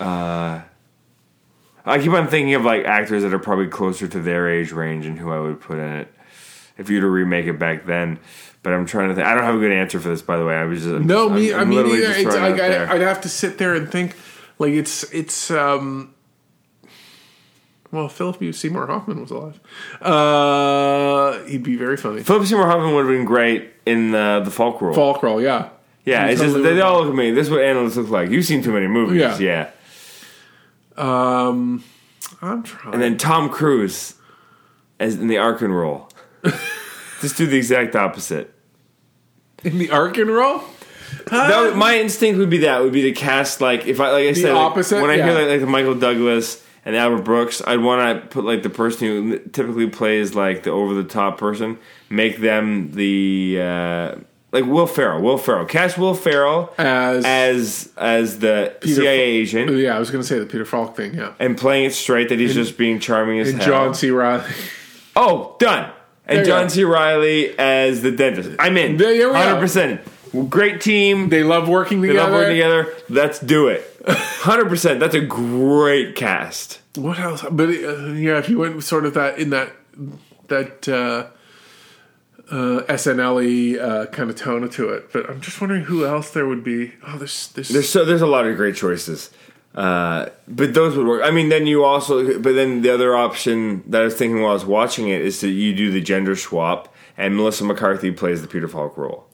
Uh, 0.00 0.62
I 1.84 1.98
keep 1.98 2.12
on 2.12 2.28
thinking 2.28 2.54
of 2.54 2.64
like 2.64 2.86
actors 2.86 3.24
that 3.24 3.34
are 3.34 3.38
probably 3.38 3.68
closer 3.68 4.08
to 4.08 4.18
their 4.18 4.48
age 4.48 4.72
range 4.72 5.04
and 5.04 5.18
who 5.18 5.30
i 5.30 5.38
would 5.38 5.60
put 5.60 5.78
in 5.78 5.92
it 5.96 6.08
if 6.78 6.88
you 6.88 6.96
were 6.96 7.02
to 7.02 7.08
remake 7.10 7.44
it 7.44 7.58
back 7.58 7.84
then 7.84 8.18
but 8.62 8.72
i'm 8.72 8.86
trying 8.86 9.08
to 9.08 9.14
think 9.14 9.26
i 9.26 9.34
don't 9.34 9.44
have 9.44 9.54
a 9.54 9.58
good 9.58 9.72
answer 9.72 9.98
for 10.00 10.08
this 10.08 10.22
by 10.22 10.36
the 10.36 10.44
way 10.44 10.54
i 10.54 10.64
was 10.64 10.80
just 10.82 10.94
I'm 10.94 11.06
No, 11.06 11.28
just- 11.28 11.40
me. 11.40 11.52
I'm, 11.52 11.58
i 11.58 11.62
I'm 11.62 11.68
mean, 11.68 11.76
literally 11.78 11.98
either. 11.98 12.06
just 12.14 12.26
It's, 12.26 12.36
like, 12.36 12.60
I. 12.60 12.94
I'd 12.94 13.00
have 13.00 13.20
to 13.22 13.28
sit 13.28 13.58
there 13.58 13.74
and 13.74 13.90
think. 13.90 14.14
Like 14.58 14.72
it's 14.72 15.04
it's. 15.12 15.50
um 15.50 16.14
Well, 17.90 18.08
Philip 18.08 18.54
Seymour 18.54 18.86
Hoffman 18.86 19.20
was 19.20 19.30
alive. 19.30 19.58
Uh 20.02 21.42
He'd 21.46 21.62
be 21.62 21.76
very 21.76 21.96
funny. 21.96 22.22
philip 22.22 22.46
seymour 22.46 22.66
hoffman 22.66 22.94
would 22.94 23.06
have 23.06 23.14
been 23.14 23.24
great 23.24 23.70
in 23.86 24.10
the 24.12 24.42
the 24.44 24.50
Falk 24.50 24.80
role 24.82 24.92
Falk 24.94 25.22
role, 25.22 25.40
yeah. 25.40 25.70
yeah 26.04 26.26
it's 26.26 26.40
just 26.40 26.54
they 26.62 26.80
all 26.82 27.00
look 27.00 27.08
at 27.10 27.14
me 27.16 27.30
this 27.30 27.46
is 27.46 27.50
what 27.50 27.62
analysts 27.62 27.96
look 27.96 28.10
like 28.10 28.28
you've 28.30 28.44
seen 28.44 28.62
too 28.62 28.72
many 28.72 28.86
movies 28.86 29.20
Yeah. 29.20 29.38
yeah. 29.38 29.70
Um, 30.96 31.82
I'm 32.42 32.62
trying. 32.62 32.92
And 32.94 33.02
then 33.02 33.16
Tom 33.16 33.48
Cruise 33.48 34.14
as 34.98 35.14
in 35.16 35.28
the 35.28 35.38
Arkin 35.38 35.72
role. 35.72 36.10
Just 37.20 37.36
do 37.36 37.46
the 37.46 37.56
exact 37.56 37.94
opposite. 37.96 38.52
in 39.62 39.78
the 39.78 39.90
arc 39.90 40.10
Arkin 40.16 40.28
role, 40.28 40.62
That 41.30 41.60
would- 41.60 41.76
my 41.76 41.98
instinct 41.98 42.38
would 42.38 42.48
be 42.50 42.58
that 42.58 42.80
would 42.82 42.92
be 42.92 43.02
to 43.02 43.12
cast 43.12 43.60
like 43.60 43.86
if 43.86 44.00
I 44.00 44.10
like 44.12 44.24
I 44.26 44.32
said 44.32 44.54
like, 44.54 44.62
opposite? 44.62 45.00
when 45.02 45.10
I 45.10 45.14
Yeah. 45.16 45.24
hear 45.26 45.34
like, 45.34 45.48
like 45.48 45.60
the 45.60 45.66
Michael 45.66 45.94
Douglas 45.94 46.62
and 46.86 46.96
Albert 46.96 47.24
Brooks, 47.24 47.60
I'd 47.66 47.80
want 47.80 48.22
to 48.22 48.26
put 48.28 48.44
like 48.44 48.62
the 48.62 48.70
person 48.70 49.06
who 49.06 49.38
typically 49.52 49.86
plays 49.88 50.34
like 50.34 50.62
the 50.62 50.70
over 50.70 50.94
the 50.94 51.04
top 51.04 51.36
person, 51.38 51.76
make 52.08 52.38
them 52.38 52.92
the 52.92 53.58
uh, 53.60 54.14
like 54.52 54.64
Will 54.64 54.86
Ferrell. 54.86 55.20
Will 55.20 55.36
Ferrell 55.36 55.66
cast 55.66 55.98
Will 55.98 56.14
Ferrell 56.14 56.72
as, 56.78 57.24
as 57.26 57.88
as 57.98 58.38
the 58.38 58.74
Peter 58.80 59.02
CIA 59.02 59.20
agent 59.20 59.76
yeah, 59.76 59.94
I 59.94 59.98
was 59.98 60.10
going 60.10 60.22
to 60.22 60.26
say 60.26 60.38
the 60.38 60.46
Peter 60.46 60.64
Falk 60.64 60.96
thing, 60.96 61.14
yeah. 61.14 61.32
and 61.38 61.54
playing 61.58 61.84
it 61.84 61.92
straight 61.92 62.30
that 62.30 62.38
he's 62.38 62.54
just 62.54 62.78
being 62.78 62.98
charming 62.98 63.40
as 63.40 63.50
And 63.50 63.58
hell. 63.60 63.66
John 63.68 63.94
C. 63.94 64.10
Reilly. 64.10 64.44
Oh, 65.14 65.54
done. 65.58 65.90
And 66.30 66.46
John 66.46 66.64
go. 66.64 66.68
C. 66.68 66.84
Reilly 66.84 67.58
as 67.58 68.02
the 68.02 68.10
dentist. 68.10 68.50
I'm 68.58 68.76
in. 68.76 68.96
There 68.96 69.16
go. 69.18 69.34
100%. 69.34 70.48
Great 70.48 70.80
team. 70.80 71.28
They, 71.28 71.42
love 71.42 71.68
working 71.68 72.00
together. 72.00 72.18
They 72.18 72.24
love 72.24 72.32
working 72.32 72.56
together. 72.56 72.94
Let's 73.08 73.40
do 73.40 73.68
it. 73.68 73.98
100%. 74.04 75.00
That's 75.00 75.14
a 75.14 75.20
great 75.20 76.14
cast. 76.14 76.80
What 76.94 77.18
else? 77.18 77.44
But 77.50 77.68
uh, 77.68 78.12
yeah, 78.12 78.38
if 78.38 78.48
you 78.48 78.58
went 78.58 78.82
sort 78.84 79.04
of 79.04 79.14
that 79.14 79.38
in 79.38 79.50
that 79.50 79.72
that 80.48 80.88
uh, 80.88 81.26
uh, 82.50 82.82
SNL 82.88 83.80
uh, 83.80 84.06
kind 84.06 84.28
of 84.30 84.36
tone 84.36 84.68
to 84.68 84.88
it. 84.90 85.12
But 85.12 85.30
I'm 85.30 85.40
just 85.40 85.60
wondering 85.60 85.84
who 85.84 86.04
else 86.04 86.30
there 86.30 86.46
would 86.46 86.64
be. 86.64 86.92
Oh, 87.06 87.16
there's 87.16 87.48
there's, 87.48 87.68
There's 87.68 87.88
so 87.88 88.04
there's 88.04 88.22
a 88.22 88.26
lot 88.26 88.46
of 88.46 88.56
great 88.56 88.74
choices. 88.76 89.30
Uh, 89.74 90.28
but 90.48 90.74
those 90.74 90.96
would 90.96 91.06
work. 91.06 91.22
I 91.24 91.30
mean, 91.30 91.48
then 91.48 91.66
you 91.66 91.84
also, 91.84 92.38
but 92.40 92.54
then 92.54 92.82
the 92.82 92.92
other 92.92 93.16
option 93.16 93.84
that 93.88 94.00
I 94.02 94.04
was 94.04 94.14
thinking 94.16 94.42
while 94.42 94.50
I 94.50 94.54
was 94.54 94.64
watching 94.64 95.08
it 95.08 95.20
is 95.22 95.40
that 95.42 95.50
you 95.50 95.74
do 95.74 95.90
the 95.92 96.00
gender 96.00 96.34
swap, 96.34 96.92
and 97.16 97.36
Melissa 97.36 97.64
McCarthy 97.64 98.10
plays 98.10 98.42
the 98.42 98.48
Peter 98.48 98.66
Falk 98.66 98.96
role. 98.98 99.26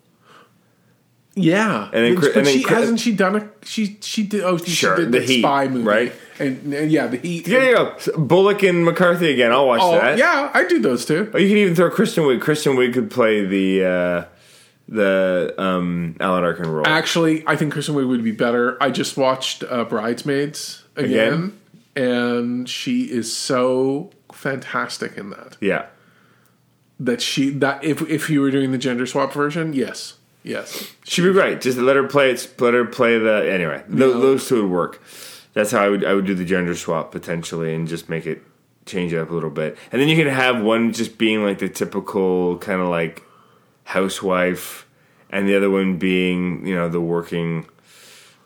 Yeah, 1.39 1.91
And 1.93 2.05
then 2.05 2.15
but, 2.15 2.21
Chris- 2.21 2.33
but 2.33 2.39
and 2.39 2.47
then 2.47 2.55
she 2.57 2.63
Chris- 2.63 2.79
hasn't 2.79 3.01
she 3.01 3.13
done 3.15 3.37
a 3.37 3.51
she 3.63 3.99
she 4.01 4.23
did 4.23 4.43
oh 4.43 4.57
she 4.57 4.71
Sure, 4.71 4.97
did 4.97 5.13
The 5.13 5.19
the 5.21 5.27
Heat, 5.27 5.41
spy 5.43 5.69
movie 5.69 5.85
right? 5.85 6.13
and, 6.39 6.73
and 6.73 6.91
yeah 6.91 7.09
the 7.09 7.19
heat 7.19 7.47
Yeah, 7.47 7.59
yeah, 7.63 7.71
yeah. 8.07 8.13
Bullock 8.17 8.63
and 8.63 8.87
McCarthy 8.87 9.31
again. 9.33 9.53
I'll 9.53 9.67
watch 9.67 9.81
oh 9.83 9.93
that. 9.93 10.17
yeah 10.17 10.51
I 10.55 10.65
do 10.67 10.79
those 10.81 11.05
too 11.05 11.31
Or 11.35 11.39
you 11.41 11.49
can 11.49 11.59
even 11.59 11.75
throw 11.75 11.91
Kristen 11.91 12.25
Wiig. 12.25 12.41
Kristen 12.41 12.75
Wiig 12.75 12.95
could 12.95 13.11
play 13.11 13.45
the 13.45 13.85
uh, 13.85 14.25
the 14.89 15.55
um, 15.59 16.17
Alan 16.21 16.45
Arkin 16.45 16.67
role. 16.67 16.87
actually 16.87 17.43
I 17.47 17.57
think 17.57 17.73
Kristen 17.73 17.95
Wiig 17.95 18.09
would 18.09 18.23
be 18.25 18.33
better 18.33 18.81
I 18.83 18.91
just 18.91 19.17
watched 19.17 19.65
uh, 19.65 19.85
Bridesmaids 19.85 20.85
again, 20.95 21.59
and 21.97 22.69
she 22.69 23.03
is 23.11 23.35
so 23.37 24.11
fantastic 24.33 25.17
in 25.17 25.31
that 25.31 25.57
yeah, 25.61 25.87
that 27.01 27.21
she 27.21 27.51
that 27.51 27.83
if 27.85 28.01
if 28.09 28.31
you 28.31 28.41
were 28.41 28.51
doing 28.51 28.73
the 28.73 28.79
gender 28.79 29.07
swap 29.07 29.33
version 29.33 29.73
yes 29.73 30.15
yes 30.43 30.93
she'd 31.05 31.23
be 31.23 31.33
great. 31.33 31.61
Just 31.61 31.79
let 31.79 31.97
her 31.97 32.07
play 32.07 32.31
it. 32.31 32.55
Let 32.61 32.75
her 32.75 32.85
play 32.85 33.19
the 33.19 33.51
anyway. 33.53 33.83
Those, 33.89 34.15
Yeah. 34.15 34.21
those 34.21 34.49
two 34.49 34.63
would 34.63 34.71
work. 34.71 35.03
That's 35.55 35.73
how 35.73 35.83
I 35.83 35.89
would 35.89 36.05
I 36.05 36.15
would 36.15 36.27
do 36.27 36.35
the 36.35 36.45
gender 36.45 36.75
swap 36.77 37.11
potentially, 37.11 37.75
and 37.75 37.89
just 37.89 38.09
make 38.09 38.27
it 38.27 38.43
change 38.85 39.13
it 39.13 39.19
up 39.19 39.31
a 39.31 39.35
little 39.35 39.51
bit. 39.51 39.77
And 39.91 40.01
then 40.01 40.09
you 40.09 40.15
can 40.17 40.33
have 40.33 40.63
one 40.63 40.93
just 40.93 41.19
being 41.19 41.43
like 41.43 41.59
the 41.59 41.69
typical 41.69 42.59
kind 42.59 42.81
of 42.81 42.87
like 42.89 43.23
housewife, 43.87 44.87
and 45.31 45.49
the 45.49 45.57
other 45.57 45.71
one 45.71 45.97
being 45.97 46.67
you 46.67 46.75
know 46.75 46.89
the 46.89 47.01
working. 47.01 47.67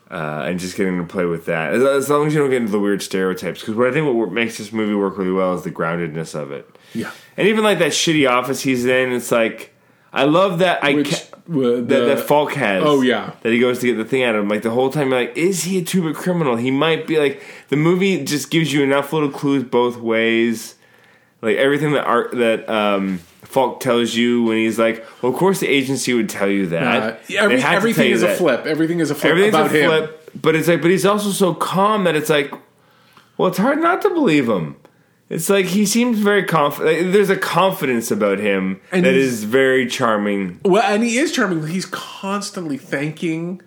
Uh, 0.09 0.43
and 0.45 0.59
just 0.59 0.75
getting 0.75 0.97
to 0.97 1.05
play 1.05 1.23
with 1.23 1.45
that, 1.45 1.73
as, 1.73 1.81
as 1.81 2.09
long 2.09 2.27
as 2.27 2.33
you 2.33 2.39
don't 2.41 2.49
get 2.49 2.57
into 2.57 2.69
the 2.73 2.77
weird 2.81 3.01
stereotypes. 3.01 3.61
Because 3.61 3.75
what 3.75 3.87
I 3.87 3.91
think 3.93 4.13
what 4.13 4.29
makes 4.29 4.57
this 4.57 4.73
movie 4.73 4.93
work 4.93 5.17
really 5.17 5.31
well 5.31 5.53
is 5.53 5.63
the 5.63 5.71
groundedness 5.71 6.35
of 6.35 6.51
it. 6.51 6.69
yeah 6.93 7.11
And 7.37 7.47
even 7.47 7.63
like 7.63 7.79
that 7.79 7.91
shitty 7.93 8.29
office 8.29 8.59
he's 8.61 8.83
in, 8.85 9.13
it's 9.13 9.31
like 9.31 9.73
I 10.11 10.25
love 10.25 10.59
that 10.59 10.83
I 10.83 10.95
which 10.95 11.11
ca- 11.11 11.37
uh, 11.37 11.39
that, 11.47 11.87
the- 11.87 12.05
that 12.15 12.19
Falk 12.27 12.51
has. 12.55 12.83
Oh, 12.85 13.01
yeah. 13.01 13.35
that 13.41 13.53
he 13.53 13.59
goes 13.59 13.79
to 13.79 13.87
get 13.87 13.95
the 13.95 14.03
thing 14.03 14.23
out 14.23 14.35
of 14.35 14.41
him. 14.43 14.49
Like 14.49 14.63
the 14.63 14.71
whole 14.71 14.89
time, 14.89 15.11
you're 15.11 15.19
like, 15.21 15.37
is 15.37 15.63
he 15.63 15.77
a 15.77 15.81
two-bit 15.81 16.17
criminal? 16.17 16.57
He 16.57 16.71
might 16.71 17.07
be. 17.07 17.17
Like 17.17 17.41
the 17.69 17.77
movie 17.77 18.21
just 18.25 18.51
gives 18.51 18.73
you 18.73 18.83
enough 18.83 19.13
little 19.13 19.31
clues 19.31 19.63
both 19.63 19.95
ways. 19.95 20.75
Like 21.41 21.55
everything 21.55 21.93
that 21.93 22.03
art 22.03 22.31
that 22.31 22.67
um, 22.67 23.21
Falk 23.51 23.81
tells 23.81 24.15
you 24.15 24.43
when 24.43 24.55
he's 24.55 24.79
like, 24.79 25.05
well, 25.21 25.31
of 25.31 25.37
course 25.37 25.59
the 25.59 25.67
agency 25.67 26.13
would 26.13 26.29
tell 26.29 26.49
you 26.49 26.67
that. 26.67 26.83
uh, 27.03 27.17
every, 27.37 27.61
everything 27.61 28.11
is 28.11 28.23
a 28.23 28.33
flip 28.33 28.65
everything 28.65 28.99
is 29.01 29.11
a 29.11 29.15
flip 29.15 29.31
Everything's 29.31 29.53
about 29.53 29.75
a 29.75 29.77
him 29.77 29.89
flip, 29.89 30.31
but 30.41 30.55
it's 30.55 30.69
like, 30.69 30.81
but 30.81 30.89
he's 30.89 31.05
also 31.05 31.31
so 31.31 31.53
calm 31.53 32.05
that 32.05 32.15
it's 32.15 32.29
like, 32.29 32.49
well, 33.37 33.49
it's 33.49 33.57
hard 33.57 33.79
not 33.79 34.01
to 34.03 34.09
believe 34.09 34.47
him. 34.47 34.77
It's 35.27 35.49
like 35.49 35.65
he 35.65 35.85
seems 35.85 36.19
very 36.19 36.43
confident. 36.43 37.11
There's 37.11 37.29
a 37.29 37.37
confidence 37.37 38.09
about 38.11 38.39
him 38.39 38.81
And 38.91 39.05
that 39.05 39.13
is 39.13 39.43
very 39.43 39.85
charming. 39.87 40.59
Well, 40.63 40.83
and 40.83 41.03
he 41.03 41.17
is 41.17 41.31
charming. 41.31 41.67
He's 41.67 41.85
constantly 41.85 42.77
thanking 42.77 43.61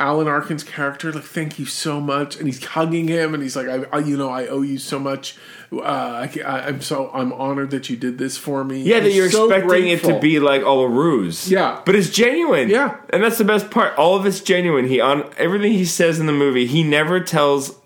Alan 0.00 0.28
Arkin's 0.28 0.62
character, 0.62 1.10
like, 1.12 1.24
"Thank 1.24 1.58
you 1.58 1.66
so 1.66 2.00
much," 2.00 2.36
and 2.36 2.46
he's 2.46 2.62
hugging 2.64 3.08
him, 3.08 3.34
and 3.34 3.42
he's 3.42 3.56
like, 3.56 3.68
"I, 3.68 3.84
I 3.90 3.98
you 3.98 4.16
know, 4.16 4.30
I 4.30 4.46
owe 4.46 4.62
you 4.62 4.78
so 4.78 4.98
much. 4.98 5.34
Uh, 5.70 5.82
I, 5.82 6.30
I'm 6.66 6.80
so, 6.80 7.10
I'm 7.12 7.32
honored 7.32 7.70
that 7.72 7.90
you 7.90 7.96
did 7.96 8.18
this 8.18 8.36
for 8.36 8.64
me." 8.64 8.82
Yeah, 8.82 9.00
that 9.00 9.12
you're 9.12 9.30
so 9.30 9.50
expecting 9.50 9.88
it 9.88 10.02
to 10.04 10.18
be 10.18 10.40
like 10.40 10.62
all 10.62 10.80
a 10.80 10.88
ruse. 10.88 11.50
Yeah. 11.50 11.82
but 11.84 11.94
it's 11.94 12.10
genuine. 12.10 12.68
Yeah. 12.70 12.96
and 13.10 13.22
that's 13.22 13.38
the 13.38 13.44
best 13.44 13.70
part. 13.70 13.96
All 13.98 14.16
of 14.16 14.24
it's 14.26 14.40
genuine. 14.40 14.86
He 14.88 15.00
on 15.00 15.28
everything 15.36 15.72
he 15.72 15.84
says 15.84 16.18
in 16.18 16.26
the 16.26 16.32
movie. 16.32 16.66
He 16.66 16.82
never 16.82 17.20
tells 17.20 17.76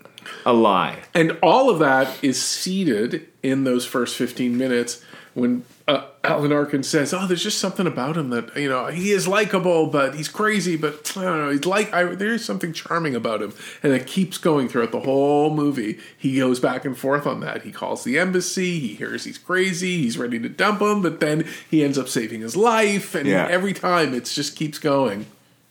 a 0.44 0.52
lie. 0.52 0.98
and 1.14 1.38
all 1.42 1.70
of 1.70 1.78
that 1.78 2.22
is 2.22 2.40
seated 2.42 3.28
in 3.42 3.64
those 3.64 3.84
first 3.84 4.16
15 4.16 4.56
minutes 4.56 5.04
when 5.34 5.64
uh, 5.88 6.04
Alan 6.24 6.52
Arkin 6.52 6.82
says, 6.82 7.12
"Oh, 7.14 7.26
there's 7.26 7.42
just 7.42 7.58
something 7.58 7.86
about 7.86 8.16
him 8.16 8.30
that 8.30 8.56
you 8.56 8.68
know 8.68 8.86
he 8.86 9.10
is 9.12 9.26
likable, 9.26 9.86
but 9.86 10.14
he's 10.14 10.28
crazy. 10.28 10.76
But 10.76 11.12
I 11.16 11.22
don't 11.24 11.38
know, 11.38 11.50
he's 11.50 11.64
like 11.64 11.92
I, 11.92 12.04
there's 12.14 12.44
something 12.44 12.72
charming 12.72 13.14
about 13.14 13.42
him." 13.42 13.52
And 13.82 13.92
it 13.92 14.06
keeps 14.06 14.38
going 14.38 14.68
throughout 14.68 14.92
the 14.92 15.00
whole 15.00 15.54
movie. 15.54 15.98
He 16.16 16.36
goes 16.38 16.60
back 16.60 16.84
and 16.84 16.96
forth 16.96 17.26
on 17.26 17.40
that. 17.40 17.62
He 17.62 17.72
calls 17.72 18.04
the 18.04 18.18
embassy. 18.18 18.78
He 18.78 18.94
hears 18.94 19.24
he's 19.24 19.38
crazy. 19.38 19.98
He's 20.02 20.18
ready 20.18 20.38
to 20.38 20.48
dump 20.48 20.80
him, 20.80 21.02
but 21.02 21.20
then 21.20 21.46
he 21.70 21.82
ends 21.82 21.98
up 21.98 22.08
saving 22.08 22.40
his 22.42 22.56
life. 22.56 23.14
And 23.14 23.26
Yeah. 23.26 23.46
every 23.50 23.72
time, 23.72 24.14
it 24.14 24.24
just 24.26 24.54
keeps 24.56 24.78
going. 24.78 25.26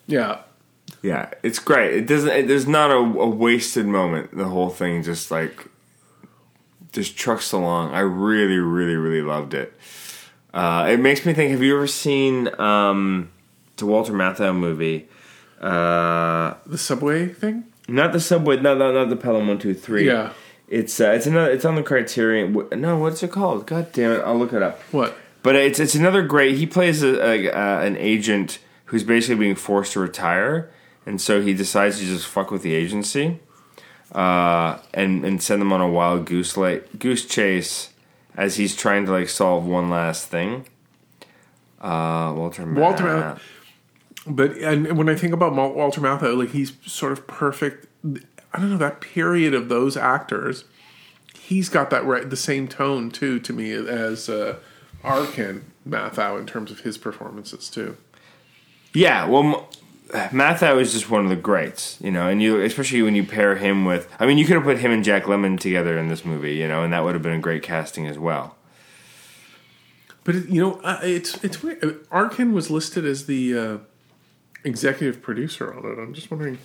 Yeah. 0.07 0.39
Yeah, 1.03 1.31
it's 1.41 1.57
great. 1.57 1.95
It 1.95 2.05
doesn't. 2.07 2.29
It, 2.29 2.47
there's 2.47 2.67
not 2.67 2.91
a, 2.91 2.95
a 2.97 3.27
wasted 3.27 3.87
moment. 3.87 4.35
The 4.37 4.45
whole 4.45 4.69
thing 4.69 5.01
just 5.01 5.31
like 5.31 5.65
just 6.91 7.17
trucks 7.17 7.51
along. 7.51 7.93
I 7.93 7.99
really, 8.01 8.57
really, 8.57 8.95
really 8.95 9.21
loved 9.21 9.53
it. 9.53 9.73
Uh, 10.53 10.87
it 10.89 10.99
makes 10.99 11.25
me 11.25 11.33
think. 11.33 11.51
Have 11.51 11.61
you 11.63 11.75
ever 11.75 11.87
seen 11.87 12.49
um, 12.59 13.31
the 13.77 13.85
Walter 13.85 14.13
Matthau 14.13 14.55
movie? 14.55 15.07
Uh, 15.59 16.55
The 16.65 16.77
subway 16.77 17.27
thing. 17.27 17.65
not 17.87 18.11
the 18.13 18.19
subway. 18.19 18.57
No, 18.59 18.75
no, 18.75 18.91
not 18.91 19.09
the 19.09 19.15
Pelham 19.15 19.47
One 19.47 19.59
Two 19.59 19.73
Three. 19.73 20.07
Yeah. 20.07 20.33
It's 20.67 20.99
uh, 20.99 21.11
it's 21.11 21.25
another. 21.27 21.51
It's 21.51 21.65
on 21.65 21.75
the 21.75 21.83
Criterion. 21.83 22.67
No, 22.79 22.97
what's 22.97 23.21
it 23.23 23.31
called? 23.31 23.67
God 23.67 23.91
damn 23.91 24.11
it! 24.11 24.21
I'll 24.25 24.37
look 24.39 24.53
it 24.53 24.63
up. 24.63 24.79
What? 24.91 25.15
But 25.43 25.55
it's 25.55 25.79
it's 25.79 25.95
another 25.95 26.21
great. 26.23 26.55
He 26.57 26.65
plays 26.65 27.03
a, 27.03 27.21
a, 27.21 27.49
uh, 27.51 27.81
an 27.81 27.97
agent 27.97 28.59
who's 28.85 29.03
basically 29.03 29.35
being 29.35 29.55
forced 29.55 29.93
to 29.93 29.99
retire, 29.99 30.71
and 31.05 31.19
so 31.19 31.41
he 31.41 31.53
decides 31.53 31.99
to 31.99 32.05
just 32.05 32.25
fuck 32.25 32.51
with 32.51 32.61
the 32.63 32.73
agency, 32.73 33.39
uh, 34.13 34.77
and 34.93 35.23
and 35.25 35.41
send 35.41 35.61
them 35.61 35.71
on 35.73 35.81
a 35.81 35.89
wild 35.89 36.25
goose 36.25 36.57
like 36.57 36.99
goose 36.99 37.25
chase 37.25 37.89
as 38.35 38.55
he's 38.57 38.75
trying 38.75 39.05
to 39.05 39.11
like 39.11 39.29
solve 39.29 39.65
one 39.65 39.89
last 39.89 40.27
thing. 40.27 40.65
Uh, 41.79 42.33
Walter 42.35 42.71
Walter 42.73 43.03
Matt. 43.03 43.19
Matt- 43.35 43.41
But 44.27 44.51
and 44.57 44.97
when 44.97 45.09
I 45.09 45.15
think 45.15 45.33
about 45.33 45.53
Walter 45.55 46.01
Matthau, 46.01 46.37
like 46.37 46.51
he's 46.51 46.73
sort 46.85 47.11
of 47.11 47.25
perfect. 47.27 47.87
I 48.53 48.59
don't 48.59 48.69
know 48.69 48.77
that 48.77 49.01
period 49.01 49.53
of 49.53 49.69
those 49.69 49.95
actors. 49.97 50.65
He's 51.39 51.69
got 51.69 51.89
that 51.89 52.05
right, 52.05 52.29
the 52.29 52.35
same 52.37 52.67
tone 52.67 53.09
too 53.11 53.39
to 53.39 53.51
me 53.53 53.71
as 53.71 54.29
uh, 54.29 54.57
Arkin 55.03 55.65
Matthau 55.87 56.39
in 56.39 56.45
terms 56.45 56.69
of 56.71 56.81
his 56.81 56.97
performances 56.97 57.69
too. 57.69 57.97
Yeah, 58.93 59.25
well, 59.25 59.69
Matthau 60.11 60.79
is 60.81 60.91
just 60.93 61.09
one 61.09 61.23
of 61.23 61.29
the 61.29 61.35
greats, 61.35 61.97
you 62.01 62.11
know, 62.11 62.27
and 62.27 62.41
you 62.41 62.61
especially 62.61 63.01
when 63.01 63.15
you 63.15 63.23
pair 63.23 63.55
him 63.55 63.85
with. 63.85 64.07
I 64.19 64.25
mean, 64.25 64.37
you 64.37 64.45
could 64.45 64.55
have 64.55 64.63
put 64.63 64.77
him 64.79 64.91
and 64.91 65.03
Jack 65.03 65.23
Lemmon 65.23 65.59
together 65.59 65.97
in 65.97 66.07
this 66.09 66.25
movie, 66.25 66.55
you 66.55 66.67
know, 66.67 66.83
and 66.83 66.91
that 66.93 67.03
would 67.03 67.13
have 67.13 67.21
been 67.23 67.33
a 67.37 67.39
great 67.39 67.63
casting 67.63 68.07
as 68.07 68.17
well. 68.19 68.55
But 70.23 70.49
you 70.49 70.61
know, 70.61 70.81
uh, 70.83 70.99
it's 71.01 71.43
it's 71.43 71.63
weird. 71.63 71.83
Uh, 71.83 71.93
Arkin 72.11 72.53
was 72.53 72.69
listed 72.69 73.05
as 73.05 73.25
the 73.25 73.57
uh, 73.57 73.77
executive 74.63 75.21
producer 75.21 75.73
on 75.73 75.79
it. 75.85 75.97
I'm 75.99 76.13
just 76.13 76.29
wondering. 76.29 76.59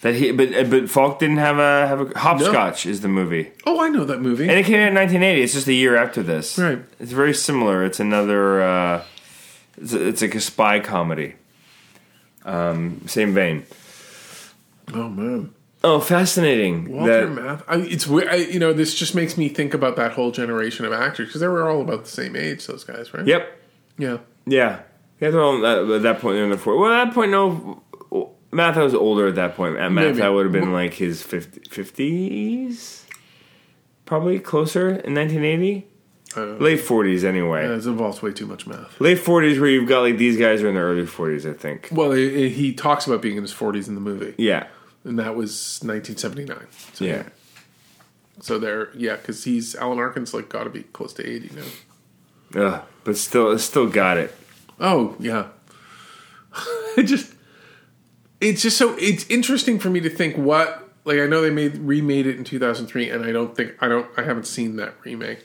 That 0.00 0.14
he, 0.16 0.32
but 0.32 0.54
uh, 0.54 0.64
but 0.64 0.90
Falk 0.90 1.18
didn't 1.18 1.36
have 1.38 1.58
a 1.58 1.86
have 1.86 2.00
a 2.10 2.18
hopscotch 2.18 2.84
is 2.84 3.00
the 3.00 3.08
movie, 3.08 3.52
Oh, 3.64 3.80
I 3.80 3.88
know 3.88 4.04
that 4.04 4.20
movie. 4.20 4.44
and 4.48 4.58
it 4.58 4.66
came 4.66 4.76
out 4.80 4.88
in 4.88 4.94
1980. 4.94 5.42
It's 5.42 5.54
just 5.54 5.66
a 5.68 5.72
year 5.72 5.96
after 5.96 6.22
this. 6.22 6.58
Right. 6.58 6.82
It's 7.00 7.12
very 7.12 7.32
similar. 7.32 7.84
It's 7.84 8.00
another. 8.00 8.62
Uh, 8.62 9.04
it's, 9.78 9.92
it's 9.92 10.20
like 10.22 10.34
a 10.34 10.40
spy 10.40 10.80
comedy. 10.80 11.36
Um, 12.44 13.06
same 13.06 13.32
vein. 13.34 13.64
oh 14.92 15.08
man. 15.08 15.54
Oh, 15.82 16.00
fascinating. 16.00 16.90
Walter 16.90 17.26
that, 17.26 17.42
Math. 17.42 17.62
I, 17.68 17.76
it's 17.76 18.06
weird. 18.06 18.28
I, 18.28 18.36
you 18.36 18.58
know, 18.58 18.72
this 18.72 18.94
just 18.94 19.14
makes 19.14 19.36
me 19.36 19.50
think 19.50 19.74
about 19.74 19.96
that 19.96 20.12
whole 20.12 20.30
generation 20.30 20.86
of 20.86 20.94
actors 20.94 21.28
because 21.28 21.42
they 21.42 21.48
were 21.48 21.68
all 21.68 21.82
about 21.82 22.04
the 22.04 22.10
same 22.10 22.36
age. 22.36 22.66
Those 22.66 22.84
guys, 22.84 23.12
right? 23.12 23.26
yep. 23.26 23.60
Yeah. 23.98 24.18
Yeah. 24.46 24.80
Yeah, 25.20 25.30
they're 25.30 25.42
all 25.42 25.64
at, 25.64 25.90
at 25.90 26.02
that 26.02 26.20
point 26.20 26.36
they're 26.36 26.44
in 26.44 26.50
their 26.50 26.58
40s. 26.58 26.80
Well, 26.80 26.92
at 26.92 27.04
that 27.04 27.14
point, 27.14 27.30
no. 27.30 27.82
Matthau 28.50 28.84
was 28.84 28.94
older 28.94 29.26
at 29.26 29.34
that 29.34 29.56
point. 29.56 29.76
At 29.76 29.90
Maybe. 29.90 30.18
Matthau 30.18 30.34
would 30.34 30.46
have 30.46 30.52
been 30.52 30.72
like 30.72 30.94
his 30.94 31.22
50, 31.22 31.60
50s? 31.60 33.02
Probably 34.06 34.38
closer 34.38 34.88
in 34.88 35.14
1980? 35.14 35.86
Uh, 36.36 36.54
Late 36.56 36.80
40s, 36.80 37.22
anyway. 37.24 37.64
it 37.66 37.86
involves 37.86 38.20
way 38.22 38.32
too 38.32 38.46
much 38.46 38.66
math. 38.66 39.00
Late 39.00 39.18
40s, 39.18 39.60
where 39.60 39.68
you've 39.70 39.88
got 39.88 40.00
like 40.00 40.18
these 40.18 40.36
guys 40.36 40.62
are 40.62 40.68
in 40.68 40.74
their 40.74 40.86
early 40.86 41.02
40s, 41.06 41.48
I 41.48 41.54
think. 41.56 41.88
Well, 41.92 42.12
it, 42.12 42.20
it- 42.32 42.50
he 42.50 42.72
talks 42.74 43.06
about 43.06 43.22
being 43.22 43.36
in 43.36 43.42
his 43.42 43.52
40s 43.54 43.88
in 43.88 43.94
the 43.94 44.00
movie, 44.00 44.34
Yeah. 44.38 44.66
and 45.04 45.18
that 45.18 45.36
was 45.36 45.80
1979. 45.82 46.66
So, 46.94 47.04
Yeah. 47.04 47.22
So 48.40 48.58
there, 48.58 48.88
yeah, 48.96 49.14
because 49.16 49.44
he's 49.44 49.76
Alan 49.76 49.98
Arkin's 50.00 50.34
like 50.34 50.48
got 50.48 50.64
to 50.64 50.70
be 50.70 50.82
close 50.82 51.12
to 51.14 51.24
80 51.28 51.50
now. 51.54 52.62
Ugh, 52.66 52.82
but 53.04 53.16
still, 53.16 53.56
still 53.60 53.88
got 53.88 54.16
it. 54.18 54.34
Oh 54.80 55.14
yeah. 55.20 55.46
it 56.96 57.04
just, 57.04 57.32
it's 58.40 58.62
just 58.62 58.76
so 58.76 58.96
it's 58.98 59.24
interesting 59.30 59.78
for 59.78 59.88
me 59.88 60.00
to 60.00 60.10
think 60.10 60.36
what 60.36 60.88
like 61.04 61.18
I 61.20 61.26
know 61.26 61.42
they 61.42 61.50
made 61.50 61.78
remade 61.78 62.26
it 62.26 62.36
in 62.36 62.42
2003, 62.44 63.08
and 63.10 63.24
I 63.24 63.30
don't 63.30 63.56
think 63.56 63.74
I 63.80 63.86
don't 63.88 64.06
I 64.16 64.22
haven't 64.22 64.46
seen 64.48 64.76
that 64.76 64.94
remake. 65.04 65.44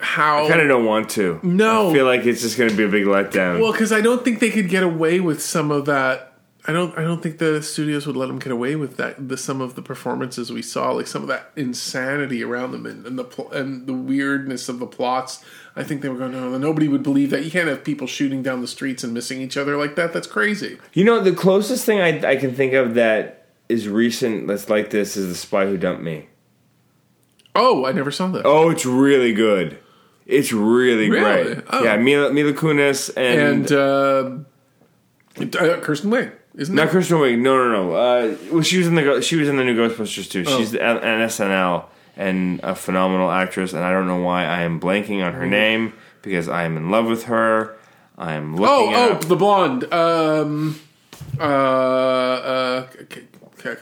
How 0.00 0.44
I 0.44 0.48
kind 0.48 0.60
of 0.60 0.68
don't 0.68 0.84
want 0.84 1.10
to. 1.10 1.40
No. 1.42 1.90
I 1.90 1.92
feel 1.92 2.04
like 2.04 2.24
it's 2.24 2.42
just 2.42 2.56
going 2.56 2.70
to 2.70 2.76
be 2.76 2.84
a 2.84 2.88
big 2.88 3.04
letdown. 3.04 3.60
Well, 3.60 3.72
because 3.72 3.92
I 3.92 4.00
don't 4.00 4.24
think 4.24 4.38
they 4.38 4.50
could 4.50 4.68
get 4.68 4.82
away 4.82 5.18
with 5.20 5.42
some 5.42 5.70
of 5.70 5.86
that. 5.86 6.24
I 6.66 6.72
don't 6.72 6.96
I 6.98 7.02
don't 7.02 7.22
think 7.22 7.38
the 7.38 7.62
studios 7.62 8.06
would 8.06 8.16
let 8.16 8.26
them 8.26 8.38
get 8.38 8.52
away 8.52 8.76
with 8.76 8.96
that. 8.98 9.28
The 9.28 9.36
some 9.36 9.60
of 9.60 9.74
the 9.74 9.82
performances 9.82 10.52
we 10.52 10.60
saw, 10.60 10.92
like 10.92 11.06
some 11.06 11.22
of 11.22 11.28
that 11.28 11.50
insanity 11.56 12.44
around 12.44 12.72
them, 12.72 12.84
and, 12.84 13.06
and 13.06 13.18
the 13.18 13.24
pl- 13.24 13.50
and 13.52 13.86
the 13.86 13.94
weirdness 13.94 14.68
of 14.68 14.78
the 14.78 14.86
plots. 14.86 15.42
I 15.74 15.82
think 15.82 16.02
they 16.02 16.08
were 16.08 16.18
going, 16.18 16.32
no, 16.32 16.58
nobody 16.58 16.86
would 16.86 17.02
believe 17.02 17.30
that. 17.30 17.44
You 17.44 17.50
can't 17.50 17.68
have 17.68 17.84
people 17.84 18.06
shooting 18.06 18.42
down 18.42 18.60
the 18.60 18.68
streets 18.68 19.02
and 19.02 19.14
missing 19.14 19.40
each 19.40 19.56
other 19.56 19.76
like 19.76 19.94
that. 19.96 20.12
That's 20.12 20.26
crazy. 20.26 20.78
You 20.92 21.04
know, 21.04 21.20
the 21.20 21.32
closest 21.32 21.84
thing 21.86 22.00
I, 22.00 22.32
I 22.32 22.36
can 22.36 22.54
think 22.54 22.74
of 22.74 22.94
that 22.94 23.46
is 23.68 23.88
recent 23.88 24.46
that's 24.46 24.68
like 24.68 24.90
this 24.90 25.16
is 25.16 25.28
The 25.28 25.34
Spy 25.34 25.66
Who 25.66 25.76
Dumped 25.76 26.02
Me. 26.02 26.28
Oh, 27.54 27.86
I 27.86 27.92
never 27.92 28.10
saw 28.10 28.28
that. 28.28 28.44
Oh, 28.44 28.70
it's 28.70 28.84
really 28.86 29.32
good. 29.32 29.78
It's 30.28 30.52
really, 30.52 31.08
Really? 31.10 31.54
great. 31.54 31.64
Oh. 31.70 31.82
Yeah, 31.82 31.96
Mila, 31.96 32.30
Mila 32.32 32.52
Kunis 32.52 33.10
and, 33.16 33.70
and 33.70 33.72
uh, 33.72 35.58
uh, 35.58 35.80
Kirsten 35.80 36.10
Wiig, 36.10 36.32
isn't 36.54 36.74
not 36.74 36.88
it? 36.88 36.90
Kristen 36.90 37.16
Wiig. 37.16 37.38
No, 37.40 37.56
no, 37.56 37.72
no. 37.72 37.92
Uh, 37.94 38.36
well, 38.52 38.62
she 38.62 38.76
was 38.78 38.86
in 38.86 38.94
the 38.94 39.22
she 39.22 39.36
was 39.36 39.48
in 39.48 39.56
the 39.56 39.64
new 39.64 39.74
Ghostbusters 39.74 40.30
too. 40.30 40.44
Oh. 40.46 40.58
She's 40.58 40.74
an, 40.74 40.80
an 40.98 41.26
SNL 41.28 41.86
and 42.16 42.60
a 42.62 42.74
phenomenal 42.74 43.30
actress. 43.30 43.72
And 43.72 43.82
I 43.82 43.90
don't 43.90 44.06
know 44.06 44.20
why 44.20 44.44
I 44.44 44.62
am 44.62 44.78
blanking 44.78 45.24
on 45.24 45.32
her 45.32 45.44
Mm. 45.46 45.50
name 45.50 45.92
because 46.22 46.46
I 46.48 46.64
am 46.64 46.76
in 46.76 46.90
love 46.90 47.06
with 47.06 47.24
her. 47.24 47.76
I 48.18 48.34
am 48.34 48.54
looking. 48.56 48.94
Oh, 48.94 49.10
oh, 49.12 49.18
the 49.26 49.36
blonde. 49.36 49.90
Um, 49.94 50.78
uh, 51.40 51.42
uh, 51.42 52.88
c- 53.10 53.20
c- 53.62 53.76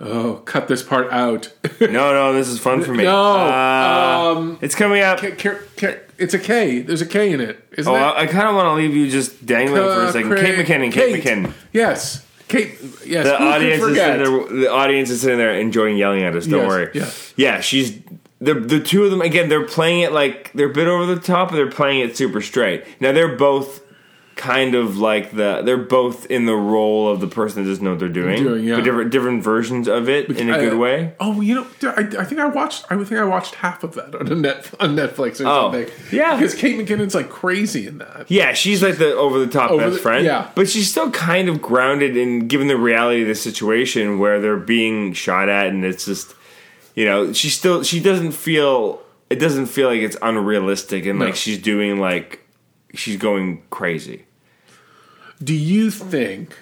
oh, 0.00 0.42
cut 0.44 0.68
this 0.68 0.82
part 0.82 1.10
out. 1.12 1.52
no, 1.80 1.88
no, 1.88 2.32
this 2.32 2.48
is 2.48 2.58
fun 2.58 2.82
for 2.82 2.92
me. 2.94 3.04
No, 3.04 3.16
Uh, 3.16 4.34
um, 4.36 4.58
it's 4.62 4.74
coming 4.74 5.02
up. 5.02 5.20
K- 5.20 5.32
K- 5.32 5.58
K- 5.76 6.00
it's 6.18 6.34
a 6.34 6.38
K. 6.38 6.80
There's 6.80 7.02
a 7.02 7.06
K 7.06 7.32
in 7.32 7.40
it, 7.40 7.62
isn't 7.72 7.92
Oh, 7.92 7.96
it? 7.96 8.00
I, 8.00 8.20
I 8.22 8.26
kind 8.26 8.48
of 8.48 8.54
want 8.54 8.66
to 8.66 8.72
leave 8.74 8.94
you 8.94 9.08
just 9.10 9.44
dangling 9.46 9.82
for 9.82 10.04
a 10.04 10.12
second. 10.12 10.32
Uh, 10.32 10.36
Kate 10.36 10.54
McKinnon. 10.66 10.92
Kate, 10.92 11.22
McKinnon. 11.24 11.52
Yes, 11.72 12.26
Kate. 12.48 12.76
Yes. 13.06 13.26
The 13.26 13.36
who 13.38 13.44
audience 13.44 13.82
is 13.82 13.96
sitting 13.96 14.22
there. 14.48 14.60
The 14.60 14.70
audience 14.70 15.10
is 15.10 15.20
sitting 15.20 15.38
there 15.38 15.54
enjoying 15.54 15.96
yelling 15.96 16.22
at 16.24 16.34
us. 16.36 16.46
Don't 16.46 16.60
Yes, 16.60 16.68
worry. 16.68 16.90
yeah. 16.94 17.10
yeah. 17.36 17.60
She's 17.60 17.98
the 18.40 18.54
the 18.54 18.80
two 18.80 19.04
of 19.04 19.10
them 19.10 19.20
again. 19.22 19.48
They're 19.48 19.66
playing 19.66 20.00
it 20.00 20.12
like 20.12 20.52
they're 20.52 20.70
a 20.70 20.72
bit 20.74 20.88
over 20.88 21.06
the 21.06 21.20
top, 21.20 21.50
but 21.50 21.56
they're 21.56 21.70
playing 21.70 22.00
it 22.00 22.16
super 22.16 22.40
straight. 22.40 22.84
Now 23.00 23.12
they're 23.12 23.36
both 23.36 23.80
kind 24.40 24.74
of 24.74 24.96
like 24.96 25.32
the 25.32 25.60
they're 25.64 25.76
both 25.76 26.24
in 26.30 26.46
the 26.46 26.54
role 26.54 27.10
of 27.12 27.20
the 27.20 27.26
person 27.26 27.62
that 27.62 27.68
doesn't 27.68 27.84
know 27.84 27.90
what 27.90 27.98
they're 28.00 28.08
doing, 28.08 28.42
Doing, 28.42 28.64
yeah. 28.64 28.76
but 28.76 28.84
different 28.84 29.10
different 29.12 29.44
versions 29.44 29.86
of 29.86 30.08
it 30.08 30.30
in 30.30 30.48
a 30.48 30.58
good 30.58 30.78
way. 30.78 31.12
Oh, 31.20 31.40
you 31.42 31.54
know, 31.56 31.66
I, 31.82 32.00
I 32.18 32.24
think 32.24 32.40
I 32.40 32.46
watched. 32.46 32.86
I 32.90 32.96
think 32.96 33.20
I 33.20 33.24
watched 33.24 33.56
half 33.56 33.84
of 33.84 33.94
that 33.96 34.14
on 34.14 34.28
a 34.32 34.34
net 34.34 34.70
on 34.80 34.96
Netflix 34.96 35.40
or 35.44 35.46
Oh, 35.46 35.70
something. 35.72 35.88
yeah. 36.10 36.36
because 36.36 36.54
Kate 36.54 36.78
McKinnon's 36.78 37.14
like 37.14 37.28
crazy 37.28 37.86
in 37.86 37.98
that. 37.98 38.30
Yeah, 38.30 38.54
she's 38.54 38.82
like 38.82 38.96
the 38.96 39.14
over 39.14 39.38
the 39.38 39.46
top 39.46 39.70
best 39.76 39.94
the- 39.96 39.98
friend. 40.00 40.24
yeah. 40.24 40.50
But 40.54 40.68
she's 40.70 40.90
still 40.90 41.10
kind 41.10 41.48
of 41.50 41.60
grounded 41.60 42.16
in 42.16 42.48
given 42.48 42.68
the 42.68 42.76
reality 42.78 43.22
of 43.22 43.28
the 43.28 43.34
situation 43.34 44.18
where 44.18 44.40
they're 44.40 44.56
being 44.56 45.12
shot 45.12 45.48
at 45.50 45.66
and 45.66 45.84
it's 45.84 46.06
just 46.06 46.34
you 46.94 47.04
know, 47.04 47.32
she 47.32 47.50
still 47.50 47.82
she 47.82 48.00
doesn't 48.00 48.32
feel 48.32 49.02
it 49.28 49.36
doesn't 49.36 49.66
feel 49.66 49.88
like 49.88 50.00
it's 50.00 50.16
unrealistic 50.22 51.06
and 51.06 51.18
No. 51.18 51.26
like 51.26 51.36
she's 51.36 51.58
doing 51.58 52.00
like 52.00 52.40
she's 52.94 53.16
going 53.16 53.62
crazy. 53.70 54.24
Do 55.42 55.54
you 55.54 55.90
think 55.90 56.56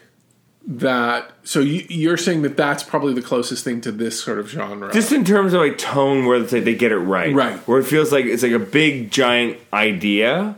that? 0.66 1.30
So 1.44 1.60
you, 1.60 1.84
you're 1.88 2.16
saying 2.16 2.42
that 2.42 2.56
that's 2.56 2.82
probably 2.82 3.14
the 3.14 3.22
closest 3.22 3.64
thing 3.64 3.80
to 3.82 3.92
this 3.92 4.22
sort 4.22 4.38
of 4.38 4.48
genre. 4.48 4.92
Just 4.92 5.12
in 5.12 5.24
terms 5.24 5.52
of 5.54 5.60
like 5.60 5.78
tone 5.78 6.26
where 6.26 6.40
it's 6.42 6.52
like 6.52 6.64
they 6.64 6.74
get 6.74 6.92
it 6.92 6.98
right. 6.98 7.34
Right. 7.34 7.56
Where 7.66 7.78
it 7.78 7.84
feels 7.84 8.12
like 8.12 8.24
it's 8.26 8.42
like 8.42 8.52
a 8.52 8.58
big 8.58 9.10
giant 9.10 9.58
idea, 9.72 10.56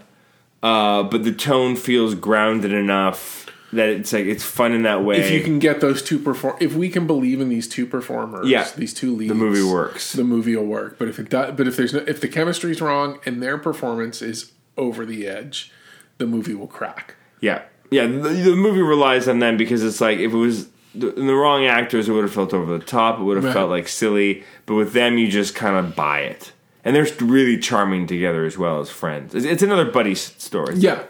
uh, 0.63 1.03
but 1.05 1.25
the 1.25 1.33
tone 1.33 1.77
feels 1.77 2.15
grounded 2.15 2.73
enough 2.73 3.47
that 3.73 3.89
it's 3.89 4.13
like 4.13 4.27
it's 4.27 4.43
fun 4.43 4.73
in 4.73 4.83
that 4.83 5.05
way. 5.05 5.19
if 5.21 5.31
you 5.31 5.41
can 5.43 5.61
get 5.61 5.81
those 5.81 6.03
two 6.03 6.19
perform, 6.19 6.57
if 6.61 6.75
we 6.75 6.89
can 6.89 7.07
believe 7.07 7.41
in 7.41 7.49
these 7.49 7.69
two 7.69 7.87
performers, 7.87 8.49
Yeah. 8.49 8.67
these 8.77 8.93
two 8.93 9.15
leads, 9.15 9.29
the 9.29 9.35
movie 9.37 9.63
works. 9.63 10.13
The 10.13 10.25
movie 10.25 10.57
will 10.57 10.67
work. 10.67 10.99
But 10.99 11.07
if 11.09 11.21
it 11.21 11.31
does, 11.31 11.55
but 11.57 11.69
if 11.69 11.77
there's 11.77 11.95
no, 11.95 12.01
if 12.01 12.21
the 12.21 12.27
chemistry's 12.27 12.81
wrong 12.81 13.21
and 13.25 13.41
their 13.41 13.57
performance 13.59 14.23
is 14.23 14.51
over 14.77 15.07
the 15.07 15.27
edge, 15.29 15.71
the 16.19 16.27
movie 16.27 16.53
will 16.55 16.67
crack. 16.67 17.15
Yeah, 17.41 17.63
yeah. 17.91 18.07
The, 18.07 18.29
the 18.29 18.57
movie 18.57 18.83
relies 18.83 19.29
on 19.29 19.39
them 19.39 19.57
because 19.57 19.83
it's 19.85 20.01
like 20.01 20.19
if 20.19 20.33
it 20.33 20.37
was 20.37 20.69
the, 20.95 21.11
the 21.11 21.35
wrong 21.35 21.67
actors, 21.67 22.09
it 22.09 22.13
would 22.13 22.25
have 22.25 22.33
felt 22.33 22.53
over 22.55 22.79
the 22.79 22.85
top. 22.85 23.21
It 23.21 23.23
would 23.23 23.37
have 23.37 23.45
Right. 23.45 23.55
felt 23.55 23.71
like 23.71 23.89
silly. 23.89 24.45
But 24.67 24.75
with 24.75 24.93
them, 24.93 25.19
you 25.19 25.29
just 25.29 25.55
kind 25.55 25.77
of 25.77 25.95
buy 25.95 26.21
it, 26.21 26.53
and 26.85 26.95
they're 26.97 27.07
really 27.21 27.59
charming 27.59 28.07
together 28.07 28.45
as 28.45 28.57
well 28.59 28.81
as 28.81 28.91
friends. 28.91 29.35
It's, 29.35 29.47
it's 29.47 29.63
another 29.63 29.85
buddy 29.91 30.15
story. 30.15 30.77
Yeah, 30.77 31.03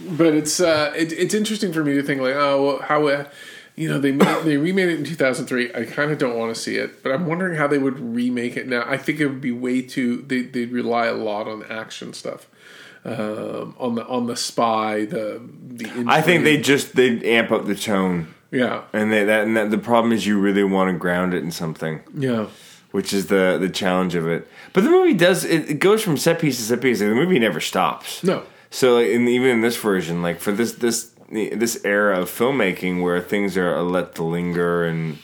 but 0.00 0.34
it's 0.34 0.60
uh, 0.60 0.92
it, 0.96 1.12
it's 1.12 1.34
interesting 1.34 1.72
for 1.72 1.84
me 1.84 1.94
to 1.94 2.02
think 2.02 2.20
like, 2.20 2.34
oh, 2.34 2.64
well, 2.64 2.78
how, 2.82 3.06
uh, 3.06 3.24
you 3.76 3.88
know, 3.88 3.98
they 3.98 4.12
made, 4.12 4.44
they 4.44 4.56
remade 4.56 4.88
it 4.88 4.98
in 4.98 5.04
two 5.04 5.14
thousand 5.14 5.46
three. 5.46 5.72
I 5.74 5.84
kind 5.84 6.10
of 6.10 6.18
don't 6.18 6.36
want 6.36 6.54
to 6.54 6.60
see 6.60 6.76
it, 6.76 7.02
but 7.02 7.12
I'm 7.12 7.26
wondering 7.26 7.56
how 7.56 7.66
they 7.66 7.78
would 7.78 7.98
remake 7.98 8.56
it 8.56 8.66
now. 8.68 8.84
I 8.86 8.96
think 8.96 9.20
it 9.20 9.26
would 9.26 9.40
be 9.40 9.52
way 9.52 9.80
too. 9.80 10.22
They 10.22 10.42
they 10.42 10.66
rely 10.66 11.06
a 11.06 11.14
lot 11.14 11.46
on 11.48 11.64
action 11.70 12.12
stuff, 12.12 12.46
um, 13.04 13.74
on 13.78 13.94
the 13.94 14.06
on 14.06 14.26
the 14.26 14.36
spy, 14.36 15.04
the 15.04 15.40
the. 15.68 16.04
I 16.06 16.20
think 16.20 16.44
they 16.44 16.58
just 16.58 16.96
they 16.96 17.20
amp 17.36 17.50
up 17.50 17.66
the 17.66 17.74
tone, 17.74 18.34
yeah 18.50 18.82
and 18.92 19.10
they 19.10 19.24
that 19.24 19.46
and 19.46 19.56
that, 19.56 19.70
the 19.70 19.78
problem 19.78 20.12
is 20.12 20.26
you 20.26 20.38
really 20.38 20.64
want 20.64 20.90
to 20.92 20.98
ground 20.98 21.34
it 21.34 21.42
in 21.42 21.50
something. 21.50 22.00
yeah. 22.16 22.46
Which 22.90 23.12
is 23.12 23.28
the 23.28 23.56
the 23.60 23.68
challenge 23.68 24.16
of 24.16 24.26
it, 24.26 24.48
but 24.72 24.82
the 24.82 24.90
movie 24.90 25.14
does 25.14 25.44
it, 25.44 25.70
it 25.70 25.74
goes 25.74 26.02
from 26.02 26.16
set 26.16 26.40
piece 26.40 26.56
to 26.56 26.64
set 26.64 26.80
piece. 26.80 27.00
Like, 27.00 27.10
the 27.10 27.14
movie 27.14 27.38
never 27.38 27.60
stops. 27.60 28.24
No. 28.24 28.42
So 28.70 28.96
like, 28.96 29.06
in, 29.06 29.28
even 29.28 29.48
in 29.50 29.60
this 29.60 29.76
version, 29.76 30.22
like 30.22 30.40
for 30.40 30.50
this 30.50 30.72
this 30.72 31.12
this 31.30 31.80
era 31.84 32.18
of 32.18 32.28
filmmaking 32.28 33.00
where 33.00 33.20
things 33.20 33.56
are 33.56 33.80
let 33.82 34.16
to 34.16 34.24
linger 34.24 34.84
and 34.84 35.18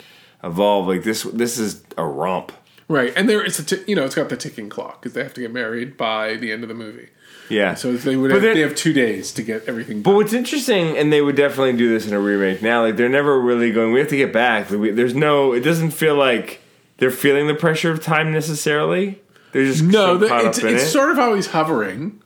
evolve, 0.44 0.86
like 0.86 1.02
this 1.02 1.24
this 1.24 1.58
is 1.58 1.82
a 1.98 2.06
romp. 2.06 2.52
Right, 2.88 3.12
and 3.16 3.28
there 3.28 3.44
it's 3.44 3.58
a 3.58 3.64
t- 3.64 3.82
you 3.88 3.96
know 3.96 4.04
it's 4.04 4.14
got 4.14 4.28
the 4.28 4.36
ticking 4.36 4.68
clock 4.68 5.02
because 5.02 5.14
they 5.14 5.24
have 5.24 5.34
to 5.34 5.40
get 5.40 5.52
married 5.52 5.96
by 5.96 6.36
the 6.36 6.52
end 6.52 6.62
of 6.62 6.68
the 6.68 6.74
movie. 6.74 7.08
Yeah. 7.48 7.74
So 7.74 7.92
they 7.96 8.16
would 8.16 8.30
have, 8.30 8.42
they 8.42 8.60
have 8.60 8.74
two 8.74 8.92
days 8.92 9.32
to 9.34 9.42
get 9.42 9.64
everything. 9.68 10.02
but 10.02 10.14
what's 10.14 10.32
interesting, 10.32 10.96
and 10.98 11.12
they 11.12 11.20
would 11.20 11.36
definitely 11.36 11.74
do 11.74 11.88
this 11.88 12.06
in 12.06 12.12
a 12.14 12.20
remake 12.20 12.62
now. 12.62 12.82
Like 12.82 12.96
they're 12.96 13.08
never 13.08 13.40
really 13.40 13.70
going. 13.72 13.92
We 13.92 14.00
have 14.00 14.08
to 14.08 14.16
get 14.16 14.32
back. 14.32 14.68
There's 14.68 15.14
no. 15.14 15.52
It 15.52 15.60
doesn't 15.60 15.90
feel 15.92 16.16
like 16.16 16.60
they're 16.98 17.10
feeling 17.10 17.46
the 17.46 17.54
pressure 17.54 17.90
of 17.90 18.02
time 18.02 18.32
necessarily. 18.32 19.20
They're 19.52 19.64
just 19.64 19.82
No, 19.82 20.18
so 20.18 20.18
the, 20.18 20.46
it's, 20.48 20.58
it's 20.58 20.82
it. 20.84 20.88
sort 20.88 21.10
of 21.10 21.18
always 21.18 21.46
hovering 21.46 22.20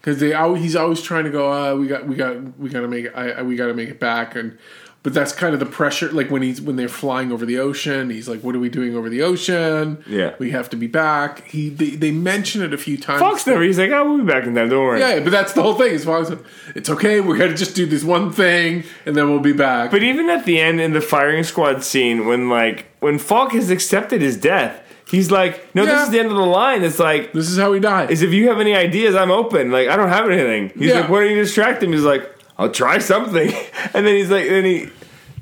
because 0.00 0.18
they 0.20 0.32
he's 0.58 0.74
always 0.74 1.00
trying 1.02 1.24
to 1.24 1.30
go. 1.30 1.52
Uh, 1.52 1.76
we 1.76 1.86
got 1.86 2.06
we 2.06 2.16
got 2.16 2.58
we 2.58 2.68
got 2.70 2.80
to 2.80 2.88
make 2.88 3.04
it. 3.06 3.12
I- 3.14 3.42
we 3.42 3.56
got 3.56 3.66
to 3.66 3.74
make 3.74 3.88
it 3.88 4.00
back 4.00 4.34
and. 4.36 4.58
But 5.04 5.14
that's 5.14 5.32
kind 5.32 5.52
of 5.52 5.58
the 5.58 5.66
pressure. 5.66 6.12
Like 6.12 6.30
when 6.30 6.42
he's 6.42 6.60
when 6.60 6.76
they're 6.76 6.86
flying 6.88 7.32
over 7.32 7.44
the 7.44 7.58
ocean, 7.58 8.10
he's 8.10 8.28
like, 8.28 8.40
"What 8.42 8.54
are 8.54 8.60
we 8.60 8.68
doing 8.68 8.94
over 8.94 9.08
the 9.08 9.20
ocean? 9.22 10.04
Yeah. 10.06 10.34
we 10.38 10.52
have 10.52 10.70
to 10.70 10.76
be 10.76 10.86
back." 10.86 11.44
He 11.48 11.70
they, 11.70 11.90
they 11.90 12.12
mention 12.12 12.62
it 12.62 12.72
a 12.72 12.78
few 12.78 12.96
times. 12.96 13.18
Fox 13.18 13.44
never. 13.44 13.62
He's 13.64 13.80
like, 13.80 13.90
oh, 13.90 14.04
we'll 14.08 14.18
be 14.24 14.32
back 14.32 14.44
in 14.46 14.54
time. 14.54 14.68
Don't 14.68 14.84
worry. 14.84 15.00
Yeah, 15.00 15.18
but 15.18 15.30
that's 15.32 15.54
the 15.54 15.62
whole 15.62 15.74
thing. 15.74 15.92
As 15.92 16.04
Fox, 16.04 16.30
it's 16.76 16.88
okay. 16.88 17.20
We're 17.20 17.36
gonna 17.36 17.56
just 17.56 17.74
do 17.74 17.84
this 17.84 18.04
one 18.04 18.30
thing, 18.30 18.84
and 19.04 19.16
then 19.16 19.28
we'll 19.28 19.40
be 19.40 19.52
back. 19.52 19.90
But 19.90 20.04
even 20.04 20.30
at 20.30 20.44
the 20.44 20.60
end 20.60 20.80
in 20.80 20.92
the 20.92 21.00
firing 21.00 21.42
squad 21.42 21.82
scene, 21.82 22.26
when 22.26 22.48
like 22.48 22.86
when 23.00 23.18
Falk 23.18 23.52
has 23.54 23.70
accepted 23.70 24.22
his 24.22 24.36
death, 24.36 24.80
he's 25.10 25.32
like, 25.32 25.74
"No, 25.74 25.82
Yeah. 25.82 25.94
this 25.96 26.02
is 26.04 26.10
the 26.10 26.20
end 26.20 26.30
of 26.30 26.36
the 26.36 26.46
line." 26.46 26.84
It's 26.84 27.00
like, 27.00 27.32
this 27.32 27.50
is 27.50 27.58
how 27.58 27.72
he 27.72 27.80
died. 27.80 28.12
"Is 28.12 28.22
if 28.22 28.32
you 28.32 28.48
have 28.50 28.60
any 28.60 28.76
ideas, 28.76 29.16
I'm 29.16 29.32
open. 29.32 29.72
Like 29.72 29.88
I 29.88 29.96
don't 29.96 30.10
have 30.10 30.30
anything." 30.30 30.70
He's 30.78 30.90
Yeah. 30.90 31.00
like, 31.00 31.08
"Why 31.08 31.22
don't 31.22 31.30
you 31.30 31.42
distract 31.42 31.82
him?" 31.82 31.92
He's 31.92 32.02
like, 32.04 32.28
"I'll 32.62 32.70
try 32.70 32.98
something," 32.98 33.52
and 33.94 34.06
then 34.06 34.14
he's 34.14 34.30
like, 34.30 34.48
"Then 34.48 34.64
he." 34.64 34.88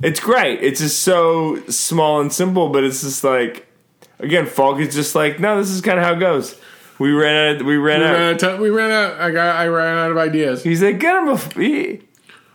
It's 0.02 0.18
great. 0.18 0.62
It's 0.62 0.80
just 0.80 1.00
so 1.00 1.62
small 1.68 2.22
and 2.22 2.32
simple, 2.32 2.70
but 2.70 2.84
it's 2.84 3.02
just 3.02 3.22
like, 3.22 3.66
again, 4.18 4.46
Falk 4.46 4.80
is 4.80 4.94
just 4.94 5.14
like, 5.14 5.38
"No, 5.38 5.58
this 5.58 5.70
is 5.70 5.80
kind 5.82 5.98
of 5.98 6.04
how 6.04 6.14
it 6.14 6.20
goes." 6.20 6.58
We 6.98 7.12
ran 7.12 7.56
out. 7.56 7.62
We 7.64 7.76
ran 7.76 8.00
we 8.00 8.06
out. 8.06 8.12
ran 8.12 8.34
out. 8.34 8.42
Of. 8.42 8.60
We 8.60 8.70
ran 8.70 8.90
out. 8.90 9.20
I 9.20 9.30
got. 9.30 9.56
I 9.56 9.68
ran 9.68 9.98
out 9.98 10.10
of 10.10 10.18
ideas. 10.18 10.62
He's 10.62 10.82
like, 10.82 10.98
"Get 10.98 11.16
him 11.16 11.28
a." 11.28 11.36
He, 11.38 12.02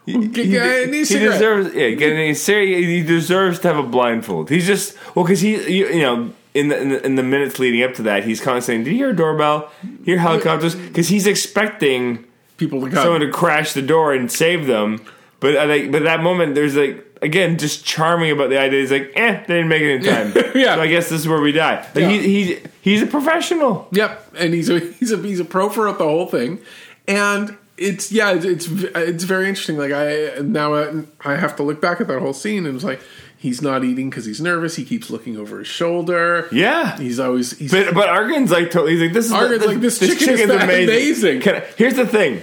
he, 0.05 0.27
Get- 0.27 0.45
he, 0.45 0.51
get 0.51 0.93
he 0.93 1.03
deserves 1.03 1.73
yeah 1.73 1.89
get 1.89 2.35
he 2.37 3.01
deserves 3.01 3.57
to 3.59 3.67
have 3.67 3.77
a 3.77 3.87
blindfold 3.87 4.51
he's 4.51 4.67
just 4.67 4.95
well 5.15 5.25
because 5.25 5.41
he 5.41 5.55
you, 5.67 5.87
you 5.87 6.01
know 6.03 6.31
in 6.53 6.67
the, 6.67 6.79
in 6.79 6.89
the 6.89 7.05
in 7.05 7.15
the 7.15 7.23
minutes 7.23 7.57
leading 7.57 7.81
up 7.81 7.95
to 7.95 8.03
that 8.03 8.23
he's 8.23 8.39
constantly 8.39 8.61
saying 8.61 8.83
did 8.83 8.91
you 8.91 8.97
hear 8.97 9.09
a 9.09 9.15
doorbell 9.15 9.71
hear 10.03 10.19
helicopters 10.19 10.75
because 10.75 11.07
he's 11.07 11.25
expecting 11.25 12.23
People 12.57 12.81
to 12.81 12.89
come. 12.89 13.03
someone 13.03 13.21
to 13.21 13.31
crash 13.31 13.73
the 13.73 13.81
door 13.81 14.13
and 14.13 14.31
save 14.31 14.65
them. 14.67 15.01
But 15.39 15.57
I 15.57 15.67
think 15.67 15.91
but 15.91 16.03
that 16.03 16.21
moment 16.23 16.55
there's 16.55 16.75
like 16.75 17.05
again 17.21 17.57
just 17.57 17.85
charming 17.85 18.31
about 18.31 18.49
the 18.49 18.59
idea. 18.59 18.79
He's 18.81 18.91
like 18.91 19.11
eh 19.15 19.43
they 19.47 19.55
didn't 19.55 19.67
make 19.67 19.81
it 19.81 19.95
in 19.95 20.03
time. 20.03 20.51
Yeah. 20.55 20.75
so 20.75 20.81
I 20.81 20.87
guess 20.87 21.09
this 21.09 21.21
is 21.21 21.27
where 21.27 21.41
we 21.41 21.51
die. 21.51 21.81
Like 21.93 22.03
Yeah. 22.03 22.09
he, 22.09 22.19
he's 22.45 22.59
he's 22.81 23.01
a 23.01 23.07
professional. 23.07 23.87
Yep, 23.91 24.35
and 24.37 24.53
he's 24.53 24.69
a 24.69 24.79
he's 24.99 25.11
a 25.11 25.17
he's 25.17 25.39
a 25.39 25.45
pro 25.45 25.69
for 25.69 25.85
the 25.91 25.97
whole 25.97 26.27
thing, 26.27 26.59
and 27.07 27.57
it's 27.77 28.11
yeah, 28.11 28.33
it's 28.33 28.67
it's, 28.67 29.23
very 29.23 29.49
interesting. 29.49 29.77
Like 29.77 29.91
I 29.91 30.39
now 30.41 30.73
I, 30.73 31.03
I 31.23 31.35
have 31.35 31.55
to 31.57 31.63
look 31.63 31.81
back 31.81 31.99
at 32.01 32.07
that 32.07 32.19
whole 32.19 32.33
scene 32.33 32.65
and 32.65 32.75
it's 32.75 32.83
like 32.83 33.01
he's 33.37 33.61
not 33.61 33.83
eating 33.83 34.09
because 34.09 34.25
he's 34.25 34.41
nervous. 34.41 34.75
He 34.75 34.85
keeps 34.85 35.09
looking 35.09 35.37
over 35.37 35.59
his 35.59 35.67
shoulder. 35.67 36.47
yeah 36.51 36.97
he's 36.97 37.19
always 37.19 37.57
he's 37.57 37.71
But 37.71 37.93
but 37.93 38.09
Arkin's 38.09 38.51
like 38.51 38.71
totally. 38.71 38.93
He's 38.93 39.01
like 39.01 39.13
this 39.13 39.25
is 39.25 39.33
Arkin's 39.33 39.65
like, 39.65 39.79
this 39.79 39.99
chicken 39.99 40.29
is 40.29 40.49
amazing. 40.49 41.41
Can 41.41 41.55
I- 41.55 41.65
here's 41.77 41.95
the 41.95 42.07
thing. 42.07 42.41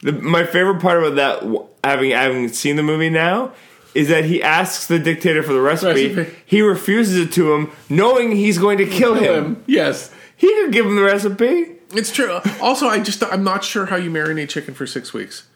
The, 0.00 0.12
my 0.12 0.44
favorite 0.44 0.80
part 0.80 1.02
about 1.02 1.16
that, 1.16 1.68
having 1.82 2.12
having 2.12 2.48
seen 2.48 2.76
the 2.76 2.84
movie 2.84 3.10
now, 3.10 3.52
is 3.94 4.08
that 4.08 4.24
he 4.24 4.40
asks 4.42 4.86
the 4.86 5.00
dictator 5.00 5.42
for 5.42 5.52
the 5.52 5.60
recipe. 5.60 6.14
Recipe. 6.14 6.36
He 6.46 6.62
refuses 6.62 7.16
it 7.16 7.32
to 7.32 7.52
him, 7.52 7.72
knowing 7.88 8.30
he's 8.30 8.58
going 8.58 8.78
to 8.78 8.86
kill 8.86 9.14
him. 9.14 9.64
Yes. 9.66 10.14
He 10.36 10.46
could 10.46 10.72
give 10.72 10.86
him 10.86 10.94
the 10.94 11.02
recipe. 11.02 11.77
It's 11.92 12.10
true. 12.12 12.38
Also, 12.60 12.86
I 12.88 13.00
just 13.00 13.22
I'm 13.24 13.44
not 13.44 13.64
sure 13.64 13.86
how 13.86 13.96
you 13.96 14.10
marinate 14.10 14.48
chicken 14.48 14.74
for 14.74 14.86
six 14.86 15.12
weeks. 15.14 15.48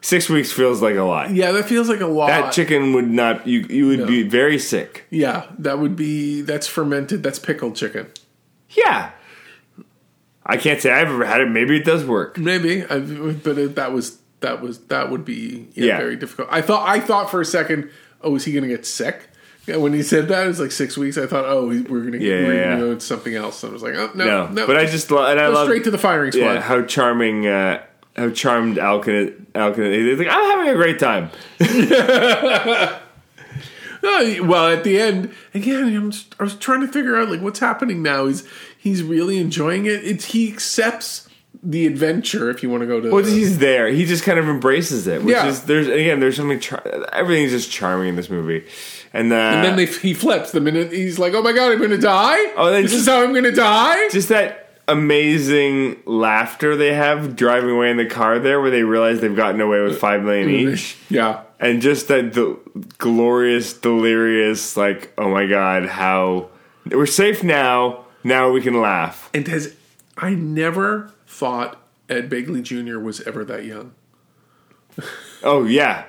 Six 0.00 0.28
weeks 0.28 0.52
feels 0.52 0.80
like 0.80 0.94
a 0.96 1.02
lot. 1.02 1.30
Yeah, 1.34 1.50
that 1.52 1.64
feels 1.64 1.88
like 1.88 2.00
a 2.00 2.06
lot. 2.06 2.28
That 2.28 2.52
chicken 2.52 2.92
would 2.92 3.10
not. 3.10 3.46
You 3.46 3.60
you 3.68 3.86
would 3.88 4.06
be 4.06 4.22
very 4.22 4.58
sick. 4.58 5.06
Yeah, 5.10 5.46
that 5.58 5.78
would 5.78 5.96
be 5.96 6.42
that's 6.42 6.66
fermented. 6.68 7.22
That's 7.22 7.38
pickled 7.38 7.74
chicken. 7.74 8.06
Yeah. 8.70 9.10
I 10.46 10.56
can't 10.56 10.80
say 10.80 10.90
I've 10.92 11.08
ever 11.08 11.24
had 11.26 11.40
it. 11.42 11.50
Maybe 11.50 11.76
it 11.76 11.84
does 11.84 12.04
work. 12.06 12.38
Maybe, 12.38 12.82
I, 12.84 13.00
but 13.00 13.58
it, 13.58 13.74
that 13.74 13.92
was 13.92 14.18
that 14.40 14.62
was 14.62 14.78
that 14.86 15.10
would 15.10 15.24
be 15.24 15.68
yeah, 15.74 15.84
Yeah. 15.86 15.98
very 15.98 16.16
difficult. 16.16 16.48
I 16.50 16.62
thought 16.62 16.88
I 16.88 17.00
thought 17.00 17.30
for 17.30 17.40
a 17.40 17.44
second, 17.44 17.90
oh, 18.22 18.36
is 18.36 18.44
he 18.44 18.52
going 18.52 18.62
to 18.62 18.68
get 18.68 18.86
sick? 18.86 19.28
Yeah, 19.68 19.76
when 19.76 19.92
he 19.92 20.02
said 20.02 20.28
that, 20.28 20.44
it 20.44 20.48
was 20.48 20.58
like 20.60 20.72
six 20.72 20.96
weeks. 20.96 21.16
I 21.18 21.26
thought, 21.26 21.44
oh, 21.46 21.66
we're 21.68 21.82
going 21.82 22.12
to 22.12 22.18
Yeah, 22.24 22.46
we're 22.46 22.54
yeah, 22.54 22.64
gonna 22.70 22.80
go 22.80 22.94
to 22.94 23.00
something 23.00 23.34
else. 23.34 23.62
And 23.62 23.70
I 23.70 23.72
was 23.74 23.82
like, 23.82 23.94
oh 23.94 24.10
no, 24.14 24.24
No, 24.24 24.46
no. 24.48 24.66
but 24.66 24.76
I 24.76 24.86
just 24.86 25.10
lo- 25.10 25.24
and 25.26 25.38
I 25.38 25.46
go 25.48 25.52
love 25.54 25.66
straight 25.66 25.84
to 25.84 25.90
the 25.90 25.98
firing 25.98 26.32
squad. 26.32 26.44
yeah 26.54 26.60
how 26.60 26.82
charming 26.82 27.46
uh, 27.46 27.82
how 28.16 28.30
charmed 28.30 28.78
Arkin 28.78 29.46
Arkin. 29.54 29.92
He's 29.92 30.18
like 30.18 30.28
I'm 30.28 30.58
having 30.58 30.72
a 30.72 30.74
great 30.76 30.98
time. 30.98 31.30
No, 34.00 34.44
well, 34.44 34.68
at 34.68 34.84
the 34.84 35.00
end, 35.00 35.34
again, 35.54 35.84
I'm 35.96 36.12
just, 36.12 36.32
I 36.38 36.44
was 36.44 36.54
trying 36.54 36.82
to 36.82 36.86
figure 36.86 37.16
out 37.16 37.30
like 37.30 37.40
what's 37.40 37.58
happening 37.58 38.00
now. 38.00 38.26
He's 38.26 38.48
he's 38.78 39.02
really 39.02 39.38
enjoying 39.38 39.86
it. 39.86 40.04
It's 40.04 40.26
he 40.26 40.52
accepts 40.52 41.28
the 41.64 41.84
adventure. 41.84 42.48
If 42.48 42.62
you 42.62 42.70
want 42.70 42.82
to 42.82 42.86
go 42.86 43.00
to, 43.00 43.10
Well, 43.10 43.24
he's 43.24 43.58
there. 43.58 43.88
He 43.88 44.04
just 44.04 44.22
kind 44.22 44.38
of 44.38 44.48
embraces 44.48 45.08
it. 45.08 45.24
Which 45.24 45.34
Yeah. 45.34 45.48
is 45.48 45.64
there's 45.64 45.88
again 45.88 46.20
there's 46.20 46.36
something 46.36 46.60
char- 46.60 46.80
everything's 47.12 47.50
just 47.50 47.72
charming 47.72 48.10
in 48.10 48.14
this 48.14 48.30
movie, 48.30 48.64
and, 49.12 49.32
uh, 49.32 49.36
and 49.36 49.64
then 49.64 49.76
they, 49.76 49.86
he 49.86 50.14
flips 50.14 50.52
the 50.52 50.60
minute 50.60 50.92
he's 50.92 51.18
like, 51.18 51.34
"Oh 51.34 51.42
my 51.42 51.52
god, 51.52 51.72
I'm 51.72 51.78
going 51.78 51.90
to 51.90 51.98
die! 51.98 52.52
Oh, 52.56 52.70
this 52.70 52.90
just- 52.90 52.94
is 53.02 53.06
how 53.08 53.22
I'm 53.22 53.32
going 53.32 53.44
to 53.44 53.52
die!" 53.52 54.08
just 54.10 54.28
that 54.28 54.64
amazing 54.88 56.02
laughter 56.06 56.74
they 56.76 56.94
have 56.94 57.36
driving 57.36 57.70
away 57.70 57.90
in 57.90 57.96
the 57.96 58.06
car 58.06 58.38
there, 58.38 58.60
where 58.60 58.70
they 58.70 58.82
realize 58.82 59.20
they've 59.20 59.36
gotten 59.36 59.60
away 59.60 59.80
with 59.82 59.98
five 59.98 60.22
million 60.22 60.48
each. 60.50 60.96
yeah, 61.10 61.42
and 61.60 61.80
just 61.82 62.08
that 62.08 62.32
the 62.34 62.58
glorious, 62.98 63.72
delirious, 63.74 64.76
like, 64.76 65.12
oh 65.18 65.30
my 65.30 65.46
god, 65.46 65.86
how 65.86 66.48
we're 66.86 67.06
safe 67.06 67.42
now. 67.44 68.04
Now 68.24 68.50
we 68.50 68.60
can 68.60 68.80
laugh. 68.80 69.30
and 69.32 69.46
has 69.48 69.76
I 70.16 70.34
never 70.34 71.12
thought 71.26 71.80
Ed 72.08 72.28
Begley 72.28 72.62
Jr. 72.62 72.98
was 72.98 73.20
ever 73.22 73.44
that 73.44 73.64
young. 73.64 73.94
Oh 75.42 75.64
yeah, 75.64 76.04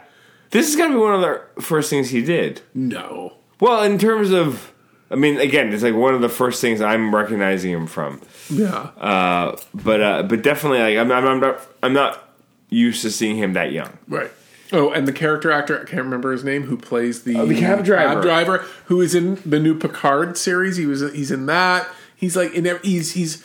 this 0.52 0.68
is 0.70 0.76
gonna 0.76 0.94
be 0.94 1.00
one 1.00 1.16
of 1.16 1.22
the 1.22 1.62
first 1.62 1.90
things 1.90 2.10
he 2.10 2.22
did. 2.24 2.62
No, 2.74 3.34
Well, 3.60 3.84
in 3.84 3.98
terms 3.98 4.32
of, 4.32 4.74
I 5.12 5.16
mean, 5.16 5.38
again, 5.40 5.74
it's 5.74 5.84
like 5.84 5.96
one 5.96 6.14
of 6.14 6.22
the 6.22 6.30
first 6.30 6.62
things 6.62 6.82
I'm 6.82 7.14
recognizing 7.14 7.72
him 7.72 7.88
from. 7.88 8.22
yeah, 8.50 8.90
Uh, 8.98 9.58
but 9.74 10.02
uh, 10.02 10.24
but 10.24 10.42
definitely, 10.44 10.80
like, 10.80 10.98
I'm, 10.98 11.12
I'm, 11.12 11.26
I'm 11.28 11.40
not 11.40 11.68
I'm 11.84 11.94
not 11.94 12.30
used 12.70 13.02
to 13.04 13.10
seeing 13.12 13.36
him 13.38 13.54
that 13.54 13.72
young. 13.72 13.98
right. 14.08 14.32
Oh, 14.72 14.92
and 14.92 15.08
the 15.08 15.12
character 15.14 15.50
actor 15.52 15.82
I 15.82 15.86
can't 15.86 16.04
remember 16.04 16.32
his 16.32 16.44
name 16.44 16.62
who 16.66 16.78
plays 16.78 17.24
the, 17.24 17.36
Oh, 17.38 17.48
the 17.48 17.60
cab 17.60 17.84
driver. 17.84 18.14
cab 18.14 18.22
driver 18.22 18.58
who 18.86 19.02
is 19.02 19.16
in 19.16 19.40
the 19.44 19.60
new 19.60 19.74
Picard 19.74 20.38
series. 20.38 20.78
He 20.78 20.86
was 20.86 21.02
he's 21.14 21.32
in 21.32 21.48
that. 21.48 21.88
He's 22.16 22.36
like 22.36 22.54
in 22.54 22.68
every, 22.68 22.88
he's 22.88 23.14
he's 23.14 23.44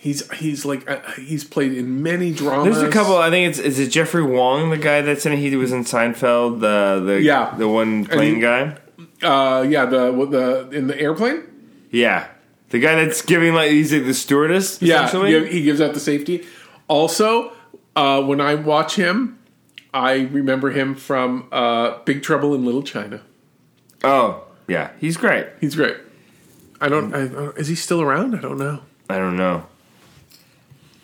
he's 0.00 0.28
he's 0.32 0.64
like 0.64 0.88
uh, 0.90 1.00
he's 1.12 1.44
played 1.44 1.72
in 1.74 2.02
many 2.02 2.32
dramas. 2.32 2.76
There's 2.78 2.88
a 2.88 2.92
couple. 2.92 3.16
I 3.16 3.30
think 3.30 3.50
it's 3.50 3.58
is 3.58 3.78
it 3.78 3.88
Jeffrey 3.90 4.22
Wong, 4.22 4.70
the 4.70 4.76
guy 4.78 5.02
that's 5.02 5.24
in. 5.26 5.36
He 5.36 5.54
was 5.54 5.70
in 5.72 5.84
Seinfeld. 5.84 6.60
The 6.60 7.02
the 7.04 7.20
Yeah. 7.22 7.54
the 7.56 7.68
one 7.68 8.04
plane 8.06 8.36
he- 8.36 8.40
guy. 8.40 8.76
Uh, 9.22 9.62
yeah, 9.62 9.84
the 9.84 10.10
the 10.30 10.76
in 10.76 10.86
the 10.86 10.98
airplane. 10.98 11.42
Yeah, 11.90 12.26
the 12.70 12.78
guy 12.80 12.94
that's 13.04 13.20
giving 13.22 13.54
like 13.54 13.70
he's 13.70 13.92
like 13.92 14.04
the 14.06 14.14
stewardess. 14.14 14.80
Yeah, 14.80 15.06
essentially. 15.06 15.46
he, 15.50 15.58
he 15.58 15.62
gives 15.64 15.80
out 15.80 15.92
the 15.94 16.00
safety. 16.00 16.46
Also, 16.88 17.52
uh, 17.96 18.22
when 18.22 18.40
I 18.40 18.54
watch 18.54 18.96
him, 18.96 19.38
I 19.92 20.12
remember 20.20 20.70
him 20.70 20.94
from 20.94 21.48
uh, 21.52 21.98
Big 22.04 22.22
Trouble 22.22 22.54
in 22.54 22.64
Little 22.64 22.82
China. 22.82 23.20
Oh, 24.02 24.44
yeah, 24.68 24.90
he's 24.98 25.16
great. 25.16 25.46
He's 25.60 25.74
great. 25.74 25.96
I 26.80 26.88
don't, 26.88 27.14
I, 27.14 27.24
I 27.24 27.28
don't- 27.28 27.58
Is 27.58 27.68
he 27.68 27.74
still 27.74 28.00
around? 28.00 28.34
I 28.34 28.40
don't 28.40 28.56
know. 28.58 28.80
I 29.10 29.18
don't 29.18 29.36
know. 29.36 29.66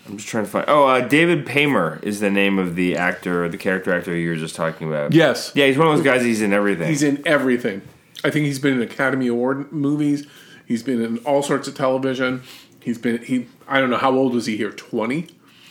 I'm 0.08 0.16
just 0.16 0.28
trying 0.28 0.44
to 0.44 0.50
find. 0.50 0.64
Oh, 0.68 0.86
uh, 0.86 1.00
David 1.06 1.46
Paymer 1.46 2.02
is 2.02 2.20
the 2.20 2.30
name 2.30 2.58
of 2.58 2.76
the 2.76 2.96
actor, 2.96 3.44
or 3.44 3.48
the 3.48 3.58
character 3.58 3.92
actor 3.92 4.14
you 4.14 4.30
were 4.30 4.36
just 4.36 4.54
talking 4.54 4.88
about. 4.88 5.12
Yes. 5.12 5.52
Yeah, 5.54 5.66
he's 5.66 5.76
one 5.78 5.88
of 5.88 5.94
those 5.96 6.04
guys. 6.04 6.22
He's 6.22 6.42
in 6.42 6.52
everything. 6.52 6.88
He's 6.88 7.02
in 7.02 7.22
everything. 7.26 7.82
I 8.24 8.30
think 8.30 8.46
he's 8.46 8.58
been 8.58 8.74
in 8.74 8.82
Academy 8.82 9.26
Award 9.26 9.72
movies. 9.72 10.26
He's 10.66 10.82
been 10.82 11.02
in 11.02 11.18
all 11.18 11.42
sorts 11.42 11.68
of 11.68 11.74
television. 11.74 12.42
He's 12.80 12.98
been 12.98 13.22
he. 13.22 13.46
I 13.68 13.80
don't 13.80 13.90
know 13.90 13.96
how 13.96 14.12
old 14.12 14.32
was 14.34 14.46
he 14.46 14.56
here? 14.56 14.70
Twenty. 14.70 15.26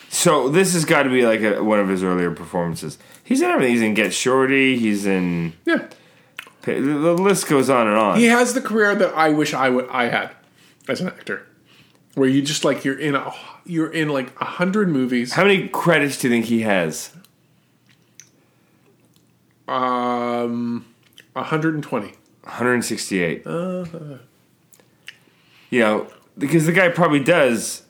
so 0.09 0.49
this 0.49 0.73
has 0.73 0.86
got 0.86 1.03
to 1.03 1.09
be 1.09 1.25
like 1.25 1.41
a, 1.41 1.63
one 1.63 1.79
of 1.79 1.88
his 1.88 2.03
earlier 2.03 2.31
performances. 2.31 2.97
He's 3.23 3.41
in 3.41 3.49
everything. 3.49 3.73
He's 3.73 3.81
in 3.81 3.93
Get 3.93 4.13
Shorty. 4.13 4.77
He's 4.77 5.05
in. 5.05 5.53
Yeah. 5.65 5.88
The 6.63 6.79
the 6.79 7.13
list 7.13 7.47
goes 7.47 7.69
on 7.69 7.88
and 7.88 7.95
on. 7.97 8.17
He 8.17 8.25
has 8.25 8.53
the 8.53 8.61
career 8.61 8.95
that 8.95 9.13
I 9.15 9.29
wish 9.29 9.53
I 9.53 9.69
would 9.69 9.88
I 9.89 10.05
had 10.05 10.31
as 10.88 10.99
an 11.01 11.07
actor, 11.07 11.45
where 12.16 12.28
you 12.28 12.41
just 12.41 12.66
like 12.66 12.84
you're 12.84 12.99
in 12.99 13.16
a 13.16 13.32
you're 13.66 13.91
in 13.91 14.09
like 14.09 14.34
a 14.41 14.45
hundred 14.45 14.89
movies. 14.89 15.34
How 15.34 15.43
many 15.43 15.68
credits 15.68 16.18
do 16.18 16.28
you 16.28 16.34
think 16.34 16.45
he 16.45 16.61
has? 16.61 17.11
Um, 19.68 20.86
120. 21.34 22.07
168. 22.07 23.43
You 25.72 25.80
know, 25.80 26.07
because 26.38 26.66
the 26.66 26.72
guy 26.72 26.89
probably 26.89 27.20
does. 27.20 27.84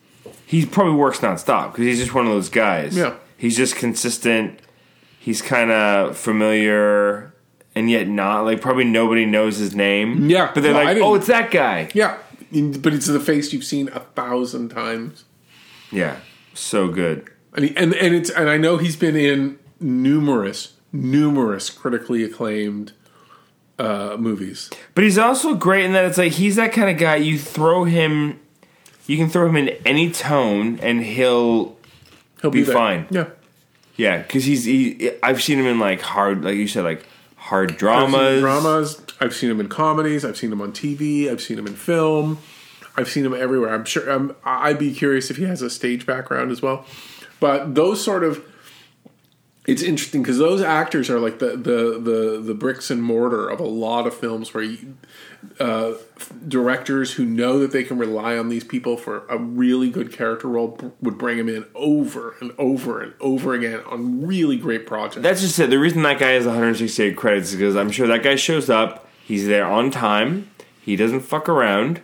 He 0.46 0.66
probably 0.66 0.94
works 0.94 1.20
nonstop 1.20 1.72
because 1.72 1.86
he's 1.86 2.00
just 2.00 2.14
one 2.14 2.26
of 2.26 2.32
those 2.32 2.50
guys. 2.50 2.96
Yeah. 2.96 3.16
He's 3.38 3.58
just 3.58 3.76
consistent. 3.76 4.60
He's 5.20 5.42
kind 5.42 5.72
of 5.72 6.18
familiar 6.18 7.34
and 7.76 7.90
yet 7.90 8.08
not. 8.08 8.46
Like 8.46 8.62
probably 8.62 8.86
nobody 8.86 9.26
knows 9.26 9.58
his 9.58 9.76
name. 9.76 10.30
Yeah. 10.30 10.52
But 10.54 10.64
they're 10.64 10.74
No, 10.74 10.84
like, 10.84 10.98
oh, 10.98 11.16
it's 11.16 11.28
that 11.28 11.52
guy. 11.52 11.90
Yeah, 11.94 12.18
but 12.52 12.94
it's 12.94 13.08
the 13.08 13.20
face 13.20 13.52
you've 13.54 13.64
seen 13.64 13.90
a 13.90 14.00
thousand 14.00 14.70
times, 14.70 15.26
Yeah. 15.92 16.18
So 16.54 16.88
good. 16.88 17.30
and 17.54 17.66
he, 17.66 17.76
and 17.78 17.94
and 17.94 18.16
it's 18.16 18.30
and 18.30 18.50
I 18.50 18.58
know 18.58 18.78
he's 18.78 18.96
been 18.96 19.16
in 19.16 19.60
numerous 19.80 20.74
numerous 20.94 21.70
critically 21.70 22.24
acclaimed 22.24 22.94
uh, 23.78 24.16
movies. 24.18 24.70
But 24.94 25.04
he's 25.04 25.18
also 25.18 25.54
great 25.56 25.84
in 25.86 25.92
that 25.94 26.06
it's 26.06 26.18
like 26.18 26.32
he's 26.34 26.56
that 26.56 26.72
kind 26.72 26.90
of 26.90 26.98
guy. 26.98 27.18
You 27.18 27.38
throw 27.38 27.84
him, 27.84 28.40
you 29.08 29.18
can 29.18 29.30
throw 29.30 29.48
him 29.50 29.58
in 29.58 29.70
any 29.86 30.12
tone, 30.12 30.80
and 30.80 31.04
he'll 31.04 31.76
He'll 32.42 32.52
Be 32.52 32.64
be, 32.64 32.72
fine. 32.72 33.08
Yeah, 33.10 33.28
yeah. 33.98 34.22
Because 34.22 34.44
he's 34.46 34.66
he. 34.66 35.12
I've 35.24 35.42
seen 35.42 35.58
him 35.60 35.66
in 35.66 35.80
like 35.80 36.00
hard, 36.02 36.44
like 36.44 36.56
you 36.56 36.68
said, 36.68 36.84
like 36.84 37.04
hard 37.46 37.72
I've 37.72 37.80
seen 37.80 37.80
dramas. 37.80 38.42
dramas. 38.42 39.02
I've 39.20 39.34
seen 39.36 39.52
him 39.52 39.60
in 39.60 39.70
comedies. 39.70 40.26
I've 40.26 40.38
seen 40.38 40.52
him 40.52 40.62
on 40.62 40.72
TV. 40.72 41.30
I've 41.30 41.42
seen 41.42 41.60
him 41.60 41.68
in 41.68 41.76
film. 41.76 42.40
I've 42.98 43.08
seen 43.10 43.26
him 43.26 43.34
everywhere. 43.34 43.74
I'm 43.74 43.86
sure. 43.86 44.12
Um, 44.12 44.36
I'm, 44.44 44.70
I'd 44.70 44.80
be 44.80 44.94
curious 44.94 45.30
if 45.30 45.38
he 45.38 45.44
has 45.44 45.62
a 45.62 45.70
stage 45.70 46.06
background 46.06 46.52
as 46.52 46.62
well. 46.62 46.86
But 47.40 47.76
those 47.76 48.04
sort 48.04 48.24
of, 48.24 48.44
it's 49.68 49.82
interesting 49.82 50.22
because 50.22 50.38
those 50.38 50.62
actors 50.62 51.10
are 51.10 51.20
like 51.20 51.40
the 51.40 51.58
the 51.58 52.00
the 52.00 52.42
the 52.44 52.54
bricks 52.54 52.92
and 52.92 53.02
mortar 53.02 53.50
of 53.50 53.60
a 53.60 53.66
lot 53.66 54.06
of 54.06 54.14
films 54.14 54.54
where 54.54 54.64
you, 54.64 54.96
uh, 55.60 55.94
directors 56.48 57.14
who 57.14 57.26
know 57.26 57.60
that 57.60 57.72
they 57.72 57.84
can 57.84 57.98
rely 57.98 58.38
on 58.38 58.50
these 58.50 58.64
people 58.64 58.96
for 58.96 59.26
a 59.28 59.38
really 59.38 59.90
good 59.90 60.12
character 60.12 60.48
role 60.48 60.94
would 61.02 61.18
bring 61.18 61.38
them 61.38 61.50
in 61.50 61.66
over 61.74 62.36
and 62.40 62.52
over 62.58 63.02
and 63.02 63.14
over 63.20 63.54
again 63.54 63.82
on 63.88 64.26
really 64.26 64.58
great 64.58 64.86
projects. 64.86 65.24
That's 65.24 65.42
just 65.42 65.60
it. 65.60 65.70
The 65.70 65.80
reason 65.80 66.04
that 66.04 66.20
guy 66.20 66.32
has 66.32 66.46
168 66.46 67.16
credits 67.18 67.50
is 67.50 67.56
because 67.56 67.76
I'm 67.76 67.92
sure 67.92 68.08
that 68.08 68.24
guy 68.24 68.36
shows 68.36 68.70
up. 68.70 69.10
He's 69.24 69.48
there 69.48 69.66
on 69.66 69.90
time. 69.90 70.52
He 70.82 70.96
doesn't 70.96 71.22
fuck 71.22 71.50
around. 71.50 72.02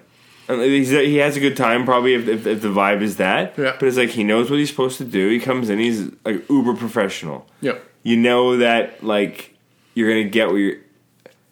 And 0.54 0.62
He's, 0.62 0.90
he 0.90 1.18
has 1.18 1.38
a 1.38 1.40
good 1.40 1.56
time, 1.58 1.86
probably 1.86 2.14
if, 2.16 2.28
if, 2.28 2.48
if 2.48 2.62
the 2.62 2.68
vibe 2.70 3.02
is 3.02 3.18
that. 3.18 3.58
Yeah. 3.58 3.76
But 3.80 3.88
it's 3.88 3.98
like 3.98 4.10
he 4.10 4.24
knows 4.24 4.50
what 4.50 4.60
he's 4.60 4.70
supposed 4.70 4.98
to 4.98 5.06
do. 5.06 5.30
He 5.30 5.40
comes 5.40 5.70
in. 5.70 5.80
He's 5.80 6.12
like 6.26 6.50
uber 6.50 6.76
professional. 6.76 7.48
yeah. 7.62 7.78
You 8.04 8.18
know 8.18 8.58
that 8.58 9.04
like 9.04 9.56
you're 9.94 10.10
gonna 10.10 10.24
get 10.30 10.48
what 10.48 10.56
you're 10.56 10.78